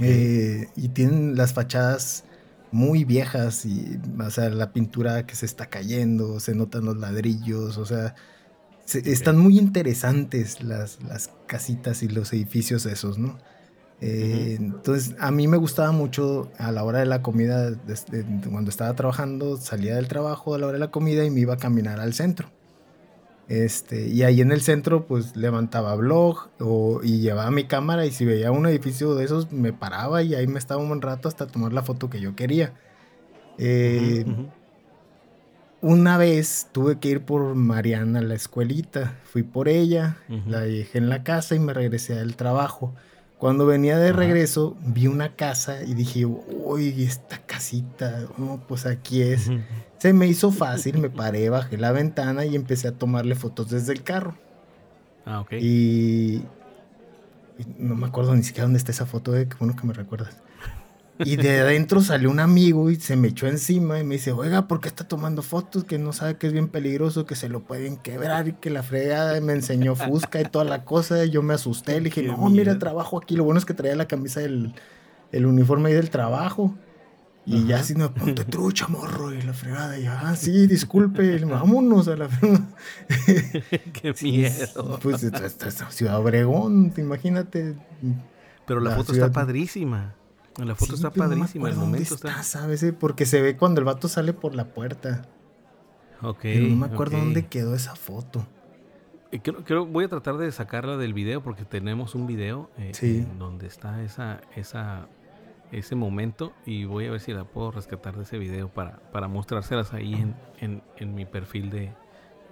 Eh, 0.00 0.68
y 0.76 0.88
tienen 0.88 1.36
las 1.36 1.52
fachadas 1.52 2.24
muy 2.72 3.04
viejas 3.04 3.66
y, 3.66 4.00
o 4.18 4.30
sea, 4.30 4.48
la 4.48 4.72
pintura 4.72 5.26
que 5.26 5.34
se 5.34 5.46
está 5.46 5.66
cayendo, 5.66 6.40
se 6.40 6.54
notan 6.54 6.84
los 6.84 6.96
ladrillos, 6.96 7.78
o 7.78 7.86
sea, 7.86 8.14
están 8.86 9.38
muy 9.38 9.58
interesantes 9.58 10.62
las, 10.62 11.02
las 11.02 11.30
casitas 11.46 12.02
y 12.02 12.08
los 12.08 12.32
edificios 12.32 12.86
esos, 12.86 13.18
¿no? 13.18 13.38
Eh, 14.00 14.56
entonces, 14.58 15.14
a 15.18 15.30
mí 15.30 15.48
me 15.48 15.56
gustaba 15.56 15.92
mucho 15.92 16.50
a 16.58 16.72
la 16.72 16.84
hora 16.84 16.98
de 16.98 17.06
la 17.06 17.22
comida, 17.22 17.72
cuando 18.50 18.70
estaba 18.70 18.94
trabajando, 18.94 19.56
salía 19.56 19.96
del 19.96 20.08
trabajo 20.08 20.54
a 20.54 20.58
la 20.58 20.66
hora 20.66 20.74
de 20.74 20.80
la 20.80 20.90
comida 20.90 21.24
y 21.24 21.30
me 21.30 21.40
iba 21.40 21.54
a 21.54 21.56
caminar 21.56 22.00
al 22.00 22.12
centro. 22.12 22.50
Este, 23.48 24.08
y 24.08 24.22
ahí 24.22 24.40
en 24.40 24.52
el 24.52 24.62
centro, 24.62 25.06
pues 25.06 25.36
levantaba 25.36 25.94
blog 25.96 26.48
o, 26.60 27.00
y 27.02 27.20
llevaba 27.20 27.50
mi 27.50 27.64
cámara 27.64 28.06
y 28.06 28.10
si 28.10 28.24
veía 28.24 28.50
un 28.50 28.66
edificio 28.66 29.14
de 29.14 29.24
esos, 29.24 29.52
me 29.52 29.72
paraba 29.72 30.22
y 30.22 30.34
ahí 30.34 30.46
me 30.46 30.58
estaba 30.58 30.80
un 30.80 30.88
buen 30.88 31.02
rato 31.02 31.28
hasta 31.28 31.46
tomar 31.46 31.72
la 31.72 31.82
foto 31.82 32.10
que 32.10 32.20
yo 32.20 32.34
quería. 32.34 32.74
Eh, 33.58 34.24
una 35.84 36.16
vez 36.16 36.68
tuve 36.72 36.98
que 36.98 37.08
ir 37.10 37.20
por 37.20 37.54
Mariana 37.54 38.20
a 38.20 38.22
la 38.22 38.34
escuelita, 38.34 39.18
fui 39.30 39.42
por 39.42 39.68
ella, 39.68 40.16
la 40.46 40.60
dejé 40.60 40.96
en 40.96 41.10
la 41.10 41.22
casa 41.22 41.54
y 41.56 41.58
me 41.58 41.74
regresé 41.74 42.18
al 42.18 42.36
trabajo. 42.36 42.94
Cuando 43.36 43.66
venía 43.66 43.98
de 43.98 44.10
regreso, 44.14 44.78
vi 44.80 45.08
una 45.08 45.36
casa 45.36 45.82
y 45.82 45.92
dije, 45.92 46.24
uy, 46.24 47.02
esta 47.02 47.36
casita, 47.36 48.26
pues 48.66 48.86
aquí 48.86 49.20
es. 49.20 49.50
Se 49.98 50.14
me 50.14 50.26
hizo 50.26 50.50
fácil, 50.50 50.96
me 50.96 51.10
paré, 51.10 51.50
bajé 51.50 51.76
la 51.76 51.92
ventana 51.92 52.46
y 52.46 52.56
empecé 52.56 52.88
a 52.88 52.92
tomarle 52.92 53.34
fotos 53.34 53.68
desde 53.68 53.92
el 53.92 54.02
carro. 54.02 54.38
Ah, 55.26 55.40
ok. 55.40 55.52
Y, 55.60 56.44
no 57.76 57.94
me 57.94 58.06
acuerdo 58.06 58.34
ni 58.34 58.42
siquiera 58.42 58.64
dónde 58.64 58.78
está 58.78 58.90
esa 58.90 59.04
foto, 59.04 59.32
de 59.32 59.42
eh, 59.42 59.48
qué 59.48 59.56
bueno 59.58 59.76
que 59.76 59.86
me 59.86 59.92
recuerdas. 59.92 60.34
Y 61.18 61.36
de 61.36 61.60
adentro 61.60 62.00
salió 62.00 62.30
un 62.30 62.40
amigo 62.40 62.90
y 62.90 62.96
se 62.96 63.16
me 63.16 63.28
echó 63.28 63.46
encima 63.46 64.00
y 64.00 64.04
me 64.04 64.16
dice, 64.16 64.32
oiga, 64.32 64.66
¿por 64.66 64.80
qué 64.80 64.88
está 64.88 65.06
tomando 65.06 65.42
fotos? 65.42 65.84
Que 65.84 65.98
no 65.98 66.12
sabe 66.12 66.36
que 66.36 66.48
es 66.48 66.52
bien 66.52 66.68
peligroso, 66.68 67.24
que 67.24 67.36
se 67.36 67.48
lo 67.48 67.60
pueden 67.60 67.96
quebrar 67.96 68.48
y 68.48 68.52
que 68.54 68.70
la 68.70 68.82
fregada 68.82 69.40
me 69.40 69.52
enseñó 69.52 69.94
Fusca 69.94 70.40
y 70.40 70.44
toda 70.44 70.64
la 70.64 70.84
cosa. 70.84 71.24
Y 71.24 71.30
yo 71.30 71.42
me 71.42 71.54
asusté, 71.54 72.00
le 72.00 72.10
dije, 72.10 72.22
no, 72.24 72.48
mira, 72.50 72.78
trabajo 72.78 73.18
aquí. 73.18 73.36
Lo 73.36 73.44
bueno 73.44 73.58
es 73.58 73.64
que 73.64 73.74
traía 73.74 73.94
la 73.94 74.06
camisa 74.06 74.40
del 74.40 74.74
el 75.34 75.46
uniforme 75.46 75.90
ahí 75.90 75.94
del 75.94 76.10
trabajo. 76.10 76.74
Y 77.46 77.66
ya 77.66 77.80
así 77.80 77.94
no, 77.94 78.12
ponte 78.14 78.42
trucha, 78.44 78.88
morro, 78.88 79.34
y 79.34 79.42
la 79.42 79.52
fregada. 79.52 79.98
Y 79.98 80.06
ah, 80.06 80.34
sí, 80.34 80.66
disculpe, 80.66 81.38
vámonos 81.44 82.08
a 82.08 82.16
la 82.16 82.28
fregada. 82.28 82.68
Qué 83.92 84.14
miedo. 84.22 84.98
Pues, 85.02 85.30
Ciudad 85.90 86.18
Obregón, 86.18 86.94
imagínate. 86.96 87.76
Pero 88.66 88.80
la, 88.80 88.96
foto 88.96 89.12
está 89.12 89.30
padrísima. 89.30 90.14
La 90.58 90.74
foto 90.74 90.94
está 90.94 91.10
padrísima, 91.10 91.68
el 91.68 91.76
momento 91.76 92.14
está... 92.14 92.42
¿Sabes? 92.42 92.84
Porque 93.00 93.26
se 93.26 93.42
ve 93.42 93.56
cuando 93.56 93.80
el 93.80 93.84
vato 93.84 94.06
sale 94.08 94.32
por 94.32 94.54
la 94.54 94.66
puerta. 94.66 95.22
Ok. 96.22 96.38
Pero 96.42 96.68
no 96.68 96.76
me 96.76 96.86
acuerdo 96.86 97.18
dónde 97.18 97.46
quedó 97.46 97.74
esa 97.74 97.96
foto. 97.96 98.46
Eh, 99.32 99.40
Creo, 99.42 99.64
creo- 99.64 99.84
voy 99.86 100.04
a 100.04 100.08
tratar 100.08 100.36
de 100.36 100.50
sacarla 100.52 100.96
del 100.96 101.12
video 101.12 101.42
porque 101.42 101.64
tenemos 101.64 102.14
un 102.14 102.26
video 102.28 102.70
eh, 102.78 102.92
Sí. 102.94 103.18
en 103.28 103.38
donde 103.38 103.66
está 103.66 104.00
esa, 104.04 104.40
esa, 104.54 105.08
ese 105.72 105.96
momento 105.96 106.52
y 106.64 106.84
voy 106.84 107.06
a 107.08 107.10
ver 107.10 107.20
si 107.20 107.32
la 107.32 107.42
puedo 107.44 107.72
rescatar 107.72 108.16
de 108.16 108.22
ese 108.22 108.38
video 108.38 108.68
para, 108.68 108.98
para 109.10 109.26
mostrárselas 109.26 109.92
ahí 109.92 110.14
en, 110.14 110.36
en- 110.60 110.82
en 110.98 111.14
mi 111.16 111.26
perfil 111.26 111.68
de, 111.70 111.92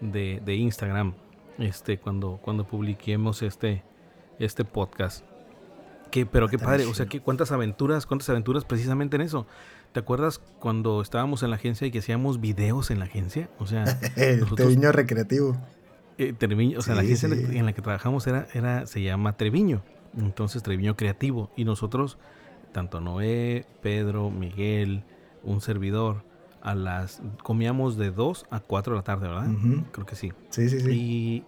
de, 0.01 0.43
de 0.45 0.55
Instagram 0.57 1.15
este, 1.59 1.99
cuando, 1.99 2.41
cuando 2.43 2.67
publiquemos 2.67 3.43
este, 3.43 3.85
este 4.41 4.65
podcast. 4.65 5.25
Que, 6.13 6.27
pero 6.27 6.47
qué 6.49 6.59
padre, 6.59 6.85
o 6.87 6.95
sea, 6.95 7.07
que 7.07 7.21
cuántas 7.21 7.51
aventuras, 7.51 8.07
cuántas 8.07 8.29
aventuras 8.29 8.65
precisamente 8.65 9.17
en 9.17 9.23
eso. 9.23 9.47
¿Te 9.93 9.99
acuerdas 10.01 10.39
cuando 10.61 11.03
estábamos 11.03 11.43
en 11.43 11.51
la 11.51 11.57
agencia 11.57 11.87
y 11.87 11.91
que 11.91 11.99
hacíamos 11.99 12.41
videos 12.41 12.91
en 12.93 12.99
la 13.01 13.07
agencia? 13.07 13.49
O 13.59 13.67
sea, 13.67 13.85
El 14.17 14.41
Nosotros- 14.41 14.57
Treviño 14.69 14.93
recreativo. 14.93 15.57
eh, 16.19 16.33
Treviño, 16.33 16.79
o 16.79 16.83
sea, 16.83 16.95
la 16.95 17.01
agencia 17.03 17.27
en 17.29 17.43
la- 17.43 17.49
sí. 17.49 17.59
en 17.59 17.67
la 17.67 17.73
que 17.73 17.83
trabajamos 17.83 18.27
era, 18.27 18.47
era, 18.55 18.87
se 18.87 19.03
llama 19.03 19.37
Treviño, 19.37 19.83
entonces 20.17 20.63
Treviño 20.63 20.97
Creativo, 20.97 21.51
y 21.57 21.65
nosotros, 21.65 22.19
tanto 22.73 23.01
Noé, 23.01 23.67
Pedro, 23.83 24.31
Miguel, 24.31 25.05
un 25.43 25.61
servidor, 25.61 26.25
a 26.63 26.75
las, 26.75 27.21
comíamos 27.43 27.97
de 27.97 28.11
2 28.13 28.47
a 28.51 28.61
4 28.61 28.93
de 28.95 28.99
la 28.99 29.03
tarde, 29.05 29.29
¿verdad? 29.29 29.49
Creo 29.93 30.07
que 30.07 30.15
sí. 30.15 30.33
Sí, 30.51 30.69
sí, 30.69 30.79
sí. 30.81 30.91
Y, 30.93 31.45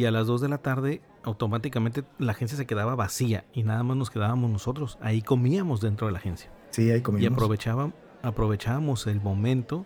y 0.00 0.04
a 0.06 0.10
las 0.12 0.26
2 0.28 0.40
de 0.40 0.48
la 0.48 0.58
tarde, 0.58 1.02
automáticamente 1.26 2.04
la 2.18 2.32
agencia 2.32 2.56
se 2.56 2.66
quedaba 2.66 2.94
vacía 2.94 3.44
y 3.52 3.64
nada 3.64 3.82
más 3.82 3.96
nos 3.96 4.10
quedábamos 4.10 4.50
nosotros, 4.50 4.96
ahí 5.02 5.20
comíamos 5.20 5.80
dentro 5.80 6.06
de 6.06 6.12
la 6.12 6.18
agencia. 6.20 6.50
Sí, 6.70 6.90
ahí 6.90 6.98
Y 6.98 7.02
comimos. 7.02 7.32
aprovechaba, 7.32 7.90
aprovechábamos 8.22 9.06
el 9.08 9.20
momento, 9.20 9.84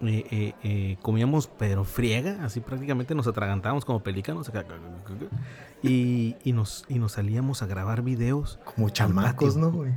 eh, 0.00 0.24
eh, 0.30 0.54
eh, 0.62 0.96
comíamos 1.02 1.48
pero 1.58 1.84
friega, 1.84 2.42
así 2.42 2.60
prácticamente 2.60 3.14
nos 3.14 3.26
atragantábamos 3.26 3.84
como 3.84 4.02
pelícanos 4.02 4.50
y, 5.82 6.36
y 6.42 6.52
nos, 6.52 6.84
y 6.88 6.98
nos 6.98 7.12
salíamos 7.12 7.62
a 7.62 7.66
grabar 7.66 8.02
videos 8.02 8.58
Como 8.64 8.88
chamacos. 8.88 9.56
¿no, 9.56 9.70
güey? 9.70 9.92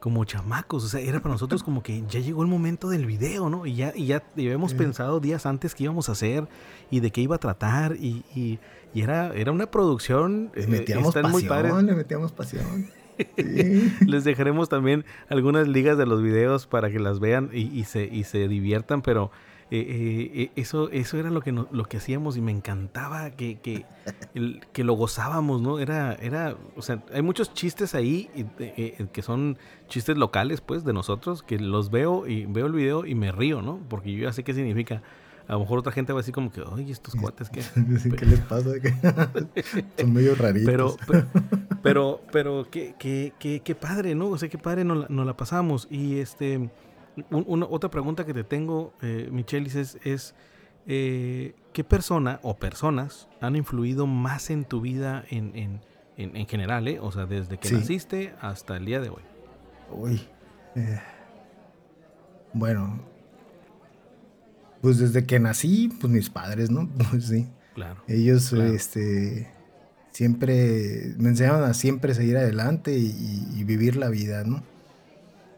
Como 0.00 0.24
chamacos, 0.24 0.82
o 0.84 0.88
sea, 0.88 1.00
era 1.00 1.20
para 1.20 1.34
nosotros 1.34 1.62
como 1.62 1.82
que 1.82 2.02
ya 2.08 2.20
llegó 2.20 2.42
el 2.42 2.48
momento 2.48 2.88
del 2.88 3.04
video, 3.06 3.50
¿no? 3.50 3.66
Y 3.66 3.74
ya, 3.76 3.92
y 3.94 4.06
ya 4.06 4.22
y 4.34 4.46
habíamos 4.46 4.70
Sí. 4.72 4.78
pensado 4.78 5.20
días 5.20 5.44
antes 5.46 5.74
qué 5.74 5.84
íbamos 5.84 6.08
a 6.08 6.12
hacer 6.12 6.48
y 6.90 7.00
de 7.00 7.10
qué 7.10 7.20
iba 7.20 7.36
a 7.36 7.38
tratar 7.38 7.96
y, 7.96 8.24
y- 8.34 8.58
y 8.94 9.02
era, 9.02 9.32
era 9.34 9.52
una 9.52 9.70
producción, 9.70 10.50
Le 10.54 10.64
eh, 10.64 10.66
metíamos 10.66 11.14
están 11.14 11.30
muy 11.30 11.44
padres. 11.44 11.70
pasión, 11.72 11.86
le 11.86 11.94
metíamos 11.94 12.32
pasión. 12.32 12.86
Sí. 13.36 13.92
Les 14.06 14.24
dejaremos 14.24 14.70
también 14.70 15.04
algunas 15.28 15.68
ligas 15.68 15.98
de 15.98 16.06
los 16.06 16.22
videos 16.22 16.66
para 16.66 16.90
que 16.90 16.98
las 16.98 17.20
vean 17.20 17.50
y, 17.52 17.60
y 17.78 17.84
se, 17.84 18.04
y 18.04 18.24
se 18.24 18.48
diviertan, 18.48 19.02
pero 19.02 19.30
eh, 19.72 20.30
eh, 20.34 20.50
eso, 20.56 20.90
eso 20.90 21.16
era 21.18 21.30
lo 21.30 21.40
que, 21.42 21.52
no- 21.52 21.68
lo 21.70 21.84
que 21.84 21.98
hacíamos 21.98 22.36
y 22.36 22.40
me 22.40 22.50
encantaba 22.52 23.30
que, 23.30 23.58
que, 23.60 23.84
el- 24.34 24.60
que 24.72 24.82
lo 24.84 24.94
gozábamos, 24.94 25.62
¿no? 25.62 25.78
Era, 25.78 26.14
era, 26.14 26.56
o 26.76 26.82
sea, 26.82 27.02
hay 27.14 27.22
muchos 27.22 27.54
chistes 27.54 27.94
ahí 27.94 28.28
eh, 28.58 29.06
que 29.12 29.22
son 29.22 29.58
chistes 29.88 30.16
locales, 30.18 30.60
pues, 30.60 30.84
de 30.84 30.92
nosotros, 30.92 31.42
que 31.42 31.58
los 31.58 31.90
veo 31.90 32.26
y 32.26 32.46
veo 32.46 32.66
el 32.66 32.72
video 32.72 33.06
y 33.06 33.14
me 33.14 33.30
río, 33.32 33.62
¿no? 33.62 33.78
Porque 33.88 34.12
yo 34.12 34.24
ya 34.24 34.32
sé 34.32 34.42
qué 34.44 34.54
significa. 34.54 35.02
A 35.48 35.54
lo 35.54 35.60
mejor 35.60 35.80
otra 35.80 35.90
gente 35.90 36.12
va 36.12 36.20
a 36.20 36.22
decir 36.22 36.32
como 36.34 36.52
que, 36.52 36.60
oye, 36.60 36.92
estos 36.92 37.16
cuates, 37.16 37.50
¿qué? 37.50 37.60
Dicen, 37.80 38.12
¿Qué 38.14 38.24
les 38.24 38.38
pasa? 38.40 38.70
Son 39.98 40.12
medio 40.12 40.34
raritos. 40.36 40.66
Pero, 40.70 40.96
pero, 41.06 41.26
pero, 41.82 42.20
pero 42.32 42.66
qué, 42.70 42.94
qué, 42.98 43.32
qué, 43.38 43.60
qué 43.64 43.74
padre, 43.74 44.14
¿no? 44.14 44.28
O 44.28 44.38
sea, 44.38 44.48
qué 44.48 44.58
padre 44.58 44.84
nos 44.84 45.10
nos 45.10 45.26
la 45.26 45.36
pasamos. 45.36 45.88
Y 45.90 46.18
este, 46.18 46.70
un- 47.30 47.44
una, 47.46 47.66
otra 47.66 47.90
pregunta 47.90 48.24
que 48.24 48.34
te 48.34 48.44
tengo, 48.44 48.92
eh, 49.02 49.28
Michelis, 49.30 49.74
es, 49.74 49.98
es 50.04 50.34
eh, 50.86 51.54
¿qué 51.72 51.84
persona 51.84 52.40
o 52.42 52.56
personas 52.56 53.28
han 53.40 53.56
influido 53.56 54.06
más 54.06 54.50
en 54.50 54.64
tu 54.64 54.80
vida 54.80 55.24
en, 55.30 55.54
en, 55.56 55.80
en, 56.16 56.36
en 56.36 56.46
general, 56.46 56.88
eh? 56.88 56.98
O 57.00 57.12
sea, 57.12 57.26
desde 57.26 57.58
que 57.58 57.68
Sí. 57.68 57.74
naciste 57.74 58.34
hasta 58.40 58.76
el 58.76 58.86
día 58.86 59.00
de 59.00 59.10
hoy. 59.10 59.22
Uy. 59.92 60.20
eh, 60.76 61.00
Bueno. 62.52 63.00
Pues 64.80 64.98
desde 64.98 65.26
que 65.26 65.38
nací, 65.38 65.90
pues 66.00 66.12
mis 66.12 66.30
padres, 66.30 66.70
¿no? 66.70 66.88
Pues 67.10 67.26
sí. 67.26 67.46
Claro. 67.74 68.02
Ellos, 68.08 68.50
Claro. 68.50 68.72
este, 68.72 69.50
siempre 70.10 71.14
me 71.18 71.28
enseñaron 71.28 71.62
a 71.64 71.74
siempre 71.74 72.14
seguir 72.14 72.36
adelante 72.36 72.96
y, 72.98 73.46
y 73.54 73.64
vivir 73.64 73.96
la 73.96 74.08
vida, 74.08 74.42
¿no? 74.44 74.62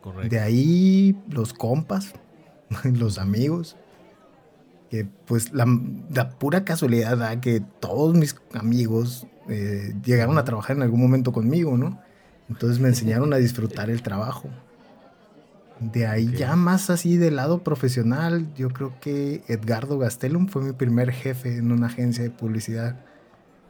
Correcto. 0.02 0.28
De 0.28 0.40
ahí 0.40 1.16
los 1.30 1.54
compas, 1.54 2.12
los 2.84 3.18
amigos, 3.18 3.76
que 4.90 5.06
pues 5.24 5.54
la, 5.54 5.66
la 6.14 6.30
pura 6.30 6.64
casualidad 6.64 7.16
da 7.16 7.40
que 7.40 7.62
todos 7.80 8.14
mis 8.14 8.36
amigos 8.52 9.26
eh, 9.48 9.94
llegaron 10.04 10.36
a 10.38 10.44
trabajar 10.44 10.76
en 10.76 10.82
algún 10.82 11.00
momento 11.00 11.32
conmigo, 11.32 11.78
¿no? 11.78 11.98
Entonces 12.48 12.78
me 12.78 12.88
enseñaron 12.88 13.32
a 13.32 13.38
disfrutar 13.38 13.88
el 13.88 14.02
trabajo. 14.02 14.50
De 15.80 16.06
ahí 16.06 16.30
ya 16.36 16.54
más 16.54 16.90
así 16.90 17.16
del 17.16 17.36
lado 17.36 17.64
profesional, 17.64 18.52
yo 18.54 18.68
creo 18.68 18.94
que 19.00 19.42
Edgardo 19.48 19.98
Gastelum 19.98 20.46
fue 20.46 20.62
mi 20.62 20.72
primer 20.72 21.10
jefe 21.10 21.56
en 21.56 21.72
una 21.72 21.86
agencia 21.86 22.22
de 22.22 22.30
publicidad. 22.30 22.96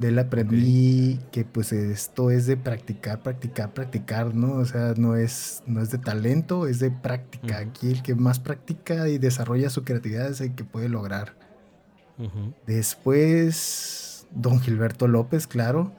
De 0.02 0.08
él 0.08 0.18
aprendí 0.18 1.20
que 1.30 1.44
pues 1.44 1.72
esto 1.72 2.32
es 2.32 2.46
de 2.46 2.56
practicar, 2.56 3.22
practicar, 3.22 3.72
practicar, 3.72 4.34
¿no? 4.34 4.54
O 4.54 4.64
sea, 4.64 4.94
no 4.96 5.14
es, 5.14 5.62
no 5.64 5.80
es 5.80 5.92
de 5.92 5.98
talento, 5.98 6.66
es 6.66 6.80
de 6.80 6.90
práctica. 6.90 7.58
Aquí 7.58 7.92
el 7.92 8.02
que 8.02 8.16
más 8.16 8.40
practica 8.40 9.08
y 9.08 9.18
desarrolla 9.18 9.70
su 9.70 9.84
creatividad 9.84 10.28
es 10.28 10.40
el 10.40 10.56
que 10.56 10.64
puede 10.64 10.88
lograr. 10.88 11.36
Después, 12.66 14.26
don 14.32 14.58
Gilberto 14.58 15.06
López, 15.06 15.46
claro. 15.46 15.92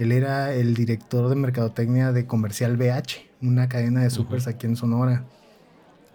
Él 0.00 0.10
era 0.10 0.52
el 0.52 0.74
director 0.74 1.28
de 1.28 1.36
mercadotecnia 1.36 2.10
de 2.10 2.26
Comercial 2.26 2.76
BH, 2.76 3.30
una 3.40 3.68
cadena 3.68 4.02
de 4.02 4.10
supers 4.10 4.48
aquí 4.48 4.66
en 4.66 4.74
Sonora. 4.74 5.26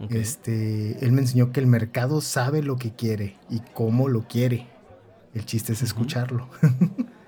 Este, 0.10 0.98
él 1.06 1.14
me 1.14 1.22
enseñó 1.22 1.54
que 1.54 1.62
el 1.62 1.68
mercado 1.68 2.20
sabe 2.20 2.64
lo 2.64 2.76
que 2.76 2.92
quiere 2.92 3.38
y 3.50 3.62
cómo 3.74 4.10
lo 4.10 4.28
quiere. 4.28 4.68
El 5.34 5.46
chiste 5.46 5.72
es 5.72 5.82
escucharlo. 5.84 6.50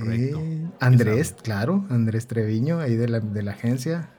Correcto. 0.00 0.40
Eh, 0.40 0.66
Andrés, 0.80 1.36
claro, 1.42 1.84
Andrés 1.88 2.26
Treviño, 2.26 2.80
ahí 2.80 2.96
de 2.96 3.08
la, 3.08 3.20
de 3.20 3.42
la 3.42 3.52
agencia. 3.52 4.10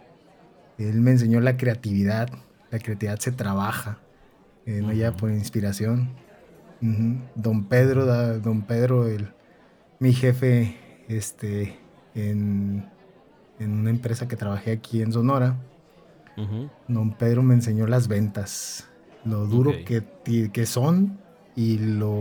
Él 0.78 1.02
me 1.02 1.12
enseñó 1.12 1.42
la 1.42 1.58
creatividad. 1.58 2.30
La 2.72 2.80
creatividad 2.80 3.20
se 3.20 3.32
trabaja, 3.32 4.00
eh, 4.66 4.82
no 4.82 4.92
ya 4.94 5.12
por 5.16 5.32
inspiración. 5.32 6.10
Don 7.36 7.66
Pedro, 7.66 8.06
da- 8.06 8.38
don 8.40 8.62
Pedro, 8.64 9.08
el, 9.08 9.28
mi 10.00 10.14
jefe, 10.14 10.78
este, 11.08 11.78
en, 12.14 12.86
en 13.60 13.72
una 13.72 13.90
empresa 13.90 14.28
que 14.28 14.36
trabajé 14.36 14.72
aquí 14.72 15.02
en 15.02 15.12
Sonora. 15.12 15.56
Don 16.88 17.14
Pedro 17.14 17.44
me 17.44 17.54
enseñó 17.54 17.88
las 17.88 18.08
ventas, 18.08 18.88
lo 19.24 19.46
duro 19.48 19.72
que, 20.24 20.50
que 20.52 20.66
son 20.66 21.18
y 21.56 21.78
lo 21.78 22.12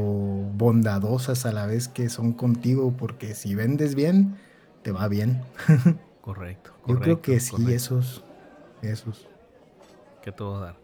bondadosas 0.56 1.46
a 1.46 1.52
la 1.52 1.66
vez 1.66 1.88
que 1.88 2.08
son 2.08 2.32
contigo, 2.32 2.94
porque 2.96 3.34
si 3.34 3.54
vendes 3.54 3.94
bien, 3.94 4.36
te 4.82 4.92
va 4.92 5.08
bien. 5.08 5.42
Correcto. 6.20 6.70
Yo 6.86 6.98
creo 6.98 6.98
correcto, 6.98 7.22
que 7.22 7.40
sí, 7.40 7.50
correcto. 7.50 7.72
esos, 7.72 8.24
esos. 8.80 9.28
que 10.22 10.32
todo 10.32 10.60
dar. 10.60 10.76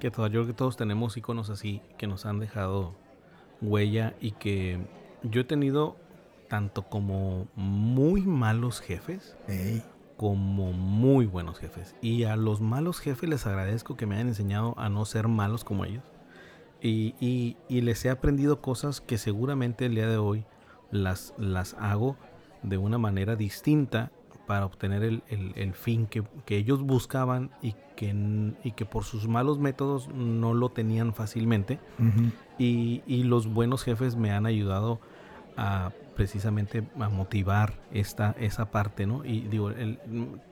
Que 0.00 0.10
todo, 0.10 0.26
yo 0.26 0.40
creo 0.40 0.46
que 0.48 0.52
todos 0.52 0.76
tenemos 0.76 1.16
iconos 1.16 1.48
así 1.48 1.80
que 1.96 2.06
nos 2.06 2.26
han 2.26 2.40
dejado 2.40 2.94
huella 3.62 4.14
y 4.20 4.32
que 4.32 4.78
yo 5.22 5.42
he 5.42 5.44
tenido 5.44 5.96
tanto 6.48 6.82
como 6.82 7.46
muy 7.54 8.22
malos 8.22 8.80
jefes 8.80 9.34
como 10.22 10.72
muy 10.72 11.26
buenos 11.26 11.58
jefes. 11.58 11.96
Y 12.00 12.24
a 12.24 12.36
los 12.36 12.60
malos 12.60 13.00
jefes 13.00 13.28
les 13.28 13.44
agradezco 13.46 13.96
que 13.96 14.06
me 14.06 14.14
hayan 14.14 14.28
enseñado 14.28 14.74
a 14.78 14.88
no 14.88 15.04
ser 15.04 15.26
malos 15.26 15.64
como 15.64 15.84
ellos. 15.84 16.04
Y, 16.82 17.14
y- 17.20 17.56
y 17.68 17.80
les 17.82 18.04
he 18.04 18.10
aprendido 18.10 18.60
cosas 18.60 19.00
que 19.00 19.16
seguramente 19.18 19.86
el 19.86 19.94
día 19.94 20.08
de 20.08 20.16
hoy 20.16 20.44
las, 20.90 21.32
las 21.38 21.74
hago 21.74 22.16
de 22.62 22.76
una 22.76 22.98
manera 22.98 23.36
distinta 23.36 24.10
para 24.46 24.66
obtener 24.66 25.04
el, 25.04 25.22
el- 25.28 25.52
el 25.54 25.72
fin 25.74 26.06
que, 26.06 26.24
que 26.44 26.56
ellos 26.56 26.82
buscaban 26.82 27.50
y 27.62 27.74
que, 27.96 28.12
y 28.64 28.72
que 28.72 28.84
por 28.84 29.04
sus 29.04 29.28
malos 29.28 29.58
métodos 29.60 30.08
no 30.08 30.54
lo 30.54 30.70
tenían 30.70 31.14
fácilmente. 31.14 31.78
Y, 32.58 33.02
y 33.06 33.22
los 33.22 33.46
buenos 33.46 33.84
jefes 33.84 34.16
me 34.16 34.32
han 34.32 34.44
ayudado 34.46 35.00
a 35.56 35.92
precisamente 36.16 36.82
a 36.98 37.08
motivar 37.08 37.74
esta, 37.92 38.34
esa 38.38 38.70
parte, 38.70 39.06
¿no? 39.06 39.24
Y 39.24 39.42
digo, 39.42 39.70
el- 39.70 39.98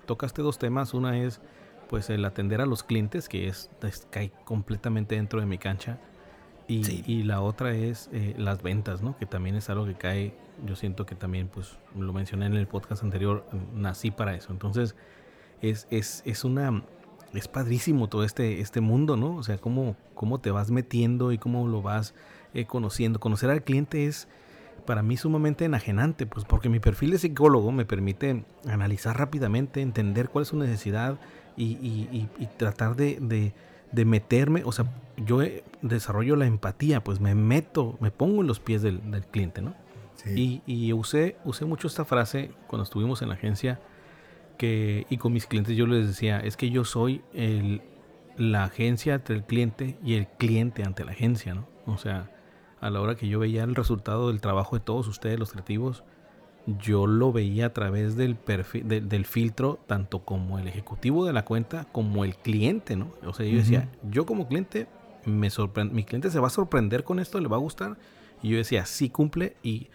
tocaste 0.07 0.41
dos 0.43 0.59
temas. 0.59 0.95
Una 0.95 1.19
es 1.19 1.41
pues 1.89 2.09
el 2.09 2.25
atender 2.25 2.61
a 2.61 2.67
los 2.67 2.83
clientes, 2.85 3.29
que 3.29 3.49
es, 3.49 3.69
es- 3.83 4.07
cae 4.11 4.31
completamente 4.45 5.17
dentro 5.17 5.41
de 5.41 5.47
mi 5.47 5.59
cancha. 5.59 5.99
Y, 6.71 7.05
y 7.07 7.23
la 7.25 7.41
otra 7.41 7.75
es 7.75 8.09
eh, 8.13 8.35
las 8.39 8.63
ventas, 8.63 9.03
¿no? 9.03 9.17
Que 9.19 9.27
también 9.27 9.57
es 9.57 9.69
algo 9.71 9.87
que 9.87 9.95
cae, 9.95 10.35
yo 10.65 10.77
siento 10.77 11.05
que 11.05 11.15
también, 11.15 11.49
pues, 11.49 11.79
lo 11.99 12.13
mencioné 12.13 12.47
en 12.47 12.55
el 12.55 12.67
podcast 12.67 13.03
anterior, 13.03 13.45
nací 13.75 14.11
para 14.11 14.35
eso. 14.35 14.53
Entonces, 14.53 14.95
es, 15.63 15.89
es, 15.91 16.23
es 16.25 16.45
una, 16.45 16.83
es 17.35 17.49
padrísimo 17.49 18.09
todo 18.09 18.25
este, 18.25 18.61
este 18.61 18.81
mundo, 18.81 19.17
¿no? 19.17 19.37
O 19.37 19.43
sea, 19.43 19.59
cómo, 19.59 19.97
cómo 20.15 20.41
te 20.41 20.51
vas 20.51 20.71
metiendo 20.71 21.33
y 21.33 21.39
cómo 21.39 21.67
lo 21.67 21.83
vas 21.83 22.15
eh, 22.55 22.67
conociendo. 22.67 23.21
Conocer 23.21 23.51
al 23.51 23.63
cliente 23.63 24.07
es 24.07 24.29
para 24.87 25.03
mí 25.03 25.17
sumamente 25.17 25.65
enajenante, 25.65 26.27
pues 26.27 26.45
porque 26.45 26.69
mi 26.69 26.81
perfil 26.81 27.13
de 27.13 27.19
psicólogo 27.19 27.71
me 27.73 27.85
permite 27.85 28.45
analizar 28.69 29.19
rápidamente, 29.19 29.83
entender 29.83 30.29
cuál 30.29 30.43
es 30.43 30.49
su 30.49 30.57
necesidad 30.57 31.19
y, 31.57 32.27
tratar 32.57 32.97
de, 32.97 33.53
meterme, 33.93 34.63
o 34.65 34.73
sea, 34.73 34.87
yo 35.17 35.41
desarrollo 35.83 36.37
la 36.37 36.47
empatía, 36.47 37.03
pues 37.03 37.21
me 37.21 37.35
meto, 37.35 37.97
me 38.01 38.11
pongo 38.11 38.41
en 38.41 38.47
los 38.47 38.61
pies 38.61 38.83
del, 38.83 39.01
cliente, 39.31 39.63
¿no? 39.63 39.75
Sí. 40.15 40.63
Y, 40.67 40.93
usé, 40.93 41.37
usé 41.45 41.65
mucho 41.65 41.87
esta 41.87 42.05
frase 42.05 42.51
cuando 42.67 42.85
estuvimos 42.85 43.23
en 43.23 43.29
la 43.29 43.35
agencia 43.35 43.81
que, 44.59 45.07
y 45.09 45.17
con 45.17 45.33
mis 45.33 45.47
clientes 45.47 45.77
yo 45.77 45.87
les 45.87 46.07
decía, 46.07 46.41
es 46.41 46.57
que 46.57 46.71
yo 46.71 46.85
soy 46.85 47.23
el, 47.33 47.83
la 48.37 48.65
agencia 48.65 49.15
ante 49.15 49.33
el 49.33 49.45
cliente 49.45 49.99
y 50.05 50.15
el 50.15 50.27
cliente 50.27 50.83
ante 50.85 51.05
la 51.05 51.13
agencia, 51.13 51.55
¿no? 51.55 51.67
O 51.87 51.97
sea, 51.97 52.31
a 52.81 52.91
la 52.91 53.01
hora 53.01 53.15
que 53.15 53.29
yo 53.29 53.39
veía 53.39 53.65
el 53.65 53.75
resultado 53.75 54.29
del 54.29 54.41
trabajo 54.41 54.77
de 54.77 54.85
todos 54.85 55.09
ustedes, 55.09 55.39
los 55.39 55.53
creativos, 55.53 56.05
yo 56.67 57.07
lo 57.07 57.33
veía 57.33 57.67
a 57.67 57.73
través 57.73 58.17
del 58.17 58.37
perfil, 58.37 58.87
del 58.87 59.25
filtro, 59.25 59.79
tanto 59.87 60.21
como 60.21 60.59
el 60.59 60.69
ejecutivo 60.69 61.25
de 61.25 61.33
la 61.33 61.45
cuenta, 61.45 61.87
como 61.91 62.25
el 62.25 62.37
cliente, 62.37 62.97
¿no? 62.97 63.13
O 63.25 63.33
sea, 63.33 63.47
yo 63.47 63.59
decía, 63.59 63.89
yo 64.11 64.27
como 64.27 64.47
cliente, 64.47 64.87
me 65.25 65.49
mi 65.91 66.05
cliente 66.05 66.31
se 66.31 66.39
va 66.39 66.49
a 66.49 66.51
sorprender 66.51 67.05
con 67.05 67.19
esto, 67.19 67.41
le 67.41 67.49
va 67.49 67.57
a 67.57 67.61
gustar. 67.61 67.97
Y 68.43 68.51
yo 68.51 68.57
decía, 68.59 68.87
sí 68.87 69.11
cumple 69.11 69.57
y, 69.63 69.89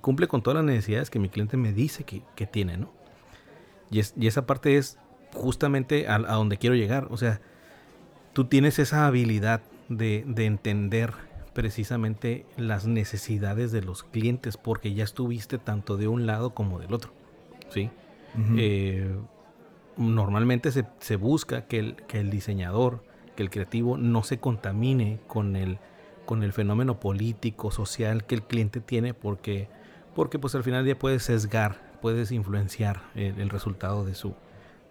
cumple 0.00 0.28
con 0.28 0.42
todas 0.42 0.56
las 0.56 0.64
necesidades 0.64 1.10
que 1.10 1.18
mi 1.18 1.28
cliente 1.28 1.56
me 1.56 1.72
dice 1.72 2.04
que, 2.04 2.46
tiene, 2.46 2.76
¿no? 2.76 2.92
Y, 3.90 4.00
y, 4.16 4.26
esa 4.26 4.46
parte 4.46 4.76
es 4.76 4.98
justamente 5.34 6.08
a, 6.08 6.18
donde 6.18 6.58
quiero 6.58 6.76
llegar. 6.76 7.08
O 7.10 7.16
sea, 7.16 7.40
tú 8.32 8.44
tienes 8.44 8.78
esa 8.78 9.06
habilidad 9.06 9.62
de, 9.88 10.24
de 10.26 10.46
entender 10.46 11.12
precisamente 11.52 12.46
las 12.56 12.86
necesidades 12.86 13.72
de 13.72 13.82
los 13.82 14.02
clientes 14.02 14.56
porque 14.56 14.94
ya 14.94 15.04
estuviste 15.04 15.58
tanto 15.58 15.96
de 15.96 16.08
un 16.08 16.26
lado 16.26 16.50
como 16.50 16.78
del 16.78 16.92
otro. 16.94 17.12
¿sí? 17.70 17.90
Eh, 18.56 19.14
normalmente 19.96 20.70
se, 20.72 21.16
busca 21.16 21.66
que 21.66 21.78
el, 21.78 21.96
que 22.08 22.20
el, 22.20 22.30
diseñador, 22.30 23.04
que 23.36 23.42
el 23.42 23.50
creativo 23.50 23.98
no 23.98 24.22
se 24.22 24.38
contamine 24.38 25.20
con 25.26 25.56
el, 25.56 25.78
con 26.24 26.42
el 26.42 26.52
fenómeno 26.52 26.98
político, 26.98 27.70
social 27.70 28.24
que 28.24 28.34
el 28.34 28.42
cliente 28.42 28.80
tiene 28.80 29.12
porque, 29.12 29.68
porque 30.14 30.38
pues 30.38 30.54
al 30.54 30.64
final 30.64 30.86
ya 30.86 30.98
puedes 30.98 31.24
sesgar, 31.24 31.92
puedes 32.00 32.32
influenciar 32.32 33.02
el, 33.14 33.38
el 33.38 33.50
resultado 33.50 34.04
de 34.04 34.14
su, 34.14 34.34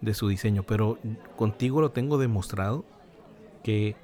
de 0.00 0.14
su 0.14 0.28
diseño. 0.28 0.62
Pero 0.62 0.98
contigo 1.36 1.80
lo 1.80 1.90
tengo 1.90 2.18
demostrado 2.18 2.84
que 3.64 3.96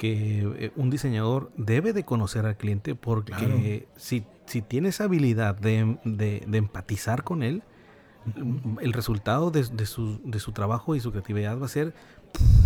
que 0.00 0.50
eh, 0.58 0.72
un 0.76 0.88
diseñador 0.88 1.52
debe 1.58 1.92
de 1.92 2.04
conocer 2.04 2.46
al 2.46 2.56
cliente 2.56 2.94
porque 2.94 3.86
si, 3.96 4.24
si 4.46 4.62
tienes 4.62 5.02
habilidad 5.02 5.54
de, 5.56 5.98
empatizar 6.50 7.22
con 7.22 7.42
él, 7.42 7.62
el 8.80 8.94
resultado 8.94 9.50
de, 9.50 9.62
su, 9.84 10.18
de, 10.24 10.40
su, 10.40 10.52
trabajo 10.52 10.94
y 10.96 11.00
su 11.00 11.10
creatividad 11.10 11.60
va 11.60 11.66
a 11.66 11.68
ser 11.68 11.92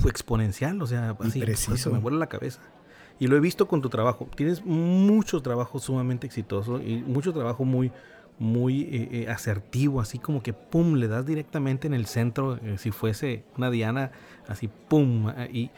exponencial, 0.07 0.81
o 0.81 0.87
sea, 0.87 1.17
así, 1.19 1.41
preciso. 1.41 1.91
me 1.91 1.99
vuela 1.99 2.19
la 2.19 2.29
cabeza. 2.29 2.61
Y 3.19 3.27
lo 3.27 3.37
he 3.37 3.41
visto 3.41 3.67
con 3.67 3.83
tu 3.83 3.89
trabajo. 3.89 4.29
Tienes 4.37 4.65
mucho 4.65 5.43
trabajo 5.43 5.81
sumamente 5.81 6.29
exitoso 6.29 6.81
y 6.81 6.99
mucho 6.99 7.33
trabajo 7.33 7.65
muy, 7.65 7.91
muy 8.39 8.83
eh, 8.83 9.09
eh, 9.11 9.29
asertivo, 9.29 10.01
así 10.01 10.21
como 10.21 10.41
que 10.41 10.53
pum, 10.53 10.95
le 10.95 11.09
das 11.09 11.27
directamente 11.27 11.89
en 11.89 11.95
el 11.95 12.07
centro, 12.07 12.61
si 12.77 12.93
fuese 12.93 13.43
una 13.57 13.73
diana, 13.73 14.13
así 14.47 14.69
pum, 14.69 15.33
y 15.53 15.73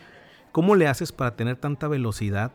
¿Cómo 0.56 0.74
le 0.74 0.88
haces 0.88 1.12
para 1.12 1.36
tener 1.36 1.58
tanta 1.58 1.86
velocidad? 1.86 2.50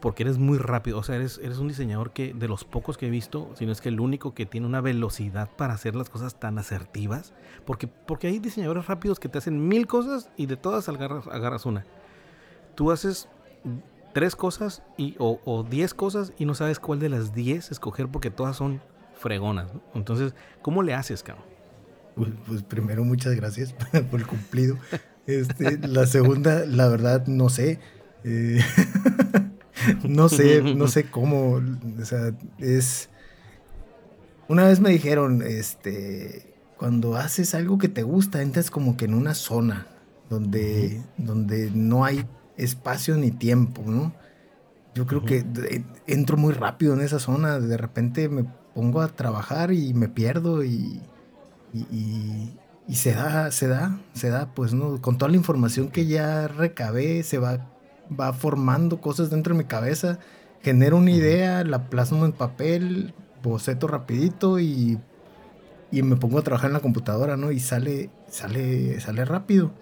Porque 0.00 0.22
eres 0.22 0.38
muy 0.38 0.56
rápido, 0.56 0.96
o 0.96 1.02
sea, 1.02 1.16
eres, 1.16 1.36
eres 1.36 1.58
un 1.58 1.68
diseñador 1.68 2.14
que 2.14 2.32
de 2.32 2.48
los 2.48 2.64
pocos 2.64 2.96
que 2.96 3.08
he 3.08 3.10
visto, 3.10 3.50
si 3.58 3.66
no 3.66 3.72
es 3.72 3.82
que 3.82 3.90
el 3.90 4.00
único 4.00 4.32
que 4.32 4.46
tiene 4.46 4.66
una 4.66 4.80
velocidad 4.80 5.50
para 5.54 5.74
hacer 5.74 5.94
las 5.94 6.08
cosas 6.08 6.40
tan 6.40 6.56
asertivas. 6.56 7.34
Porque, 7.66 7.88
porque 7.88 8.28
hay 8.28 8.38
diseñadores 8.38 8.86
rápidos 8.86 9.20
que 9.20 9.28
te 9.28 9.36
hacen 9.36 9.68
mil 9.68 9.86
cosas 9.86 10.30
y 10.38 10.46
de 10.46 10.56
todas 10.56 10.88
agarras, 10.88 11.26
agarras 11.26 11.66
una. 11.66 11.84
Tú 12.74 12.90
haces 12.90 13.28
tres 14.14 14.34
cosas 14.34 14.82
y, 14.96 15.14
o, 15.18 15.66
diez 15.68 15.92
cosas 15.92 16.32
y 16.38 16.46
no 16.46 16.54
sabes 16.54 16.78
cuál 16.80 17.00
de 17.00 17.10
las 17.10 17.34
diez 17.34 17.70
escoger 17.70 18.08
porque 18.08 18.30
todas 18.30 18.56
son 18.56 18.80
fregonas. 19.14 19.70
Entonces, 19.94 20.34
¿cómo 20.62 20.82
le 20.82 20.94
haces, 20.94 21.22
cabrón? 21.22 21.44
Pues, 22.14 22.30
pues, 22.46 22.62
primero, 22.62 23.04
muchas 23.04 23.34
gracias 23.34 23.74
por 24.10 24.20
el 24.20 24.26
cumplido. 24.26 24.78
Este, 25.26 25.78
la 25.86 26.06
segunda, 26.06 26.64
la 26.66 26.88
verdad, 26.88 27.26
no 27.26 27.48
sé. 27.48 27.78
Eh, 28.24 28.60
no 30.04 30.28
sé, 30.28 30.62
no 30.62 30.88
sé 30.88 31.04
cómo. 31.04 31.60
O 32.00 32.04
sea, 32.04 32.32
es. 32.58 33.08
Una 34.48 34.64
vez 34.64 34.80
me 34.80 34.90
dijeron, 34.90 35.42
este, 35.42 36.54
cuando 36.76 37.16
haces 37.16 37.54
algo 37.54 37.78
que 37.78 37.88
te 37.88 38.02
gusta, 38.02 38.42
entras 38.42 38.70
como 38.70 38.96
que 38.96 39.04
en 39.04 39.14
una 39.14 39.34
zona 39.34 39.86
donde, 40.28 41.02
donde 41.16 41.70
no 41.72 42.04
hay 42.04 42.26
espacio 42.56 43.16
ni 43.16 43.30
tiempo, 43.30 43.82
¿no? 43.86 44.12
Yo 44.94 45.06
creo 45.06 45.24
que 45.24 45.44
entro 46.06 46.36
muy 46.36 46.52
rápido 46.52 46.92
en 46.92 47.00
esa 47.00 47.18
zona, 47.18 47.60
de 47.60 47.76
repente 47.78 48.28
me 48.28 48.44
pongo 48.74 49.00
a 49.00 49.08
trabajar 49.08 49.72
y 49.72 49.94
me 49.94 50.08
pierdo 50.08 50.64
y, 50.64 51.00
y 51.72 52.52
se 52.90 53.14
da, 53.14 53.50
se 53.50 53.68
da, 53.68 53.98
se 54.12 54.28
da, 54.28 54.46
pues 54.54 54.74
no, 54.74 55.00
con 55.00 55.18
toda 55.18 55.30
la 55.30 55.36
información 55.36 55.88
que 55.88 56.06
ya 56.06 56.48
recabé, 56.48 57.22
se 57.22 57.38
va, 57.38 57.66
va 58.18 58.32
formando 58.32 59.00
cosas 59.00 59.30
dentro 59.30 59.54
de 59.54 59.62
mi 59.62 59.64
cabeza, 59.64 60.18
genero 60.62 60.96
una 60.96 61.10
idea, 61.10 61.64
la 61.64 61.88
plasmo 61.88 62.24
en 62.24 62.32
papel, 62.32 63.14
boceto 63.42 63.86
rapidito 63.86 64.58
y, 64.58 64.98
y 65.90 66.02
me 66.02 66.16
pongo 66.16 66.38
a 66.38 66.42
trabajar 66.42 66.70
en 66.70 66.74
la 66.74 66.80
computadora, 66.80 67.36
¿no? 67.36 67.52
Y 67.52 67.60
sale, 67.60 68.10
sale, 68.28 69.00
sale 69.00 69.24
rápido. 69.24 69.72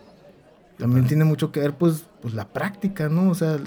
También 0.78 1.06
tiene 1.06 1.24
mucho 1.24 1.52
que 1.52 1.60
ver, 1.60 1.74
pues, 1.74 2.06
pues 2.22 2.34
la 2.34 2.48
práctica, 2.48 3.08
¿no? 3.08 3.30
O 3.30 3.34
sea, 3.34 3.58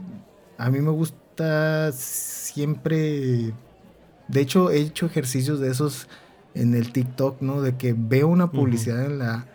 a 0.57 0.69
mí 0.69 0.79
me 0.79 0.89
gusta 0.89 1.91
siempre, 1.91 3.53
de 4.27 4.41
hecho, 4.41 4.71
he 4.71 4.79
hecho 4.79 5.05
ejercicios 5.05 5.59
de 5.59 5.69
esos 5.69 6.07
en 6.55 6.75
el 6.75 6.91
TikTok, 6.91 7.41
¿no? 7.41 7.61
De 7.61 7.75
que 7.75 7.95
veo 7.97 8.27
una 8.27 8.51
publicidad 8.51 9.05
en, 9.05 9.19
la, 9.19 9.47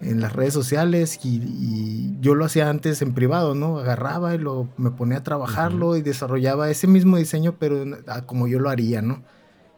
en 0.00 0.20
las 0.20 0.32
redes 0.32 0.54
sociales 0.54 1.18
y, 1.24 2.16
yo 2.20 2.34
lo 2.34 2.44
hacía 2.44 2.68
antes 2.68 3.02
en 3.02 3.14
privado, 3.14 3.54
¿no? 3.54 3.78
Agarraba 3.78 4.34
y 4.34 4.38
lo, 4.38 4.68
me 4.76 4.90
ponía 4.90 5.18
a 5.18 5.22
trabajarlo 5.22 5.96
y 5.96 6.02
desarrollaba 6.02 6.70
ese 6.70 6.86
mismo 6.86 7.16
diseño, 7.16 7.56
pero 7.58 7.84
como 8.26 8.48
yo 8.48 8.58
lo 8.58 8.68
haría, 8.68 9.02
¿no? 9.02 9.22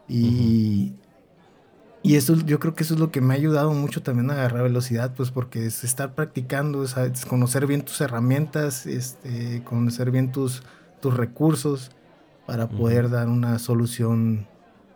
Y, 0.08 0.94
y 2.02 2.16
eso, 2.16 2.36
yo 2.36 2.58
creo 2.58 2.74
que 2.74 2.84
eso 2.84 2.94
es 2.94 3.00
lo 3.00 3.10
que 3.10 3.20
me 3.20 3.34
ha 3.34 3.36
ayudado 3.36 3.72
mucho 3.72 4.02
también 4.02 4.30
a 4.30 4.34
agarrar 4.34 4.62
velocidad, 4.62 5.12
pues 5.14 5.30
porque 5.30 5.66
es 5.66 5.84
estar 5.84 6.14
practicando, 6.14 6.84
es 6.84 6.94
conocer 7.26 7.66
bien 7.66 7.82
tus 7.82 8.00
herramientas, 8.00 8.86
este, 8.86 9.62
conocer 9.64 10.10
bien 10.10 10.32
tus, 10.32 10.62
tus 11.00 11.14
recursos 11.14 11.90
para 12.46 12.68
poder 12.68 13.10
dar 13.10 13.28
una 13.28 13.58
solución 13.58 14.46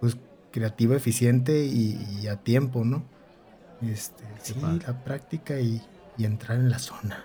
pues 0.00 0.16
creativa, 0.52 0.96
eficiente 0.96 1.64
y, 1.64 2.26
a 2.28 2.36
tiempo, 2.36 2.84
¿no? 2.84 3.02
Este, 3.82 4.22
sí, 4.40 4.54
la 4.60 5.02
práctica 5.02 5.58
y, 5.58 5.82
entrar 6.18 6.58
en 6.58 6.70
la 6.70 6.78
zona. 6.78 7.24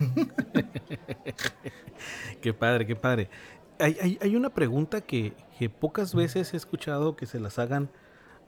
qué 2.40 2.52
padre, 2.52 2.86
qué 2.86 2.96
padre. 2.96 3.30
Hay, 3.78 4.34
una 4.34 4.50
pregunta 4.50 5.00
que, 5.00 5.32
pocas 5.78 6.12
veces 6.12 6.54
he 6.54 6.56
escuchado 6.56 7.14
que 7.14 7.26
se 7.26 7.38
las 7.38 7.60
hagan 7.60 7.88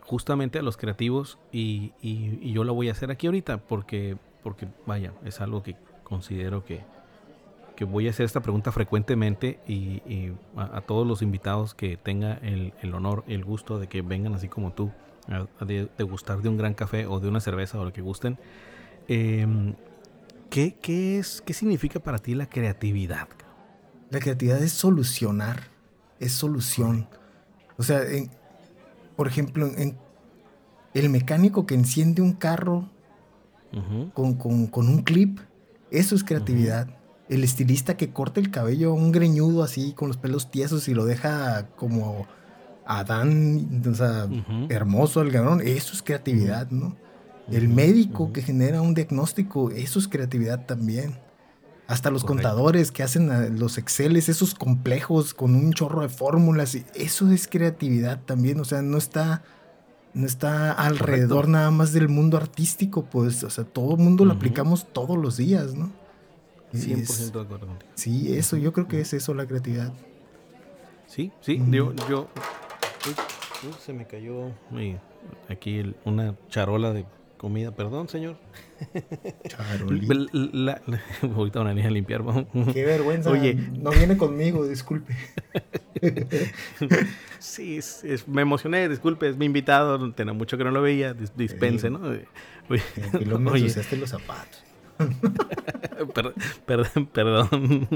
justamente 0.00 0.58
a 0.58 0.62
los 0.62 0.76
creativos 0.76 1.38
y, 1.52 1.92
y, 2.02 2.52
yo 2.52 2.64
la 2.64 2.72
voy 2.72 2.88
a 2.88 2.92
hacer 2.92 3.12
aquí 3.12 3.26
ahorita 3.26 3.58
porque, 3.58 4.16
porque, 4.42 4.66
vaya, 4.84 5.12
es 5.24 5.40
algo 5.40 5.62
que 5.62 5.76
considero 6.02 6.64
que, 6.64 6.82
que 7.76 7.84
voy 7.84 8.06
a 8.06 8.10
hacer 8.10 8.24
esta 8.24 8.40
pregunta 8.40 8.72
frecuentemente 8.72 9.60
y, 9.66 10.32
a, 10.56 10.80
todos 10.82 11.06
los 11.06 11.22
invitados 11.22 11.74
que 11.74 11.96
tenga 11.96 12.34
el, 12.34 12.72
honor 12.94 13.24
y 13.26 13.34
el 13.34 13.44
gusto 13.44 13.78
de 13.78 13.88
que 13.88 14.02
vengan 14.02 14.34
así 14.34 14.48
como 14.48 14.72
tú 14.72 14.92
a, 15.28 15.46
degustar 15.64 16.40
de 16.42 16.48
un 16.48 16.56
gran 16.56 16.74
café 16.74 17.06
o 17.06 17.20
de 17.20 17.28
una 17.28 17.40
cerveza 17.40 17.78
o 17.78 17.84
lo 17.84 17.92
que 17.92 18.02
gusten. 18.02 18.38
Em, 19.08 19.74
¿qué, 20.50 20.76
es, 21.18 21.42
¿Qué 21.42 21.52
significa 21.52 22.00
para 22.00 22.18
ti 22.18 22.34
la 22.34 22.48
creatividad? 22.48 23.28
La 24.10 24.20
creatividad 24.20 24.62
es 24.62 24.72
solucionar, 24.72 25.64
es 26.20 26.32
solución. 26.32 27.08
O 27.76 27.82
sea, 27.82 28.02
por 29.16 29.26
ejemplo, 29.26 29.66
en, 29.76 29.98
el 30.94 31.10
mecánico 31.10 31.66
que 31.66 31.74
enciende 31.74 32.22
un 32.22 32.34
carro 32.34 32.88
con, 34.12 34.38
un 34.40 35.02
clip, 35.02 35.40
eso 35.90 36.14
es 36.14 36.22
creatividad 36.22 36.88
el 37.28 37.44
estilista 37.44 37.96
que 37.96 38.10
corta 38.10 38.40
el 38.40 38.50
cabello 38.50 38.92
un 38.92 39.12
greñudo 39.12 39.62
así 39.62 39.92
con 39.92 40.08
los 40.08 40.16
pelos 40.16 40.50
tiesos 40.50 40.88
y 40.88 40.94
lo 40.94 41.04
deja 41.04 41.68
como 41.76 42.26
Adán, 42.86 43.82
o 43.90 43.94
sea, 43.94 44.28
hermoso 44.68 45.22
el 45.22 45.32
cabrón, 45.32 45.62
eso 45.64 45.94
es 45.94 46.02
creatividad, 46.02 46.70
¿no? 46.70 46.96
El 47.50 47.68
médico 47.68 48.32
que 48.32 48.42
genera 48.42 48.82
un 48.82 48.94
diagnóstico, 48.94 49.70
eso 49.70 49.98
es 49.98 50.08
creatividad 50.08 50.66
también. 50.66 51.18
Hasta 51.86 52.10
los 52.10 52.24
contadores 52.24 52.90
que 52.90 53.02
hacen 53.02 53.58
los 53.58 53.76
Exceles, 53.76 54.30
esos 54.30 54.54
complejos 54.54 55.34
con 55.34 55.54
un 55.54 55.72
chorro 55.74 56.00
de 56.00 56.08
fórmulas, 56.08 56.78
eso 56.94 57.30
es 57.30 57.46
creatividad 57.46 58.20
también. 58.24 58.58
O 58.60 58.64
sea, 58.64 58.80
no 58.80 58.96
está, 58.96 59.42
no 60.14 60.26
está 60.26 60.72
alrededor 60.72 61.48
nada 61.48 61.70
más 61.70 61.92
del 61.92 62.08
mundo 62.08 62.38
artístico, 62.38 63.04
pues, 63.04 63.44
o 63.44 63.50
sea, 63.50 63.64
todo 63.64 63.96
el 63.96 64.00
mundo 64.00 64.24
lo 64.24 64.32
aplicamos 64.32 64.86
todos 64.92 65.18
los 65.18 65.36
días, 65.36 65.74
¿no? 65.74 65.92
100% 66.74 67.32
de 67.32 67.40
acuerdo 67.40 67.68
Sí, 67.94 68.36
eso, 68.36 68.56
yo 68.56 68.72
creo 68.72 68.88
que 68.88 69.00
es 69.00 69.12
eso 69.12 69.34
la 69.34 69.46
creatividad. 69.46 69.92
Sí, 71.06 71.30
sí, 71.40 71.62
yo, 71.70 71.94
yo 71.94 72.28
se 73.84 73.92
me 73.92 74.06
cayó 74.06 74.52
aquí 75.48 75.94
una 76.04 76.34
charola 76.48 76.92
de 76.92 77.06
comida, 77.36 77.72
perdón, 77.72 78.08
señor. 78.08 78.36
La, 80.32 80.80
ahorita 81.36 81.62
van 81.62 81.78
a 81.78 81.86
a 81.86 81.90
limpiar. 81.90 82.22
Qué 82.72 82.84
vergüenza. 82.84 83.30
Oye, 83.30 83.54
no 83.54 83.90
viene 83.90 84.16
conmigo, 84.16 84.66
disculpe. 84.66 85.14
sí, 87.38 87.80
me 88.26 88.42
emocioné, 88.42 88.88
disculpe, 88.88 89.28
es 89.28 89.36
mi 89.36 89.46
invitado, 89.46 90.12
tenía 90.12 90.32
mucho 90.32 90.56
que 90.58 90.64
no 90.64 90.70
lo 90.70 90.82
veía, 90.82 91.14
dispense, 91.14 91.90
¿no? 91.90 92.00
Oye, 92.70 92.82
lo 93.26 93.38
me 93.38 93.60
los 93.60 94.10
zapatos. 94.10 94.64
Perdón, 96.12 97.06
perdón. 97.12 97.88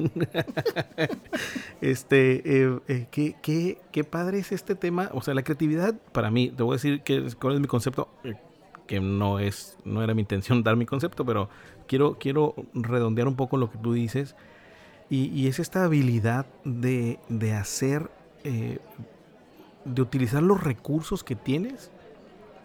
este, 1.80 2.42
eh, 2.44 2.78
eh, 2.88 3.06
¿qué, 3.10 3.36
qué, 3.42 3.78
qué, 3.92 4.04
padre 4.04 4.38
es 4.38 4.52
este 4.52 4.74
tema. 4.74 5.10
O 5.12 5.22
sea, 5.22 5.34
la 5.34 5.42
creatividad, 5.42 5.94
para 6.12 6.30
mí, 6.30 6.50
te 6.50 6.62
voy 6.62 6.74
a 6.74 6.76
decir 6.76 7.02
que, 7.02 7.26
cuál 7.38 7.54
es 7.54 7.60
mi 7.60 7.66
concepto, 7.66 8.08
eh, 8.24 8.34
que 8.86 9.00
no 9.00 9.38
es, 9.38 9.78
no 9.84 10.02
era 10.02 10.14
mi 10.14 10.22
intención 10.22 10.62
dar 10.62 10.76
mi 10.76 10.86
concepto, 10.86 11.24
pero 11.24 11.48
quiero, 11.86 12.16
quiero 12.18 12.54
redondear 12.74 13.28
un 13.28 13.36
poco 13.36 13.56
lo 13.56 13.70
que 13.70 13.78
tú 13.78 13.92
dices. 13.92 14.36
Y, 15.10 15.46
es 15.46 15.58
esta 15.58 15.84
habilidad 15.84 16.46
de, 16.64 17.18
de 17.30 17.54
hacer, 17.54 18.10
de 18.44 20.02
utilizar 20.02 20.42
los 20.42 20.62
recursos 20.62 21.24
que 21.24 21.34
tienes 21.34 21.90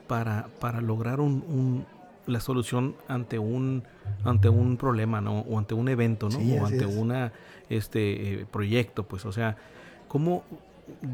para, 0.08 0.48
para 0.60 0.82
lograr 0.82 1.20
un, 1.22 1.86
la 2.26 2.39
solución 2.39 2.95
ante 3.07 3.39
un 3.39 3.84
ante 4.24 4.49
un 4.49 4.78
problema, 4.78 5.21
¿no? 5.21 5.39
O 5.41 5.57
ante 5.57 5.74
un 5.74 5.89
evento, 5.89 6.30
¿no? 6.30 6.39
o 6.39 6.65
ante 6.65 6.86
un 6.86 7.32
este 7.69 8.41
eh, 8.41 8.45
proyecto, 8.49 9.03
pues, 9.03 9.26
o 9.26 9.32
sea, 9.32 9.57
como 10.07 10.43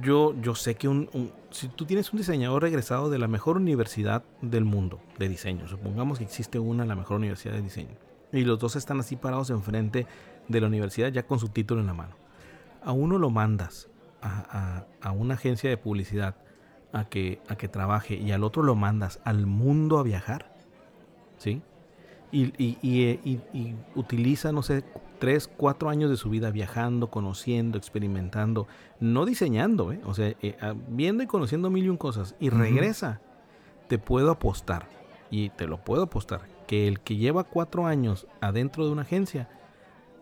yo 0.01 0.36
yo 0.41 0.55
sé 0.55 0.76
que 0.76 0.88
un, 0.88 1.10
si 1.51 1.68
tú 1.68 1.86
tienes 1.86 2.12
un 2.12 2.18
diseñador 2.18 2.64
regresado 2.64 3.10
de 3.10 3.20
la 3.20 3.28
mejor 3.28 3.57
universidad 3.57 4.24
del 4.41 4.66
mundo 4.66 4.99
de 5.18 5.30
diseño, 5.30 5.68
supongamos 5.68 6.18
que 6.18 6.24
existe 6.24 6.60
una 6.60 6.86
la 6.86 6.95
mejor 6.95 7.18
universidad 7.18 7.53
de 7.53 7.62
diseño 7.62 7.95
y 8.32 8.43
los 8.43 8.60
dos 8.60 8.76
están 8.76 8.99
así 8.99 9.16
parados 9.16 9.49
enfrente 9.49 10.05
de 10.47 10.62
la 10.62 10.68
universidad 10.68 11.10
ya 11.10 11.24
con 11.24 11.39
su 11.39 11.49
título 11.49 11.82
en 11.82 11.88
la 11.88 11.93
mano. 11.93 12.16
A 12.84 12.91
uno 12.91 13.18
lo 13.18 13.30
mandas 13.30 13.89
a, 14.22 14.86
a, 15.01 15.07
a 15.07 15.12
una 15.12 15.36
agencia 15.36 15.70
de 15.70 15.78
publicidad 15.78 16.36
a 16.91 17.05
que, 17.05 17.41
a 17.47 17.55
que 17.55 17.68
trabaje 17.68 18.16
y 18.16 18.32
al 18.32 18.43
otro 18.43 18.64
lo 18.64 18.76
mandas 18.76 19.20
al 19.24 19.45
mundo 19.45 19.99
a 19.99 20.03
viajar 20.03 20.59
¿sí? 21.40 21.62
Y, 22.32 22.54
y, 22.60 23.76
utiliza, 23.96 24.52
no 24.52 24.62
sé, 24.62 24.84
tres, 25.18 25.48
cuatro 25.48 25.90
años 25.90 26.12
de 26.12 26.18
su 26.18 26.30
vida 26.30 26.52
viajando, 26.52 27.10
conociendo, 27.10 27.78
experimentando, 27.78 28.68
no 29.00 29.26
diseñando, 29.26 29.92
¿eh? 29.92 30.00
o 30.06 30.14
sea, 30.14 30.36
eh, 30.42 30.56
ah, 30.62 30.76
viendo 30.90 31.24
y 31.24 31.28
conociendo 31.28 31.72
mil 31.72 31.86
y 31.86 31.90
un 31.90 31.98
cosas, 31.98 32.36
y 32.40 32.50
regresa, 32.50 33.20
te 33.88 33.98
puedo 33.98 34.30
apostar, 34.30 34.88
y 35.32 35.50
te 35.50 35.66
lo 35.66 35.84
puedo 35.84 36.04
apostar, 36.04 36.42
que 36.68 36.88
el 36.88 37.00
que 37.00 37.16
lleva 37.16 37.44
cuatro 37.44 37.88
años 37.88 38.28
adentro 38.42 38.86
de 38.86 38.92
una 38.92 39.02
agencia 39.02 39.50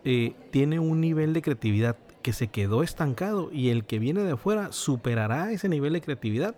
eh, 0.05 0.34
tiene 0.51 0.80
un 0.80 1.01
nivel 1.01 1.34
de 1.34 1.41
creatividad 1.41 1.97
que 2.22 2.32
se 2.32 2.47
quedó 2.47 2.84
estancado, 2.84 3.49
y 3.51 3.70
el 3.70 3.84
que 3.84 3.99
viene 3.99 4.24
de 4.24 4.32
afuera 4.32 4.72
superará 4.72 5.51
ese 5.51 5.68
nivel 5.68 5.93
de 5.93 6.01
creatividad 6.01 6.55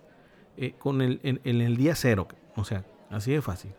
con 0.78 1.00
el, 1.00 1.20
en 1.22 1.60
el 1.62 1.76
día 1.78 1.94
cero, 1.94 2.28
o 2.54 2.64
sea, 2.64 2.84
así 3.08 3.32
de 3.32 3.40
fácil 3.40 3.72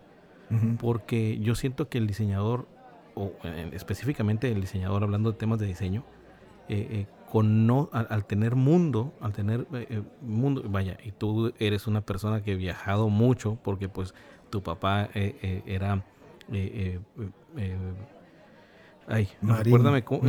porque 0.79 1.39
yo 1.39 1.55
siento 1.55 1.89
que 1.89 1.97
el 1.97 2.07
diseñador, 2.07 2.67
o 3.15 3.33
eh, 3.43 3.69
específicamente 3.73 4.51
el 4.51 4.61
diseñador 4.61 5.03
hablando 5.03 5.31
de 5.31 5.37
temas 5.37 5.59
de 5.59 5.67
diseño, 5.67 6.03
eh, 6.69 6.87
eh, 6.91 7.05
con 7.31 7.65
no, 7.65 7.89
al, 7.93 8.25
tener 8.25 8.55
mundo, 8.55 9.13
al 9.21 9.31
tener 9.31 9.65
mundo, 10.21 10.63
vaya, 10.67 10.97
y 11.03 11.11
tú 11.11 11.53
eres 11.59 11.87
una 11.87 12.01
persona 12.01 12.43
que 12.43 12.51
ha 12.51 12.55
viajado 12.55 13.07
mucho, 13.07 13.57
porque 13.63 13.87
pues 13.87 14.13
tu 14.49 14.61
papá 14.61 15.09
era, 15.13 16.03
ay, 19.07 19.29
recuérdame 19.41 20.03
cómo, 20.03 20.23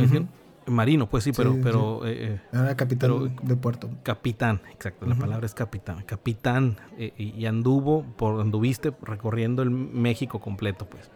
Marino, 0.67 1.09
pues 1.09 1.23
sí, 1.23 1.31
pero... 1.35 1.57
pero 1.61 2.05
eh, 2.05 2.35
eh, 2.35 2.41
Era 2.51 2.75
capitán 2.75 3.35
de 3.41 3.55
puerto. 3.55 3.89
Capitán, 4.03 4.61
exacto, 4.71 5.05
la 5.05 5.15
palabra 5.15 5.45
es 5.45 5.53
capitán. 5.53 6.03
Capitán, 6.03 6.77
eh, 6.97 7.13
y, 7.17 7.45
anduvo, 7.45 8.03
por 8.17 8.39
anduviste 8.39 8.93
recorriendo 9.01 9.61
el 9.61 9.69
México 9.69 10.39
completo, 10.39 10.85
pues. 10.85 11.11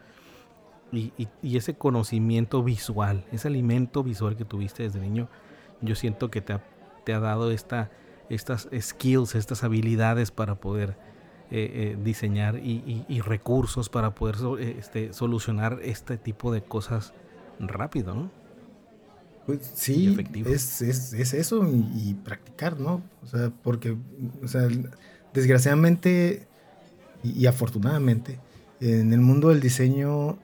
Y, 0.91 1.11
y, 1.41 1.57
ese 1.57 1.75
conocimiento 1.75 2.63
visual, 2.63 3.25
ese 3.31 3.49
alimento 3.49 4.03
visual 4.03 4.37
que 4.37 4.45
tuviste 4.45 4.83
desde 4.83 4.99
niño, 4.99 5.27
yo 5.81 5.95
siento 5.95 6.31
que 6.31 6.41
te 6.41 6.53
ha, 6.53 6.63
te 7.03 7.13
ha 7.13 7.19
dado 7.19 7.51
esta, 7.51 7.91
estas 8.29 8.69
skills, 8.79 9.35
estas 9.35 9.63
habilidades 9.63 10.31
para 10.31 10.55
poder 10.55 10.97
diseñar 11.49 12.57
y, 12.57 13.21
recursos 13.21 13.87
para 13.87 14.13
poder 14.13 14.35
este, 14.59 15.13
solucionar 15.13 15.79
este 15.81 16.17
tipo 16.17 16.51
de 16.51 16.61
cosas 16.61 17.13
rápido, 17.59 18.13
¿no? 18.13 18.31
Pues 19.47 19.59
sí, 19.75 20.13
es, 20.45 20.81
es, 20.81 21.13
es, 21.13 21.33
eso 21.33 21.65
y, 21.95 22.15
practicar, 22.15 22.81
¿no? 22.81 23.01
O 23.23 23.27
sea, 23.27 23.49
porque, 23.63 23.95
o 24.43 24.47
sea, 24.49 24.67
desgraciadamente 25.33 26.45
y, 27.23 27.45
afortunadamente, 27.45 28.39
en 28.81 29.13
el 29.13 29.21
mundo 29.21 29.47
del 29.47 29.61
diseño... 29.61 30.37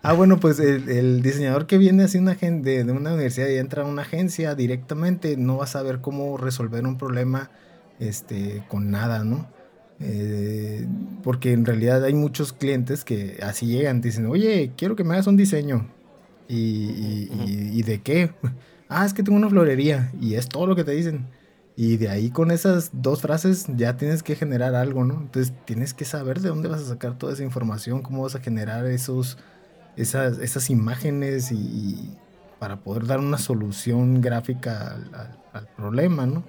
Ah, 0.00 0.14
bueno, 0.14 0.40
pues 0.40 0.58
el, 0.60 1.20
diseñador 1.20 1.66
que 1.66 1.76
viene 1.76 2.04
así 2.04 2.16
una 2.16 2.36
de, 2.36 2.84
de 2.84 2.90
una 2.90 3.12
universidad 3.12 3.48
y 3.48 3.58
entra 3.58 3.82
a 3.82 3.86
una 3.86 4.00
agencia 4.00 4.54
directamente 4.54 5.36
no 5.36 5.58
va 5.58 5.64
a 5.64 5.66
saber 5.66 6.00
cómo 6.00 6.38
resolver 6.38 6.86
un 6.86 6.96
problema 6.96 7.50
este, 8.00 8.64
con 8.68 8.90
nada, 8.90 9.24
¿no? 9.24 9.46
Eh, 10.00 10.86
porque 11.22 11.52
en 11.52 11.66
realidad 11.66 12.02
hay 12.02 12.14
muchos 12.14 12.54
clientes 12.54 13.04
que 13.04 13.40
así 13.42 13.66
llegan, 13.66 14.00
dicen, 14.00 14.24
oye, 14.24 14.72
quiero 14.74 14.96
que 14.96 15.04
me 15.04 15.12
hagas 15.12 15.26
un 15.26 15.36
diseño 15.36 15.97
¿Y, 16.48 17.28
y, 17.74 17.82
de 17.82 18.00
qué? 18.00 18.32
Ah, 18.90 19.04
es 19.04 19.12
que 19.12 19.22
tengo 19.22 19.36
una 19.36 19.50
florería 19.50 20.10
y 20.18 20.36
es 20.36 20.48
todo 20.48 20.66
lo 20.66 20.74
que 20.74 20.82
te 20.82 20.92
dicen. 20.92 21.26
Y 21.76 21.98
de 21.98 22.08
ahí 22.08 22.30
con 22.30 22.50
esas 22.50 22.88
dos 22.94 23.20
frases 23.20 23.66
ya 23.76 23.98
tienes 23.98 24.22
que 24.22 24.34
generar 24.34 24.74
algo, 24.74 25.04
¿no? 25.04 25.20
Entonces 25.20 25.52
tienes 25.66 25.92
que 25.92 26.06
saber 26.06 26.40
de 26.40 26.48
dónde 26.48 26.70
vas 26.70 26.80
a 26.80 26.86
sacar 26.86 27.18
toda 27.18 27.34
esa 27.34 27.42
información, 27.42 28.00
cómo 28.00 28.22
vas 28.22 28.34
a 28.34 28.40
generar 28.40 28.86
esos, 28.86 29.36
esas, 29.94 30.38
esas 30.38 30.70
imágenes 30.70 31.52
y, 31.52 32.16
para 32.58 32.80
poder 32.80 33.06
dar 33.06 33.20
una 33.20 33.36
solución 33.36 34.22
gráfica 34.22 34.96
al, 35.52 35.68
problema, 35.76 36.24
¿no? 36.24 36.44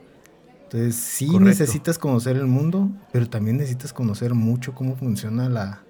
Entonces 0.64 0.96
sí 0.96 1.40
necesitas 1.40 1.98
conocer 1.98 2.38
el 2.38 2.46
mundo, 2.46 2.90
pero 3.12 3.28
también 3.28 3.58
necesitas 3.58 3.92
conocer 3.92 4.34
mucho 4.34 4.74
cómo 4.76 4.96
funciona 4.96 5.50
la, 5.50 5.82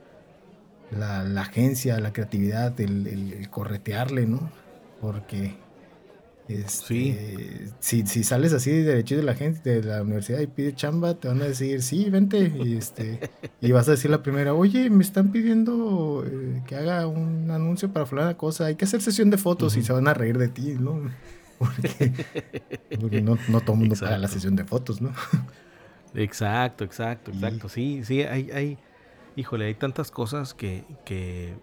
la, 0.92 1.24
la 1.24 1.42
agencia, 1.42 2.00
la 2.00 2.14
creatividad, 2.14 2.80
el, 2.82 3.08
el, 3.08 3.50
corretearle, 3.50 4.26
¿no? 4.26 4.52
Porque 5.02 5.56
este, 6.50 7.70
si, 7.80 8.08
si, 8.08 8.24
sales 8.24 8.54
así 8.54 8.72
de 8.72 8.84
derecho 8.84 9.16
de 9.16 9.22
la 9.22 9.36
gente 9.36 9.82
de 9.82 9.84
la 9.84 10.02
universidad 10.02 10.40
y 10.40 10.48
pide 10.48 10.74
chamba, 10.74 11.14
te 11.14 11.28
van 11.28 11.42
a 11.44 11.46
decir, 11.46 11.84
sí, 11.84 12.10
vente. 12.10 12.52
Y, 12.66 12.76
este, 12.76 13.20
y 13.62 13.72
vas 13.72 13.88
a 13.88 13.92
decir 13.92 14.10
la 14.10 14.24
primera, 14.24 14.56
oye, 14.56 14.90
me 14.90 15.04
están 15.04 15.32
pidiendo 15.32 16.26
eh, 16.26 16.64
que 16.66 16.76
haga 16.76 17.06
un 17.06 17.52
anuncio 17.52 17.94
para 17.94 18.08
fulana 18.08 18.36
cosa, 18.36 18.66
hay 18.66 18.76
que 18.76 18.86
hacer 18.86 19.02
sesión 19.02 19.30
de 19.30 19.38
fotos 19.38 19.78
y 19.78 19.84
se 19.84 19.94
van 19.94 20.08
a 20.08 20.14
reír 20.16 20.40
de 20.40 20.48
ti, 20.48 20.76
¿no? 20.80 21.02
Porque, 21.60 22.14
porque 23.02 23.22
no, 23.22 23.38
no, 23.50 23.60
todo 23.60 23.74
el 23.74 23.80
mundo 23.80 23.96
paga 24.00 24.18
la 24.18 24.30
sesión 24.30 24.56
de 24.56 24.64
fotos, 24.64 25.02
¿no? 25.02 25.12
Exacto, 26.16 26.86
exacto, 26.86 27.32
exacto. 27.32 27.68
Sí, 27.68 28.02
sí, 28.06 28.22
hay, 28.22 28.50
hay, 28.52 28.78
híjole, 29.40 29.66
hay 29.66 29.76
tantas 29.76 30.12
cosas 30.12 30.54
que, 30.54 30.84
que, 31.06 31.54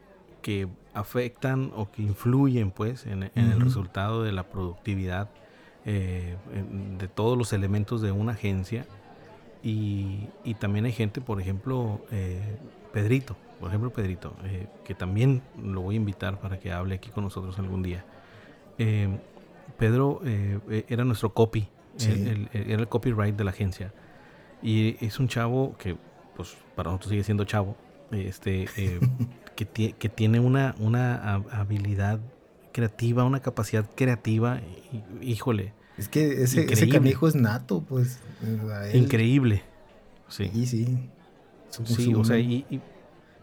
que 0.40 0.66
afectan 0.94 1.72
o 1.76 1.90
que 1.90 2.02
influyen 2.02 2.70
pues 2.70 3.04
en, 3.06 3.30
el 3.34 3.60
resultado 3.60 4.22
de 4.22 4.32
la 4.32 4.44
productividad 4.44 5.28
eh, 5.84 6.36
de 6.98 7.08
todos 7.08 7.36
los 7.36 7.52
elementos 7.52 8.00
de 8.00 8.12
una 8.12 8.32
agencia. 8.32 8.86
Y, 9.62 10.28
y 10.42 10.54
también 10.54 10.86
hay 10.86 10.92
gente, 10.92 11.20
por 11.20 11.40
ejemplo, 11.40 12.00
eh, 12.10 12.56
Pedrito, 12.92 13.36
por 13.60 13.68
ejemplo 13.68 13.90
Pedrito, 13.90 14.34
eh, 14.44 14.68
que 14.84 14.94
también 14.94 15.42
lo 15.62 15.82
voy 15.82 15.96
a 15.96 15.98
invitar 15.98 16.40
para 16.40 16.58
que 16.58 16.72
hable 16.72 16.94
aquí 16.94 17.10
con 17.10 17.24
nosotros 17.24 17.58
algún 17.58 17.82
día. 17.82 18.04
Pedro 19.78 20.20
era 20.24 21.04
nuestro 21.04 21.32
copy, 21.32 21.66
era 22.52 22.80
el 22.80 22.88
copyright 22.88 23.34
de 23.34 23.44
la 23.44 23.50
agencia. 23.50 23.92
Y 24.62 24.96
es 25.04 25.18
un 25.18 25.28
chavo 25.28 25.76
que 25.78 25.96
pues 26.36 26.56
para 26.74 26.90
nosotros 26.90 27.10
sigue 27.10 27.24
siendo 27.24 27.44
chavo, 27.44 27.76
este, 28.10 28.66
eh, 28.76 29.00
que, 29.56 29.92
que, 29.92 30.08
tiene 30.08 30.40
una, 30.40 30.74
una 30.78 31.34
habilidad 31.52 32.20
creativa, 32.72 33.24
una 33.24 33.40
capacidad 33.40 33.88
creativa, 33.94 34.60
híjole. 35.22 35.72
Es 35.96 36.08
que 36.08 36.42
ese, 36.42 36.70
ese 36.70 36.88
canijo 36.88 37.26
es 37.26 37.34
nato, 37.34 37.82
pues. 37.82 38.20
Increíble. 38.92 39.62
Sí, 40.28 40.66
sí. 40.66 41.08
Sí, 41.84 42.14
o 42.14 42.24
sea, 42.24 42.38
y, 42.38 42.64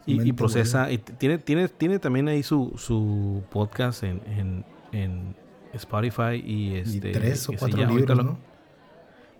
y, 0.06 0.32
procesa. 0.32 0.90
Y 0.90 0.98
tiene, 0.98 1.38
tiene, 1.38 1.68
tiene 1.68 1.98
también 1.98 2.28
ahí 2.28 2.42
su, 2.42 2.72
su 2.76 3.42
podcast 3.50 4.04
en, 4.04 4.64
en, 4.92 5.34
Spotify 5.72 6.40
y 6.44 6.76
este. 6.76 7.10
tres 7.10 7.48
o 7.48 7.52
cuatro 7.58 7.84
libros, 7.86 8.24
¿no? 8.24 8.38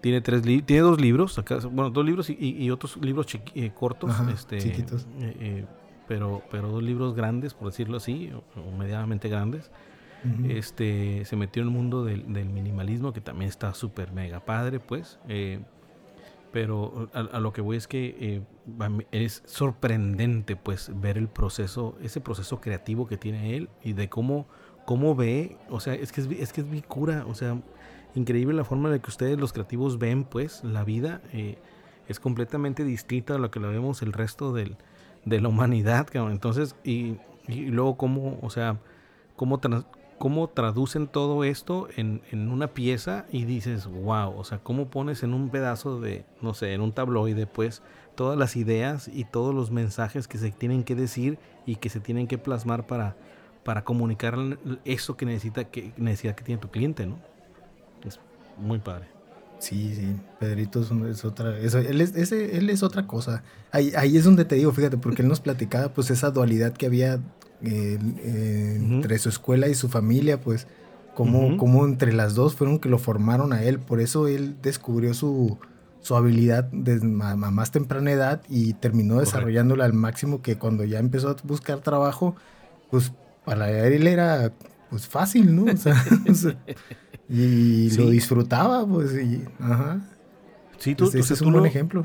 Tiene 0.04 0.20
tres 0.20 0.42
tiene 0.42 0.82
dos 0.82 1.00
libros, 1.00 1.38
acá, 1.38 1.60
bueno, 1.72 1.88
dos 1.88 2.04
libros 2.04 2.28
y, 2.28 2.70
otros 2.70 2.98
libros 2.98 3.26
eh, 3.54 3.70
cortos, 3.74 4.12
este, 4.34 4.58
chiquitos. 4.58 5.06
Eh, 5.18 5.36
eh, 5.40 5.66
pero, 6.06 6.42
pero 6.50 6.68
dos 6.68 6.82
libros 6.82 7.14
grandes, 7.14 7.54
por 7.54 7.68
decirlo 7.68 7.96
así, 7.96 8.30
o, 8.54 8.70
medianamente 8.76 9.30
grandes. 9.30 9.70
Este 10.46 11.24
se 11.24 11.36
metió 11.36 11.62
en 11.62 11.68
el 11.68 11.74
mundo 11.74 12.04
del, 12.04 12.30
del 12.34 12.50
minimalismo, 12.50 13.14
que 13.14 13.22
también 13.22 13.48
está 13.48 13.72
súper 13.72 14.12
mega 14.12 14.40
padre, 14.40 14.78
pues. 14.78 15.18
pero 16.52 17.08
a, 17.14 17.40
lo 17.40 17.54
que 17.54 17.62
voy 17.62 17.78
es 17.78 17.88
que 17.88 18.42
es 19.10 19.42
sorprendente, 19.46 20.54
pues, 20.54 20.92
ver 21.00 21.16
el 21.16 21.28
proceso, 21.28 21.96
ese 22.02 22.20
proceso 22.20 22.60
creativo 22.60 23.06
que 23.06 23.16
tiene 23.16 23.56
él 23.56 23.70
y 23.82 23.94
de 23.94 24.10
cómo, 24.10 24.48
cómo 24.84 25.14
ve, 25.14 25.56
o 25.70 25.80
sea, 25.80 25.94
es 25.94 26.12
que 26.12 26.20
es, 26.20 26.26
es 26.26 26.52
que 26.52 26.60
es 26.60 26.66
mi 26.66 26.82
cura, 26.82 27.24
o 27.26 27.34
sea, 27.34 27.58
increíble 28.14 28.54
la 28.54 28.64
forma 28.64 28.88
en 28.88 28.94
la 28.94 28.98
que 29.00 29.10
ustedes 29.10 29.38
los 29.38 29.52
creativos 29.52 29.98
ven 29.98 30.24
pues 30.24 30.62
la 30.64 30.84
vida 30.84 31.20
eh, 31.32 31.58
es 32.08 32.20
completamente 32.20 32.84
distinta 32.84 33.34
a 33.34 33.38
lo 33.38 33.50
que 33.50 33.60
lo 33.60 33.70
vemos 33.70 34.02
el 34.02 34.12
resto 34.12 34.52
del, 34.52 34.76
de 35.24 35.40
la 35.40 35.48
humanidad 35.48 36.06
entonces 36.14 36.76
y, 36.84 37.16
y, 37.48 37.66
luego 37.66 37.96
cómo 37.96 38.38
o 38.42 38.50
sea 38.50 38.78
cómo, 39.36 39.60
cómo 40.18 40.48
traducen 40.48 41.06
todo 41.08 41.44
esto 41.44 41.88
en, 41.96 42.22
en, 42.30 42.50
una 42.50 42.68
pieza 42.68 43.26
y 43.30 43.44
dices 43.44 43.86
wow 43.86 44.36
o 44.36 44.44
sea 44.44 44.58
cómo 44.58 44.88
pones 44.88 45.22
en 45.22 45.34
un 45.34 45.50
pedazo 45.50 46.00
de 46.00 46.24
no 46.40 46.54
sé 46.54 46.72
en 46.72 46.80
un 46.80 46.92
tabloide 46.92 47.46
pues 47.46 47.82
todas 48.14 48.38
las 48.38 48.54
ideas 48.54 49.08
y 49.08 49.24
todos 49.24 49.54
los 49.54 49.70
mensajes 49.70 50.28
que 50.28 50.38
se 50.38 50.50
tienen 50.50 50.84
que 50.84 50.94
decir 50.94 51.38
y 51.66 51.76
que 51.76 51.88
se 51.88 52.00
tienen 52.00 52.28
que 52.28 52.38
plasmar 52.38 52.86
para 52.86 53.16
para 53.64 53.82
comunicar 53.82 54.36
eso 54.84 55.16
que 55.16 55.24
necesita 55.24 55.64
que 55.64 55.92
necesidad 55.96 56.34
que 56.34 56.44
tiene 56.44 56.60
tu 56.60 56.68
cliente 56.68 57.06
no 57.06 57.33
muy 58.58 58.78
padre. 58.78 59.14
Sí, 59.58 59.94
sí, 59.94 60.16
Pedrito 60.38 60.82
es, 61.08 61.24
otra, 61.24 61.56
él, 61.58 62.00
es, 62.00 62.14
ese, 62.14 62.58
él 62.58 62.68
es 62.68 62.82
otra 62.82 63.06
cosa. 63.06 63.42
Ahí, 63.72 63.92
ahí 63.96 64.16
es 64.16 64.24
donde 64.24 64.44
te 64.44 64.56
digo, 64.56 64.72
fíjate, 64.72 64.98
porque 64.98 65.22
él 65.22 65.28
nos 65.28 65.40
platicaba 65.40 65.88
pues 65.94 66.10
esa 66.10 66.30
dualidad 66.30 66.74
que 66.74 66.86
había 66.86 67.20
eh, 67.62 67.98
entre 68.78 69.18
su 69.18 69.30
escuela 69.30 69.68
y 69.68 69.74
su 69.74 69.88
familia, 69.88 70.40
pues 70.40 70.66
como, 71.14 71.86
entre 71.86 72.12
las 72.12 72.34
dos 72.34 72.54
fueron 72.54 72.78
que 72.78 72.88
lo 72.88 72.98
formaron 72.98 73.52
a 73.52 73.62
él. 73.62 73.78
Por 73.78 74.00
eso 74.00 74.28
él 74.28 74.56
descubrió 74.60 75.14
su, 75.14 75.58
su 76.00 76.16
habilidad 76.16 76.64
desde 76.72 77.06
a 77.06 77.36
más 77.36 77.70
temprana 77.70 78.10
edad 78.10 78.42
y 78.48 78.74
terminó 78.74 79.20
desarrollándola 79.20 79.84
al 79.84 79.92
máximo 79.94 80.42
que 80.42 80.58
cuando 80.58 80.84
ya 80.84 80.98
empezó 80.98 81.30
a 81.30 81.36
buscar 81.44 81.80
trabajo, 81.80 82.36
pues 82.90 83.12
para 83.44 83.70
él 83.70 84.06
era 84.06 84.52
pues 84.94 85.08
fácil, 85.08 85.56
¿no? 85.56 85.64
O 85.64 85.76
sea, 85.76 85.96
Y 87.28 87.90
lo 87.96 88.10
disfrutaba, 88.10 88.86
pues, 88.86 89.12
y, 89.14 89.42
ajá. 89.58 90.00
Sí, 90.78 90.94
tú, 90.94 91.06
ese 91.12 91.34
es 91.34 91.40
un 91.40 91.52
buen 91.52 91.66
ejemplo. 91.66 92.04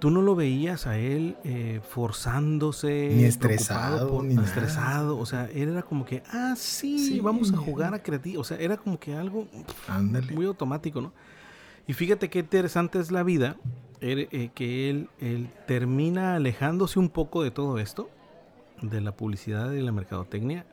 Tú 0.00 0.10
no 0.10 0.20
lo 0.22 0.34
veías 0.34 0.88
a 0.88 0.98
él 0.98 1.36
eh, 1.44 1.80
forzándose. 1.88 3.12
Ni 3.14 3.22
estresado, 3.22 4.24
ni 4.24 4.34
estresado. 4.42 5.18
O 5.18 5.24
sea, 5.24 5.48
él 5.54 5.68
era 5.68 5.82
como 5.82 6.04
que, 6.04 6.24
ah, 6.32 6.54
sí, 6.56 7.20
vamos 7.20 7.52
a 7.52 7.58
jugar 7.58 7.94
a 7.94 8.02
creativo. 8.02 8.40
O 8.40 8.44
sea, 8.44 8.56
era 8.56 8.76
como 8.76 8.98
que 8.98 9.14
algo 9.14 9.46
muy 10.32 10.46
automático, 10.46 11.00
¿no? 11.00 11.12
Y 11.86 11.92
fíjate 11.92 12.28
qué 12.28 12.40
interesante 12.40 12.98
es 12.98 13.12
la 13.12 13.22
vida, 13.22 13.56
eh, 14.00 14.50
que 14.52 14.90
él, 14.90 15.10
él 15.20 15.48
termina 15.68 16.34
alejándose 16.34 16.98
un 16.98 17.08
poco 17.08 17.44
de 17.44 17.52
todo 17.52 17.78
esto, 17.78 18.10
de 18.82 19.00
la 19.00 19.12
publicidad 19.12 19.70
y 19.70 19.80
la 19.80 19.92
mercadotecnia, 19.92 20.66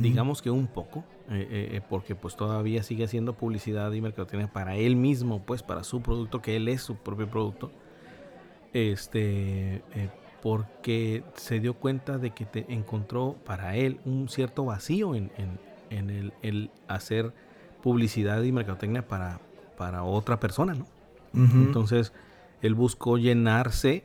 digamos 0.00 0.42
que 0.42 0.50
un 0.50 0.66
poco, 0.66 1.04
eh, 1.30 1.46
eh, 1.50 1.68
eh, 1.72 1.80
porque 1.88 2.14
pues 2.14 2.36
todavía 2.36 2.82
sigue 2.82 3.04
haciendo 3.04 3.34
publicidad 3.34 3.92
y 3.92 4.00
mercadotecnia 4.00 4.52
para 4.52 4.76
él 4.76 4.96
mismo, 4.96 5.42
pues 5.44 5.62
para 5.62 5.84
su 5.84 6.00
producto, 6.00 6.40
que 6.42 6.56
él 6.56 6.68
es 6.68 6.82
su 6.82 6.96
propio 6.96 7.28
producto. 7.28 7.70
Este, 8.72 9.82
porque 10.42 11.24
se 11.34 11.58
dio 11.58 11.74
cuenta 11.74 12.18
de 12.18 12.30
que 12.30 12.44
te 12.44 12.72
encontró 12.72 13.36
para 13.44 13.76
él 13.76 13.98
un 14.04 14.28
cierto 14.28 14.64
vacío 14.64 15.14
en, 15.14 15.30
el, 15.90 16.70
hacer 16.86 17.32
publicidad 17.82 18.42
y 18.42 18.52
mercadotecnia 18.52 19.08
para, 19.08 19.40
para 19.76 20.02
otra 20.04 20.38
persona, 20.38 20.74
¿no? 20.74 20.86
Entonces, 21.34 22.12
él 22.62 22.74
buscó 22.74 23.16
llenarse 23.16 24.04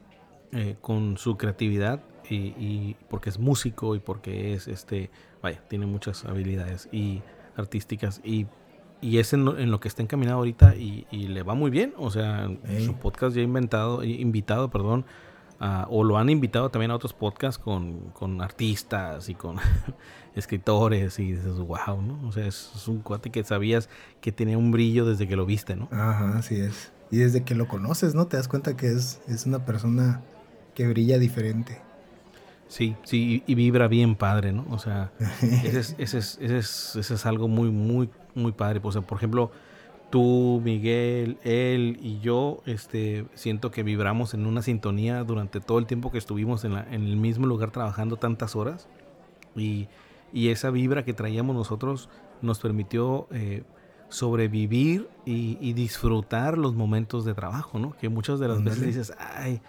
con 0.81 1.17
su 1.17 1.37
creatividad 1.37 2.01
y, 2.29 2.95
porque 3.09 3.29
es 3.29 3.39
músico 3.39 3.95
y 3.95 3.99
porque 3.99 4.53
es 4.53 4.67
este 4.67 5.09
vaya, 5.43 5.61
tiene 5.67 5.85
muchas 5.85 6.25
habilidades 6.25 6.89
y 6.91 7.21
artísticas 7.55 8.21
y, 8.23 8.47
y 9.01 9.19
es 9.19 9.33
en, 9.33 9.45
lo 9.45 9.79
que 9.79 9.89
está 9.89 10.01
encaminado 10.01 10.39
ahorita 10.39 10.75
y, 10.75 11.05
le 11.11 11.43
va 11.43 11.53
muy 11.53 11.69
bien. 11.69 11.93
O 11.97 12.09
sea, 12.09 12.49
su 12.83 12.95
podcast 12.95 13.35
ya 13.35 13.41
ha 13.41 13.45
inventado, 13.45 14.03
invitado, 14.03 14.71
perdón, 14.71 15.05
o 15.89 16.03
lo 16.03 16.17
han 16.17 16.29
invitado 16.29 16.69
también 16.69 16.91
a 16.91 16.95
otros 16.95 17.13
podcasts 17.13 17.61
con, 17.61 18.09
con 18.11 18.41
artistas 18.41 19.29
y 19.29 19.35
con 19.35 19.57
escritores 20.35 21.19
y 21.19 21.33
dices, 21.33 21.57
wow, 21.57 22.01
¿no? 22.01 22.27
O 22.27 22.31
sea, 22.31 22.47
es, 22.47 22.87
un 22.87 23.01
cuate 23.01 23.29
que 23.29 23.43
sabías 23.43 23.89
que 24.21 24.31
tenía 24.31 24.57
un 24.57 24.71
brillo 24.71 25.05
desde 25.05 25.27
que 25.27 25.35
lo 25.35 25.45
viste, 25.45 25.75
¿no? 25.75 25.89
Ajá, 25.91 26.37
así 26.37 26.55
es. 26.55 26.91
Y 27.11 27.17
desde 27.17 27.43
que 27.43 27.53
lo 27.53 27.67
conoces, 27.67 28.15
¿no? 28.15 28.27
Te 28.27 28.37
das 28.37 28.47
cuenta 28.47 28.75
que 28.75 28.87
es, 28.87 29.21
es 29.27 29.45
una 29.45 29.65
persona 29.65 30.21
que 30.73 30.87
brilla 30.87 31.19
diferente. 31.19 31.81
Sí, 32.73 32.95
sí, 33.03 33.43
y, 33.45 33.53
vibra 33.53 33.87
bien 33.87 34.15
padre, 34.15 34.51
¿no? 34.51 34.65
O 34.71 34.79
sea, 34.79 35.11
ese 35.63 36.17
es, 36.17 36.39
es, 36.95 37.25
algo 37.27 37.47
muy, 37.47 37.69
muy, 37.69 38.09
muy 38.33 38.51
padre. 38.51 38.79
O 38.81 38.91
sea, 38.91 39.03
por 39.03 39.19
ejemplo, 39.19 39.51
tú, 40.09 40.59
Miguel, 40.63 41.37
él 41.43 41.99
y 42.01 42.19
yo, 42.21 42.63
este, 42.65 43.27
siento 43.35 43.69
que 43.69 43.83
vibramos 43.83 44.33
en 44.33 44.47
una 44.47 44.63
sintonía 44.63 45.23
durante 45.23 45.59
todo 45.59 45.77
el 45.77 45.85
tiempo 45.85 46.11
que 46.11 46.17
estuvimos 46.17 46.65
en, 46.65 46.73
el 46.73 47.15
mismo 47.15 47.45
lugar 47.45 47.69
trabajando 47.69 48.17
tantas 48.17 48.55
horas. 48.55 48.87
Y, 49.55 49.87
esa 50.33 50.71
vibra 50.71 51.05
que 51.05 51.13
traíamos 51.13 51.55
nosotros 51.55 52.09
nos 52.41 52.57
permitió 52.57 53.27
eh, 53.29 53.61
sobrevivir 54.09 55.09
y, 55.27 55.73
disfrutar 55.73 56.57
los 56.57 56.73
momentos 56.73 57.23
de 57.23 57.35
trabajo, 57.35 57.77
¿no? 57.77 57.91
Que 57.97 58.09
muchas 58.09 58.39
de 58.39 58.47
las 58.47 58.63
veces 58.63 58.83
dices, 58.83 59.13
ay, 59.19 59.61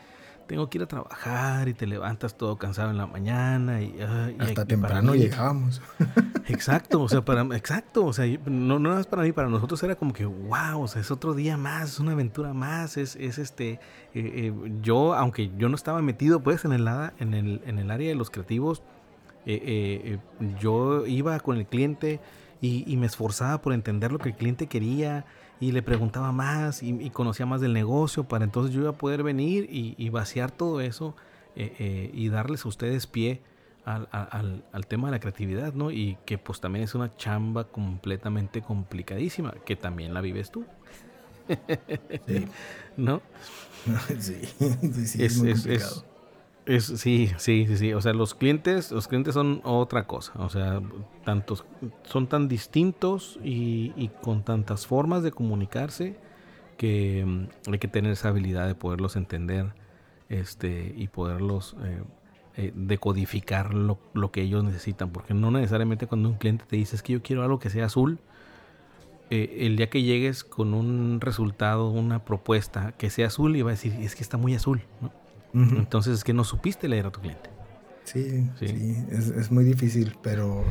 tengo 0.47 0.69
que 0.69 0.79
ir 0.79 0.85
a 0.85 0.87
trabajar 0.87 1.69
y 1.69 1.75
te 1.75 1.87
levantas 1.87 2.37
todo 2.37 2.57
cansado 2.57 2.91
en 2.91 2.99
la 2.99 3.07
mañana 3.07 3.83
y, 3.83 3.97
hasta 4.39 4.65
temprano 4.65 5.15
llegábamos. 5.15 5.81
Exacto, 6.49 7.03
o 7.03 7.09
sea, 7.09 7.25
para 7.25 7.43
exacto, 7.57 8.05
o 8.05 8.13
sea, 8.13 8.27
no 8.47 8.79
no 8.79 8.99
es 8.99 9.07
para 9.07 9.23
mí, 9.23 9.33
para 9.33 9.49
nosotros 9.49 9.83
era 9.83 9.97
como 9.97 10.13
que 10.13 10.27
wow, 10.27 10.83
o 10.83 10.89
sea, 10.89 11.01
es 11.01 11.11
otro 11.11 11.33
día 11.35 11.57
más, 11.57 11.93
es 11.93 12.01
una 12.01 12.13
aventura 12.13 12.53
más, 12.53 12.99
es, 12.99 13.17
es 13.17 13.39
este 13.39 13.73
eh, 13.73 13.81
eh, 14.15 14.53
yo 14.83 15.15
aunque 15.15 15.51
yo 15.57 15.69
no 15.69 15.75
estaba 15.75 16.03
metido 16.03 16.41
pues 16.41 16.65
en 16.67 16.73
el 16.73 16.87
en 17.19 17.35
el 17.35 17.63
en 17.65 17.79
el 17.79 17.91
área 17.91 18.09
de 18.09 18.15
los 18.15 18.31
creativos, 18.31 18.83
eh, 19.47 20.19
yo 20.61 21.07
iba 21.07 21.41
con 21.41 21.57
el 21.57 21.67
cliente 21.67 22.21
y, 22.61 22.85
y 22.87 22.97
me 22.99 23.07
esforzaba 23.07 23.63
por 23.63 23.73
entender 23.73 24.13
lo 24.13 24.19
que 24.19 24.31
el 24.31 24.35
cliente 24.37 24.67
quería 24.67 25.25
y 25.65 25.73
le 25.73 25.83
preguntaba 25.83 26.31
más 26.31 26.83
y, 26.83 27.09
conocía 27.09 27.47
más 27.47 27.63
del 27.63 27.73
negocio 27.73 28.25
para 28.25 28.45
entonces 28.45 28.75
yo 28.75 28.83
iba 28.83 28.91
a 28.91 28.99
poder 28.99 29.23
venir 29.23 29.67
y, 29.71 30.09
vaciar 30.11 30.51
todo 30.51 30.83
eso 30.83 31.17
eh, 31.57 31.75
eh, 31.79 32.11
y 32.13 32.29
darles 32.29 32.67
a 32.67 32.69
ustedes 32.69 33.07
pie 33.07 33.41
al, 33.87 34.09
al, 34.73 34.87
tema 34.87 35.09
de 35.09 35.13
la 35.13 35.21
creatividad, 35.21 35.73
¿no? 35.73 35.91
Y 35.91 36.17
que 36.27 36.39
pues 36.39 36.61
también 36.61 36.85
es 36.85 36.95
una 36.95 37.17
chamba 37.17 37.65
completamente 37.65 38.63
complicadísima, 38.63 39.53
que 39.65 39.77
también 39.77 40.15
la 40.15 40.21
vives 40.23 40.51
tú. 40.51 40.65
Sí. 42.27 42.47
¿No? 42.97 43.23
Sí, 44.19 44.41
sí, 44.47 45.07
sí 45.07 45.25
es, 45.25 45.37
muy 45.37 45.53
complicado. 45.53 46.05
Es, 46.67 46.87
sí, 46.87 47.31
sí, 47.37 47.67
sí, 47.67 47.77
sí. 47.77 47.93
O 47.93 48.01
sea, 48.01 48.15
los 48.15 48.35
clientes, 48.35 48.91
los 48.91 49.07
clientes 49.07 49.35
son 49.35 49.61
otra 49.65 50.07
cosa. 50.07 50.33
O 50.37 50.49
sea, 50.49 50.81
tantos, 51.25 51.65
son 52.05 52.27
tan 52.27 52.49
distintos 52.49 53.39
y, 53.43 54.11
con 54.23 54.45
tantas 54.45 54.87
formas 54.87 55.23
de 55.23 55.31
comunicarse 55.31 56.17
que 56.79 57.25
mm, 57.27 57.73
hay 57.73 57.79
que 57.79 57.89
tener 57.89 58.13
esa 58.13 58.29
habilidad 58.29 58.67
de 58.67 58.75
poderlos 58.75 59.17
entender 59.17 59.75
este, 60.31 60.95
y 60.97 61.09
poderlos 61.09 61.77
eh, 61.85 62.03
eh, 62.57 62.73
decodificar 62.75 63.75
lo, 63.75 63.99
que 64.33 64.41
ellos 64.41 64.65
necesitan. 64.65 65.11
Porque 65.11 65.35
no 65.35 65.51
necesariamente 65.51 66.07
cuando 66.07 66.31
un 66.31 66.37
cliente 66.37 66.65
te 66.67 66.77
dice 66.77 66.97
es 66.97 67.03
que 67.03 67.13
yo 67.13 67.23
quiero 67.23 67.43
algo 67.43 67.59
que 67.59 67.69
sea 67.69 67.87
azul, 67.87 68.21
eh, 69.29 69.59
el 69.61 69.77
día 69.77 69.91
que 69.91 70.03
llegues 70.03 70.45
con 70.45 70.73
un 70.73 71.21
resultado, 71.21 71.91
una 71.91 72.25
propuesta 72.25 72.93
que 72.93 73.11
sea 73.11 73.27
azul, 73.27 73.55
y 73.57 73.63
va 73.63 73.71
a 73.71 73.73
decir 73.73 73.93
es 74.01 74.17
que 74.17 74.23
está 74.23 74.39
muy 74.39 74.55
azul, 74.55 74.83
¿no? 75.03 75.24
Entonces 75.55 76.15
es 76.15 76.25
que 76.25 76.33
no 76.33 76.43
supiste 76.43 76.89
leer 76.89 77.07
a 77.07 77.11
tu 77.11 77.21
cliente. 77.21 77.51
Sí, 78.05 78.51
sí, 78.59 79.05
es, 79.11 79.51
muy 79.51 79.65
difícil, 79.65 80.17
pero, 80.23 80.65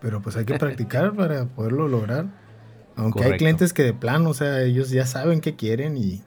pero 0.00 0.22
pues 0.22 0.36
hay 0.36 0.44
que 0.44 0.58
practicar 0.58 1.12
para 1.16 1.46
poderlo 1.46 1.88
lograr. 1.88 2.26
Aunque 2.96 3.24
hay 3.24 3.38
clientes 3.38 3.72
que 3.72 3.82
de 3.82 3.92
plano, 3.92 4.30
o 4.30 4.34
sea, 4.34 4.62
ellos 4.62 4.90
ya 4.90 5.06
saben 5.06 5.40
qué 5.40 5.56
quieren 5.56 5.96
y, 5.96 6.22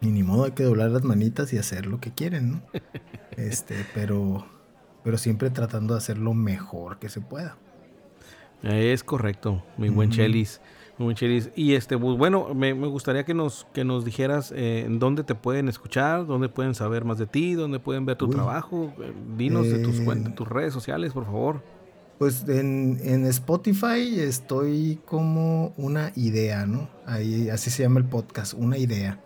ni 0.00 0.22
modo 0.22 0.44
hay 0.44 0.52
que 0.52 0.62
doblar 0.62 0.90
las 0.90 1.02
manitas 1.02 1.52
y 1.52 1.58
hacer 1.58 1.86
lo 1.86 2.00
que 2.00 2.12
quieren, 2.12 2.52
¿no? 2.52 2.62
este, 3.36 3.84
pero, 3.94 4.46
pero 5.04 5.18
siempre 5.18 5.50
tratando 5.50 5.94
de 5.94 5.98
hacer 5.98 6.18
lo 6.18 6.32
mejor 6.32 6.98
que 6.98 7.08
se 7.08 7.20
pueda. 7.20 7.56
Es 8.62 9.04
correcto, 9.04 9.64
mi 9.78 9.88
buen 9.88 10.10
Chelis. 10.10 10.60
Muy 11.00 11.14
Chelis. 11.14 11.48
Y 11.56 11.74
este, 11.76 11.96
pues, 11.96 12.18
bueno, 12.18 12.52
me, 12.54 12.74
gustaría 12.74 13.24
que 13.24 13.32
nos, 13.32 13.66
que 13.72 13.84
nos 13.84 14.04
dijeras 14.04 14.52
eh, 14.54 14.86
dónde 14.86 15.24
te 15.24 15.34
pueden 15.34 15.70
escuchar, 15.70 16.26
dónde 16.26 16.50
pueden 16.50 16.74
saber 16.74 17.06
más 17.06 17.16
de 17.16 17.26
ti, 17.26 17.54
dónde 17.54 17.78
pueden 17.78 18.04
ver 18.04 18.18
tu 18.18 18.28
trabajo. 18.28 18.92
Eh, 19.00 19.10
dinos 19.38 19.66
de 19.66 19.78
tus, 19.78 19.98
eh, 19.98 20.32
tus 20.36 20.46
redes 20.46 20.74
sociales, 20.74 21.14
por 21.14 21.24
favor. 21.24 21.62
Pues 22.18 22.46
en, 22.48 23.24
Spotify 23.28 24.20
estoy 24.20 25.00
como 25.06 25.72
una 25.78 26.12
idea, 26.16 26.66
¿no? 26.66 26.90
Ahí, 27.06 27.48
así 27.48 27.70
se 27.70 27.82
llama 27.82 28.00
el 28.00 28.06
podcast, 28.06 28.52
una 28.52 28.76
idea. 28.76 29.18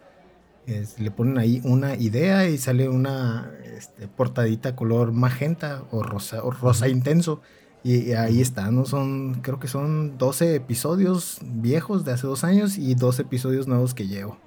le 0.67 1.11
ponen 1.11 1.39
ahí 1.39 1.61
una 1.65 1.97
idea 1.97 2.49
y 2.49 2.57
sale 2.57 2.89
una 2.89 3.51
este, 3.77 4.07
portadita 4.07 4.77
color 4.77 5.11
magenta 5.11 5.83
o 5.91 6.05
rosa, 6.05 6.45
o 6.45 6.53
rosa 6.53 6.87
intenso. 6.89 7.43
Y 7.85 8.13
ahí 8.13 8.41
está, 8.41 8.71
¿no? 8.71 8.87
Son, 8.87 9.41
creo 9.43 9.61
que 9.61 9.69
son 9.69 10.17
12 10.17 10.55
episodios 10.55 11.39
viejos 11.43 12.07
de 12.07 12.13
hace 12.13 12.27
dos 12.27 12.43
años 12.43 12.79
y 12.79 12.95
dos 12.95 13.21
episodios 13.21 13.69
nuevos 13.69 13.93
que 13.93 14.07
llevo. 14.07 14.39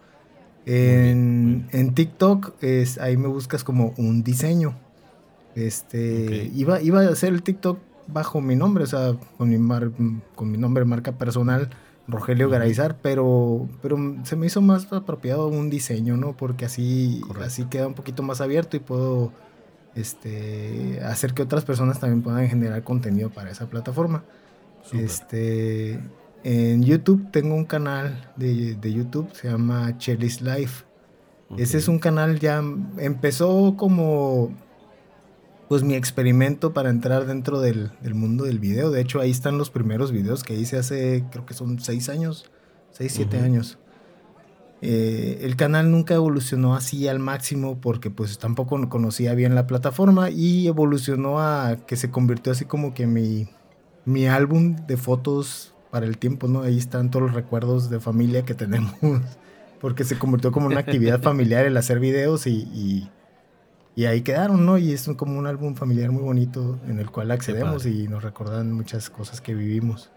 En, 0.65 1.69
en 1.71 1.93
TikTok 1.93 2.61
es, 2.61 2.97
ahí 2.97 3.15
me 3.15 3.27
buscas 3.27 3.63
como 3.63 3.93
un 3.97 4.23
diseño. 4.23 4.75
Este, 5.53 6.51
iba, 6.55 6.81
iba 6.81 7.01
a 7.01 7.09
hacer 7.09 7.31
el 7.31 7.43
TikTok 7.43 7.77
bajo 8.07 8.41
mi 8.41 8.55
nombre, 8.55 8.85
o 8.85 8.88
sea, 8.88 9.15
con 9.38 9.49
mi, 9.49 9.59
mar, 9.59 9.91
con 10.35 10.51
mi 10.51 10.57
nombre 10.57 10.83
marca 10.85 11.11
personal, 11.11 11.69
Rogelio 12.07 12.49
Garaizar, 12.49 12.97
pero, 13.01 13.67
pero 13.81 13.97
se 14.23 14.35
me 14.35 14.47
hizo 14.47 14.61
más 14.61 14.91
apropiado 14.91 15.47
un 15.47 15.69
diseño, 15.69 16.17
¿no? 16.17 16.35
Porque 16.35 16.65
así, 16.65 17.21
así 17.43 17.65
queda 17.65 17.88
un 17.88 17.93
poquito 17.93 18.23
más 18.23 18.41
abierto 18.41 18.77
y 18.77 18.79
puedo 18.79 19.31
este, 19.97 20.99
hacer 21.03 21.33
que 21.33 21.41
otras 21.41 21.65
personas 21.65 21.99
también 21.99 22.21
puedan 22.21 22.47
generar 22.47 22.83
contenido 22.83 23.29
para 23.29 23.51
esa 23.51 23.69
plataforma. 23.69 24.23
Este, 24.93 25.99
en 26.43 26.83
YouTube 26.83 27.29
tengo 27.31 27.55
un 27.55 27.65
canal 27.65 28.31
de, 28.35 28.75
de 28.75 28.93
YouTube, 28.93 29.29
se 29.33 29.49
llama 29.49 29.97
Chelis 29.97 30.41
Life. 30.41 30.85
Ese 31.57 31.77
es 31.77 31.87
un 31.87 31.99
canal 31.99 32.39
ya, 32.39 32.61
empezó 32.97 33.75
como 33.77 34.51
pues 35.69 35.83
mi 35.83 35.95
experimento 35.95 36.73
para 36.73 36.89
entrar 36.89 37.25
dentro 37.25 37.59
del, 37.59 37.91
del, 38.01 38.15
mundo 38.15 38.45
del 38.45 38.59
video. 38.59 38.89
De 38.89 39.01
hecho, 39.01 39.19
ahí 39.19 39.31
están 39.31 39.57
los 39.57 39.69
primeros 39.69 40.11
videos 40.11 40.43
que 40.43 40.53
hice 40.53 40.77
hace, 40.77 41.25
creo 41.31 41.45
que 41.45 41.53
son 41.53 41.79
seis 41.79 42.09
años, 42.09 42.49
seis, 42.91 43.13
siete 43.13 43.39
años. 43.39 43.77
Eh, 44.82 45.39
el 45.41 45.55
canal 45.55 45.89
nunca 45.89 46.13
evolucionó 46.13 46.75
así 46.75 47.07
al 47.07 47.17
máximo 47.17 47.80
porque 47.82 48.11
pues 48.11 48.38
tampoco 48.38 48.89
conocía 48.89 49.34
bien 49.34 49.55
la 49.55 49.65
plataforma 49.65 50.30
y 50.30 50.67
evolucionó 50.67 51.39
a 51.39 51.78
que 51.88 51.95
se 51.95 52.11
convirtió 52.11 52.51
así 52.51 52.65
como 52.65 52.93
que 52.93 53.07
mi, 53.07 53.47
mi 54.05 54.28
álbum 54.28 54.75
de 54.88 54.97
fotos 54.97 55.73
para 55.89 56.05
el 56.05 56.19
tiempo, 56.19 56.47
¿no? 56.47 56.61
Ahí 56.61 56.78
están 56.78 57.09
todos 57.09 57.25
los 57.25 57.34
recuerdos 57.34 57.89
de 57.89 57.99
familia 57.99 58.43
que 58.43 58.53
tenemos 58.53 58.93
porque 59.82 60.03
se 60.03 60.19
convirtió 60.19 60.51
como 60.51 60.67
una 60.67 60.80
actividad 60.80 61.21
familiar 61.21 61.65
el 61.65 61.75
hacer 61.75 61.99
videos 61.99 62.45
y, 62.45 63.09
y, 63.95 64.05
ahí 64.05 64.21
quedaron, 64.21 64.63
¿no? 64.63 64.78
Y 64.78 64.91
es 64.91 65.09
como 65.17 65.39
un 65.39 65.47
álbum 65.47 65.73
familiar 65.73 66.11
muy 66.11 66.21
bonito 66.21 66.80
en 66.88 66.99
el 66.99 67.09
cual 67.09 67.32
accedemos 67.32 67.88
y 67.88 68.07
nos 68.07 68.21
recordan 68.21 68.71
muchas 68.71 69.09
cosas 69.09 69.41
que 69.41 69.55
vivimos. 69.55 70.11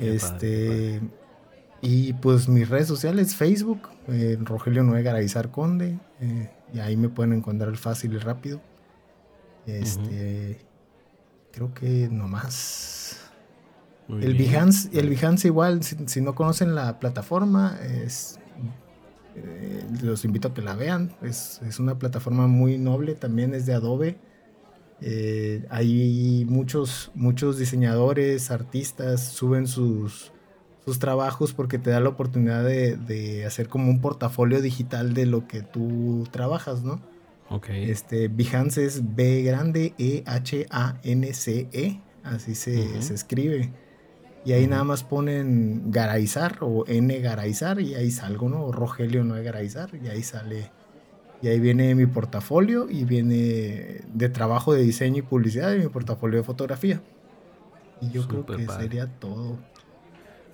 este... 0.00 1.00
Y 1.88 2.14
pues 2.14 2.48
mis 2.48 2.68
redes 2.68 2.88
sociales, 2.88 3.36
Facebook, 3.36 3.90
eh, 4.08 4.36
Rogelio 4.40 4.82
Noé 4.82 5.04
Garavizar 5.04 5.52
Conde, 5.52 5.96
eh, 6.20 6.50
y 6.74 6.80
ahí 6.80 6.96
me 6.96 7.08
pueden 7.08 7.32
encontrar 7.32 7.76
fácil 7.76 8.14
y 8.14 8.18
rápido. 8.18 8.60
Este, 9.66 10.58
creo 11.52 11.72
que 11.74 12.08
nomás. 12.10 13.30
el 14.08 14.34
Behance, 14.34 14.90
el 14.98 15.08
Behance 15.08 15.46
igual, 15.46 15.84
si, 15.84 16.20
no 16.20 16.34
conocen 16.34 16.74
la 16.74 16.98
plataforma, 16.98 17.78
es, 17.80 18.40
eh, 19.36 19.86
los 20.02 20.24
invito 20.24 20.48
a 20.48 20.54
que 20.54 20.62
la 20.62 20.74
vean. 20.74 21.14
Es, 21.22 21.60
es, 21.62 21.78
una 21.78 22.00
plataforma 22.00 22.48
muy 22.48 22.78
noble, 22.78 23.14
también 23.14 23.54
es 23.54 23.64
de 23.64 23.74
Adobe. 23.74 24.18
hay 25.70 26.44
muchos, 26.48 27.12
muchos 27.14 27.58
diseñadores, 27.58 28.50
artistas, 28.50 29.22
suben 29.22 29.68
sus, 29.68 30.32
sus 30.86 31.00
trabajos 31.00 31.52
porque 31.52 31.78
te 31.78 31.90
da 31.90 31.98
la 31.98 32.10
oportunidad 32.10 32.64
de, 32.64 33.44
hacer 33.44 33.68
como 33.68 33.90
un 33.90 34.00
portafolio 34.00 34.62
digital 34.62 35.14
de 35.14 35.26
lo 35.26 35.48
que 35.48 35.62
tú 35.62 36.28
trabajas, 36.30 36.84
¿no? 36.84 37.00
Ok. 37.50 37.70
Este, 37.70 38.28
Behance 38.28 38.84
es 38.84 39.16
B 39.16 39.42
grande 39.42 39.94
E 39.98 40.22
H 40.26 40.66
A 40.70 40.98
N 41.02 41.34
C 41.34 41.68
E, 41.72 42.00
así 42.22 42.54
se, 42.54 42.98
escribe. 42.98 43.72
Y 44.44 44.52
ahí 44.52 44.68
nada 44.68 44.84
más 44.84 45.02
ponen 45.02 45.90
Garaizar 45.90 46.58
o 46.60 46.84
N 46.86 47.18
Garaizar 47.18 47.80
y 47.80 47.96
ahí 47.96 48.12
salgo, 48.12 48.48
¿no? 48.48 48.64
O 48.64 48.70
Rogelio 48.70 49.24
no 49.24 49.36
es 49.36 49.44
Garaizar 49.44 49.90
y 50.00 50.06
ahí 50.06 50.22
sale. 50.22 50.70
Y 51.42 51.48
ahí 51.48 51.58
viene 51.58 51.96
mi 51.96 52.06
portafolio 52.06 52.88
y 52.88 53.04
viene 53.04 54.02
de 54.06 54.28
trabajo 54.28 54.72
de 54.72 54.82
diseño 54.82 55.18
y 55.18 55.22
publicidad 55.22 55.74
y 55.74 55.80
mi 55.80 55.88
portafolio 55.88 56.38
de 56.38 56.44
fotografía. 56.44 57.02
Y 58.00 58.10
yo 58.10 58.28
creo 58.28 58.46
que 58.46 58.68
sería 58.68 59.08
todo. 59.18 59.58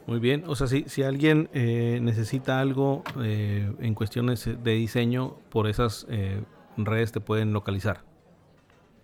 Muy 0.06 0.18
bien, 0.18 0.44
o 0.46 0.56
sea, 0.56 0.66
si, 0.66 0.84
si 0.88 1.02
alguien 1.02 1.48
eh, 1.52 2.00
necesita 2.02 2.60
algo 2.60 3.04
eh, 3.22 3.72
en 3.80 3.94
cuestiones 3.94 4.44
de 4.44 4.72
diseño, 4.72 5.36
por 5.48 5.68
esas 5.68 6.06
eh, 6.08 6.42
redes 6.76 7.12
te 7.12 7.20
pueden 7.20 7.52
localizar. 7.52 8.02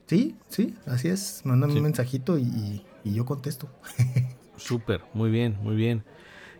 Sí, 0.07 0.36
sí, 0.49 0.74
así 0.86 1.09
es. 1.09 1.42
Mándame 1.44 1.74
un 1.74 1.82
mensajito 1.82 2.38
y, 2.38 2.82
yo 3.05 3.24
contesto. 3.24 3.68
Súper, 4.57 5.03
muy 5.14 5.30
bien, 5.30 5.57
muy 5.62 5.76
bien. 5.76 6.03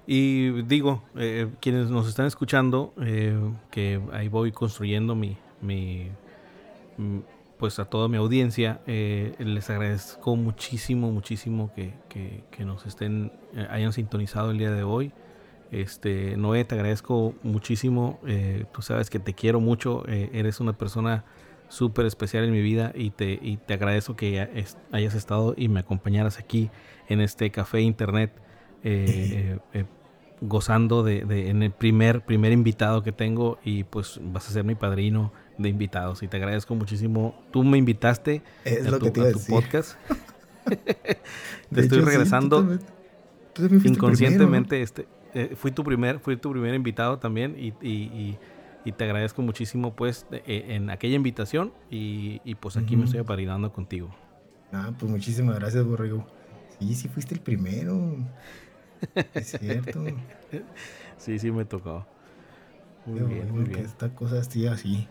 Y 0.07 0.63
digo, 0.63 1.03
quienes 1.61 1.91
nos 1.91 2.09
están 2.09 2.27
escuchando, 2.27 2.95
que 3.71 4.01
ahí 4.13 4.29
voy 4.29 4.53
construyendo 4.53 5.15
mi, 5.15 5.37
mi 5.61 6.11
pues 7.59 7.79
a 7.79 7.85
toda 7.87 8.09
mi 8.09 8.17
audiencia, 8.17 8.81
eh, 8.87 9.35
les 9.39 9.69
agradezco 9.69 10.37
muchísimo, 10.37 11.11
muchísimo 11.11 11.73
que, 11.75 11.95
que, 12.09 12.65
nos 12.65 12.87
estén, 12.87 13.33
eh, 13.55 13.67
hayan 13.71 13.93
sintonizado 13.93 14.53
el 14.53 14.59
día 14.59 14.71
de 14.71 14.85
hoy. 14.85 15.13
Este, 15.71 16.37
Noé, 16.37 16.65
te 16.65 16.77
agradezco 16.77 17.35
muchísimo. 17.43 18.21
Eh, 18.27 18.65
tú 18.73 18.81
sabes 18.81 19.11
que 19.11 19.19
te 19.19 19.35
quiero 19.35 19.61
mucho. 19.61 20.05
eres 20.07 20.61
una 20.61 20.73
persona 20.73 21.25
súper 21.69 22.07
especial 22.07 22.45
en 22.45 22.53
mi 22.53 22.63
vida 22.63 22.93
y 22.95 23.11
te, 23.11 23.39
y 23.43 23.59
te 23.59 23.75
agradezco 23.75 24.17
que 24.17 24.41
hayas 24.93 25.15
estado 25.15 25.55
y 25.57 25.69
me 25.69 25.81
acompañaras 25.81 26.39
aquí 26.39 26.71
en 27.09 27.21
este 27.21 27.51
café 27.51 27.81
internet. 27.81 28.33
gozando 30.41 31.03
de, 31.03 31.25
de, 31.25 31.51
en 31.51 31.65
el 31.65 31.73
primer 31.73 32.25
primer 32.25 32.53
invitado 32.53 33.03
que 33.03 33.11
tengo 33.11 33.59
y 33.65 33.83
pues 33.83 34.21
vas 34.23 34.49
a 34.49 34.53
ser 34.53 34.63
mi 34.63 34.77
padrino 34.77 35.33
de 35.59 35.69
invitados 35.69 36.23
y 36.23 36.29
te 36.29 36.37
agradezco 36.37 36.75
muchísimo. 36.75 37.35
Tú 37.51 37.65
me 37.65 37.77
invitaste 37.77 38.43
a, 38.65 38.99
tu, 38.99 39.13
podcast. 39.49 39.99
te 41.75 41.81
estoy 41.81 42.01
regresando 42.01 42.79
inconscientemente. 43.85 44.83
este, 44.83 45.07
eh, 45.35 45.55
fui 45.57 45.71
tu 45.71 45.85
primer, 45.85 46.21
fui 46.21 46.37
tu 46.37 46.53
primer 46.53 46.75
invitado 46.75 47.19
también 47.19 47.55
y, 47.59 47.75
y, 47.83 48.39
y, 48.85 48.93
te 48.93 49.05
agradezco 49.05 49.43
muchísimo 49.43 49.95
pues 49.95 50.27
eh, 50.31 50.65
en 50.69 50.89
aquella 50.89 51.17
invitación 51.17 51.75
y, 51.91 52.55
pues 52.55 52.79
aquí 52.79 52.97
me 52.97 53.05
estoy 53.05 53.21
aparidando 53.21 53.71
contigo. 53.71 54.15
Ah, 54.73 54.93
pues 54.99 55.11
muchísimas 55.11 55.57
gracias, 55.57 55.85
Borrego. 55.85 56.27
Sí, 56.79 56.95
sí 56.95 57.09
fuiste 57.09 57.35
el 57.35 57.41
primero. 57.41 58.17
Es 59.35 59.59
cierto. 59.59 60.05
sí, 61.19 61.39
sí 61.39 61.51
me 61.51 61.67
tocó. 61.67 62.07
Muy 63.05 63.21
bien, 63.21 63.51
muy 63.51 63.65
bien. 63.65 63.85
esta 63.85 64.15
cosa 64.15 64.41
así 64.41 64.67
así. 64.67 65.09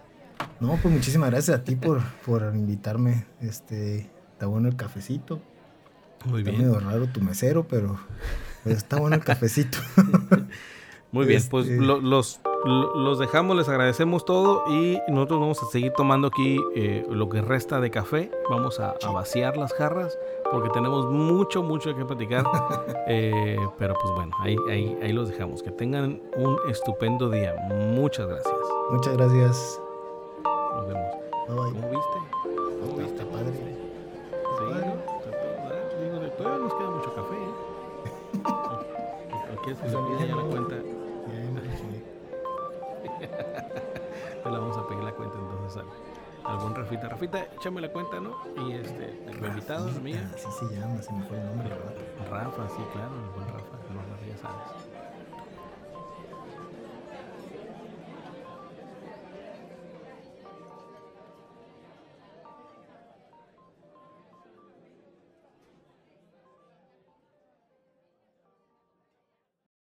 No, 0.60 0.78
pues 0.82 0.94
muchísimas 0.94 1.30
gracias 1.30 1.60
a 1.60 1.64
ti 1.64 1.76
por, 1.76 2.02
por 2.26 2.42
invitarme. 2.56 3.26
Este, 3.42 4.10
está 4.34 4.48
bueno 4.48 4.68
el 4.68 4.76
cafecito. 4.76 5.40
Muy 6.26 6.42
está 6.42 6.52
medio 6.52 6.80
raro 6.80 7.08
tu 7.08 7.22
mesero, 7.22 7.68
pero, 7.68 7.98
está 8.66 9.00
bueno 9.00 9.16
el 9.16 9.24
cafecito. 9.24 9.78
Muy 11.12 11.26
bien, 11.26 11.42
pues 11.50 11.68
este 11.68 11.82
los, 11.82 12.42
los 12.66 13.20
dejamos, 13.20 13.56
les 13.56 13.70
agradecemos 13.70 14.26
todo 14.26 14.64
y 14.68 15.00
nosotros 15.08 15.40
vamos 15.40 15.64
a 15.64 15.68
seguir 15.68 15.94
tomando 15.94 16.28
aquí 16.28 16.60
eh, 16.76 17.06
lo 17.10 17.30
que 17.30 17.42
resta 17.42 17.80
de 17.80 17.90
café. 17.92 18.30
Vamos 18.50 18.80
a, 18.80 18.96
vaciar 19.14 19.56
las 19.58 19.74
jarras 19.74 20.18
porque 20.52 20.70
tenemos 20.70 21.10
mucho, 21.10 21.64
mucho 21.64 21.96
que 21.96 22.06
platicar. 22.06 22.46
Eh, 23.10 23.58
pero 23.80 23.94
pues 23.94 24.14
bueno, 24.16 24.34
ahí, 24.42 24.58
ahí, 24.70 24.98
ahí 25.02 25.14
los 25.14 25.30
dejamos. 25.30 25.64
Que 25.64 25.72
tengan 25.72 26.22
un 26.36 26.58
estupendo 26.70 27.30
día. 27.30 27.56
Muchas 27.70 28.28
gracias. 28.28 28.56
Muchas 28.92 29.16
gracias. 29.16 29.80
Nos 30.78 30.88
vemos. 30.88 31.12
Bye, 31.48 31.56
bye. 31.56 31.72
¿Cómo 31.74 31.90
viste? 31.90 32.20
¿Cómo 32.80 32.92
Está- 32.92 33.02
viste? 33.02 33.22
está 33.22 33.24
padre. 33.32 33.52
Sí, 33.54 33.62
padre. 34.60 34.86
¿no? 34.86 34.94
Digo, 36.20 36.32
todavía 36.38 36.60
nos 36.64 36.74
queda 36.76 36.90
mucho 36.90 37.12
café, 37.16 37.36
¿eh? 37.36 37.54
¿O- 38.46 39.54
o 39.54 39.56
quieres 39.64 39.80
que 39.82 39.90
se 39.90 39.98
pida 39.98 40.26
ya 40.26 40.36
la 40.36 40.44
cuenta? 40.44 40.76
Te 44.44 44.50
la 44.52 44.60
vamos 44.60 44.78
a 44.78 44.88
pedir 44.88 45.04
la 45.04 45.12
cuenta 45.12 45.38
entonces 45.40 45.84
a 46.44 46.50
algún 46.52 46.76
Rafita. 46.76 47.10
Rafita, 47.10 47.44
échame 47.56 47.82
la 47.82 47.90
cuenta, 47.92 48.20
¿no? 48.20 48.38
Y 48.68 48.74
este, 48.74 49.20
el 49.28 49.44
invitado 49.46 49.90
mía. 50.02 50.30
Así 50.34 50.48
se 50.52 50.66
llama, 50.76 51.02
se 51.02 51.12
me 51.12 51.24
fue 51.26 51.38
el 51.38 51.46
nombre. 51.46 51.70
¿verdad? 51.70 51.94
Rafa, 52.30 52.70
sí, 52.70 52.82
claro, 52.94 53.12
el 53.16 53.30
buen 53.36 53.48
Rafa, 53.48 53.76
no, 53.92 54.02
ya 54.28 54.38
sabes. 54.38 54.87